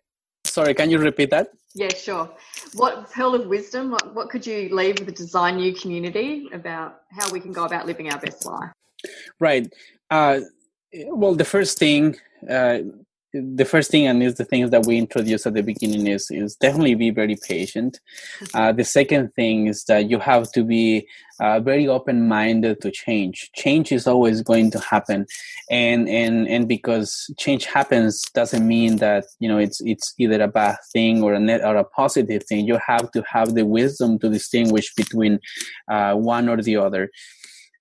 Sorry, 0.55 0.73
can 0.73 0.89
you 0.89 0.99
repeat 0.99 1.31
that? 1.31 1.49
Yeah, 1.73 1.93
sure. 1.93 2.31
What 2.75 3.11
pearl 3.11 3.35
of 3.35 3.47
wisdom, 3.47 3.91
what, 3.91 4.15
what 4.15 4.29
could 4.29 4.47
you 4.47 4.73
leave 4.73 4.97
with 4.99 5.07
the 5.07 5.11
Design 5.11 5.59
You 5.59 5.73
community 5.73 6.47
about 6.53 7.01
how 7.11 7.29
we 7.29 7.41
can 7.41 7.51
go 7.51 7.65
about 7.65 7.85
living 7.85 8.09
our 8.09 8.17
best 8.17 8.45
life? 8.45 8.71
Right. 9.37 9.67
Uh, 10.09 10.39
well, 11.07 11.35
the 11.35 11.43
first 11.43 11.77
thing 11.77 12.15
uh, 12.49 12.79
the 13.41 13.65
first 13.65 13.91
thing 13.91 14.07
and 14.07 14.23
is 14.23 14.35
the 14.35 14.45
things 14.45 14.69
that 14.71 14.85
we 14.85 14.97
introduced 14.97 15.45
at 15.45 15.53
the 15.53 15.61
beginning 15.61 16.07
is 16.07 16.27
is 16.31 16.55
definitely 16.55 16.95
be 16.95 17.09
very 17.09 17.37
patient. 17.47 17.99
Uh, 18.53 18.71
the 18.71 18.83
second 18.83 19.33
thing 19.33 19.67
is 19.67 19.83
that 19.85 20.09
you 20.09 20.17
have 20.17 20.49
to 20.51 20.63
be 20.63 21.05
uh, 21.41 21.59
very 21.59 21.87
open 21.87 22.27
minded 22.27 22.79
to 22.79 22.89
change. 22.89 23.49
Change 23.53 23.91
is 23.91 24.07
always 24.07 24.41
going 24.41 24.71
to 24.71 24.79
happen. 24.79 25.25
And 25.69 26.07
and 26.07 26.47
and 26.47 26.67
because 26.67 27.29
change 27.37 27.65
happens 27.65 28.23
doesn't 28.33 28.65
mean 28.65 28.97
that 28.97 29.25
you 29.39 29.49
know 29.49 29.57
it's 29.57 29.81
it's 29.81 30.13
either 30.17 30.41
a 30.41 30.47
bad 30.47 30.77
thing 30.93 31.21
or 31.21 31.33
a 31.33 31.39
net 31.39 31.65
or 31.65 31.75
a 31.75 31.83
positive 31.83 32.43
thing. 32.43 32.65
You 32.65 32.79
have 32.85 33.11
to 33.11 33.23
have 33.27 33.55
the 33.55 33.65
wisdom 33.65 34.19
to 34.19 34.29
distinguish 34.29 34.93
between 34.93 35.39
uh, 35.91 36.13
one 36.13 36.47
or 36.47 36.61
the 36.61 36.77
other. 36.77 37.09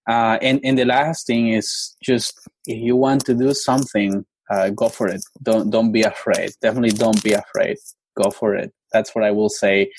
Uh, 0.08 0.38
and 0.42 0.60
and 0.64 0.76
the 0.78 0.84
last 0.84 1.26
thing 1.26 1.48
is 1.48 1.96
just 2.02 2.34
if 2.66 2.78
you 2.78 2.96
want 2.96 3.24
to 3.26 3.34
do 3.34 3.54
something 3.54 4.24
uh, 4.50 4.70
go 4.70 4.88
for 4.88 5.08
it. 5.08 5.22
Don't 5.42 5.70
don't 5.70 5.92
be 5.92 6.02
afraid. 6.02 6.50
Definitely 6.60 6.96
don't 6.96 7.22
be 7.22 7.32
afraid. 7.32 7.76
Go 8.20 8.30
for 8.30 8.54
it. 8.54 8.72
That's 8.92 9.14
what 9.14 9.24
I 9.24 9.30
will 9.30 9.48
say. 9.48 9.90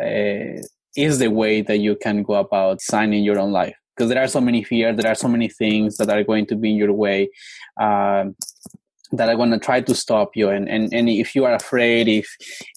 Uh, 0.00 0.62
is 0.96 1.18
the 1.18 1.28
way 1.28 1.62
that 1.62 1.78
you 1.78 1.94
can 1.94 2.22
go 2.22 2.34
about 2.34 2.80
signing 2.80 3.22
your 3.22 3.38
own 3.38 3.52
life 3.52 3.76
because 3.96 4.08
there 4.08 4.22
are 4.22 4.28
so 4.28 4.40
many 4.40 4.64
fears. 4.64 4.96
There 4.96 5.10
are 5.10 5.14
so 5.14 5.28
many 5.28 5.48
things 5.48 5.98
that 5.98 6.10
are 6.10 6.24
going 6.24 6.46
to 6.46 6.56
be 6.56 6.70
in 6.70 6.76
your 6.76 6.92
way. 6.92 7.28
Um, 7.80 8.34
that 9.12 9.28
are 9.28 9.36
going 9.36 9.50
to 9.50 9.58
try 9.58 9.80
to 9.80 9.94
stop 9.94 10.36
you 10.36 10.50
and, 10.50 10.68
and, 10.68 10.92
and 10.92 11.08
if 11.08 11.34
you 11.34 11.44
are 11.44 11.54
afraid 11.54 12.06
if 12.06 12.28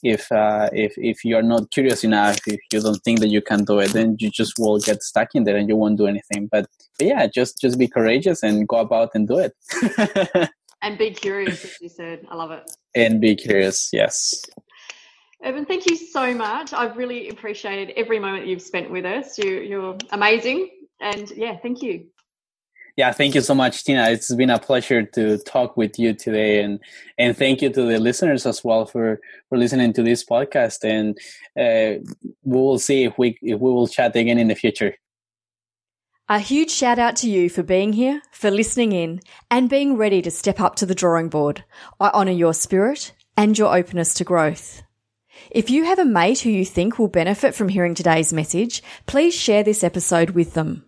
if 0.01 0.32
uh, 0.32 0.70
if 0.74 0.93
if 0.97 1.24
you 1.24 1.36
are 1.38 1.43
not 1.43 1.70
curious 1.70 2.03
enough 2.03 2.39
if 2.47 2.59
you 2.72 2.82
don't 2.82 2.99
think 3.03 3.20
that 3.20 3.30
you 3.30 3.41
can 3.41 3.64
do 3.64 3.80
it 3.80 3.93
then 3.93 4.16
you 4.20 4.32
just 4.32 4.57
will 4.57 4.80
get 4.80 5.03
stuck 5.03 5.30
in 5.36 5.43
there 5.43 5.55
and 5.55 5.70
you 5.70 5.76
won't 5.76 5.97
do 5.97 6.07
anything 6.07 6.47
but, 6.51 6.66
but 6.97 7.07
yeah 7.07 7.28
just 7.28 7.61
just 7.61 7.78
be 7.78 7.88
courageous 7.88 8.41
and 8.41 8.68
go 8.68 8.78
about 8.78 9.11
and 9.14 9.28
do 9.28 9.38
it 9.38 10.49
And 10.84 10.98
be 10.98 11.12
curious, 11.12 11.64
as 11.64 11.82
you 11.82 11.90
said. 11.90 12.28
I 12.30 12.36
love 12.36 12.52
it. 12.52 12.70
And 12.94 13.20
be 13.20 13.36
curious, 13.36 13.90
yes. 13.94 14.44
Irvin, 15.44 15.66
thank 15.66 15.90
you 15.90 15.96
so 15.96 16.34
much. 16.34 16.74
I've 16.74 16.98
really 16.98 17.30
appreciated 17.30 17.94
every 17.98 18.20
moment 18.20 18.48
you've 18.48 18.62
spent 18.62 18.92
with 18.92 19.06
us. 19.06 19.38
You, 19.38 19.62
you're 19.62 19.98
amazing. 20.12 20.70
And 21.02 21.32
yeah, 21.32 21.58
thank 21.58 21.82
you. 21.82 22.08
Yeah, 22.96 23.12
thank 23.12 23.34
you 23.34 23.42
so 23.42 23.56
much, 23.56 23.84
Tina. 23.84 24.10
It's 24.10 24.34
been 24.36 24.52
a 24.52 24.60
pleasure 24.60 25.04
to 25.04 25.40
talk 25.40 25.76
with 25.76 25.98
you 25.98 26.14
today, 26.14 26.62
and 26.62 26.80
and 27.18 27.36
thank 27.36 27.64
you 27.64 27.72
to 27.72 27.88
the 27.88 28.00
listeners 28.00 28.46
as 28.46 28.64
well 28.64 28.86
for 28.86 29.20
for 29.50 29.58
listening 29.58 29.94
to 29.94 30.04
this 30.04 30.24
podcast. 30.24 30.84
And 30.84 31.18
uh, 31.58 32.04
we 32.44 32.58
will 32.58 32.78
see 32.78 33.06
if 33.06 33.18
we 33.18 33.36
if 33.42 33.60
we 33.60 33.72
will 33.72 33.88
chat 33.88 34.16
again 34.16 34.38
in 34.38 34.48
the 34.48 34.54
future. 34.54 34.96
A 36.30 36.39
huge 36.39 36.71
shout 36.71 36.99
out 36.99 37.17
to 37.17 37.30
you 37.30 37.49
for 37.49 37.63
being 37.63 37.91
here, 37.91 38.21
for 38.32 38.49
listening 38.49 38.93
in, 38.93 39.19
and 39.51 39.69
being 39.69 39.97
ready 39.97 40.21
to 40.21 40.32
step 40.32 40.61
up 40.61 40.76
to 40.76 40.86
the 40.86 40.95
drawing 40.95 41.28
board. 41.28 41.65
I 41.99 42.11
honour 42.11 42.32
your 42.32 42.53
spirit 42.53 43.11
and 43.36 43.57
your 43.57 43.76
openness 43.76 44.13
to 44.13 44.24
growth. 44.24 44.84
If 45.51 45.69
you 45.69 45.84
have 45.84 45.99
a 45.99 46.05
mate 46.05 46.39
who 46.39 46.49
you 46.49 46.63
think 46.63 46.97
will 46.97 47.09
benefit 47.09 47.53
from 47.53 47.67
hearing 47.67 47.93
today's 47.93 48.32
message, 48.32 48.82
please 49.05 49.36
share 49.36 49.63
this 49.63 49.84
episode 49.84 50.30
with 50.30 50.53
them. 50.53 50.86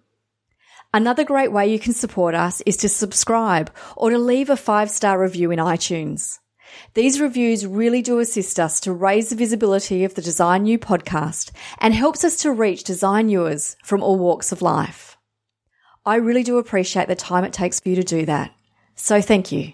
Another 0.94 1.26
great 1.26 1.52
way 1.52 1.68
you 1.68 1.80
can 1.80 1.94
support 1.94 2.34
us 2.34 2.62
is 2.66 2.78
to 2.78 2.88
subscribe 2.88 3.70
or 3.98 4.12
to 4.12 4.18
leave 4.18 4.50
a 4.50 4.56
five 4.56 4.90
star 4.90 5.22
review 5.22 5.52
in 5.52 5.60
iTunes. 5.60 6.40
These 6.94 7.20
reviews 7.20 7.68
really 7.68 8.02
do 8.02 8.20
assist 8.20 8.58
us 8.58 8.80
to 8.80 8.94
raise 8.94 9.32
the 9.32 9.36
visibility 9.36 10.06
of 10.06 10.16
the 10.16 10.22
Design 10.22 10.66
You 10.66 10.80
podcast 10.80 11.52
and 11.80 11.94
helps 11.94 12.24
us 12.24 12.38
to 12.38 12.54
reach 12.54 12.86
design 12.86 13.28
viewers 13.28 13.76
from 13.84 14.02
all 14.02 14.18
walks 14.18 14.54
of 14.54 14.62
life. 14.62 15.15
I 16.06 16.18
really 16.18 16.44
do 16.44 16.58
appreciate 16.58 17.08
the 17.08 17.16
time 17.16 17.44
it 17.44 17.54
takes 17.54 17.80
for 17.80 17.90
you 17.90 17.96
to 17.96 18.04
do 18.04 18.26
that. 18.26 18.54
So 18.96 19.22
thank 19.22 19.52
you. 19.52 19.74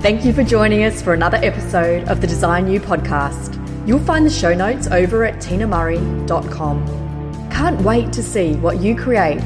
Thank 0.00 0.24
you 0.24 0.32
for 0.32 0.44
joining 0.44 0.84
us 0.84 1.02
for 1.02 1.12
another 1.12 1.38
episode 1.38 2.08
of 2.08 2.20
the 2.20 2.28
Design 2.28 2.70
You 2.70 2.80
podcast. 2.80 3.56
You'll 3.86 3.98
find 3.98 4.24
the 4.24 4.30
show 4.30 4.54
notes 4.54 4.86
over 4.86 5.24
at 5.24 5.36
tinamurray.com. 5.36 7.48
Can't 7.50 7.80
wait 7.82 8.12
to 8.12 8.22
see 8.22 8.54
what 8.54 8.80
you 8.80 8.94
create 8.94 9.40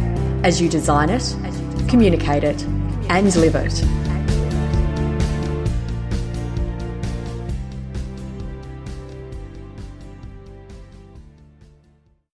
as 0.45 0.61
you 0.61 0.69
design 0.69 1.09
it, 1.09 1.35
communicate 1.89 2.45
it, 2.45 2.63
and 3.09 3.35
live 3.37 3.55
it. 3.55 4.02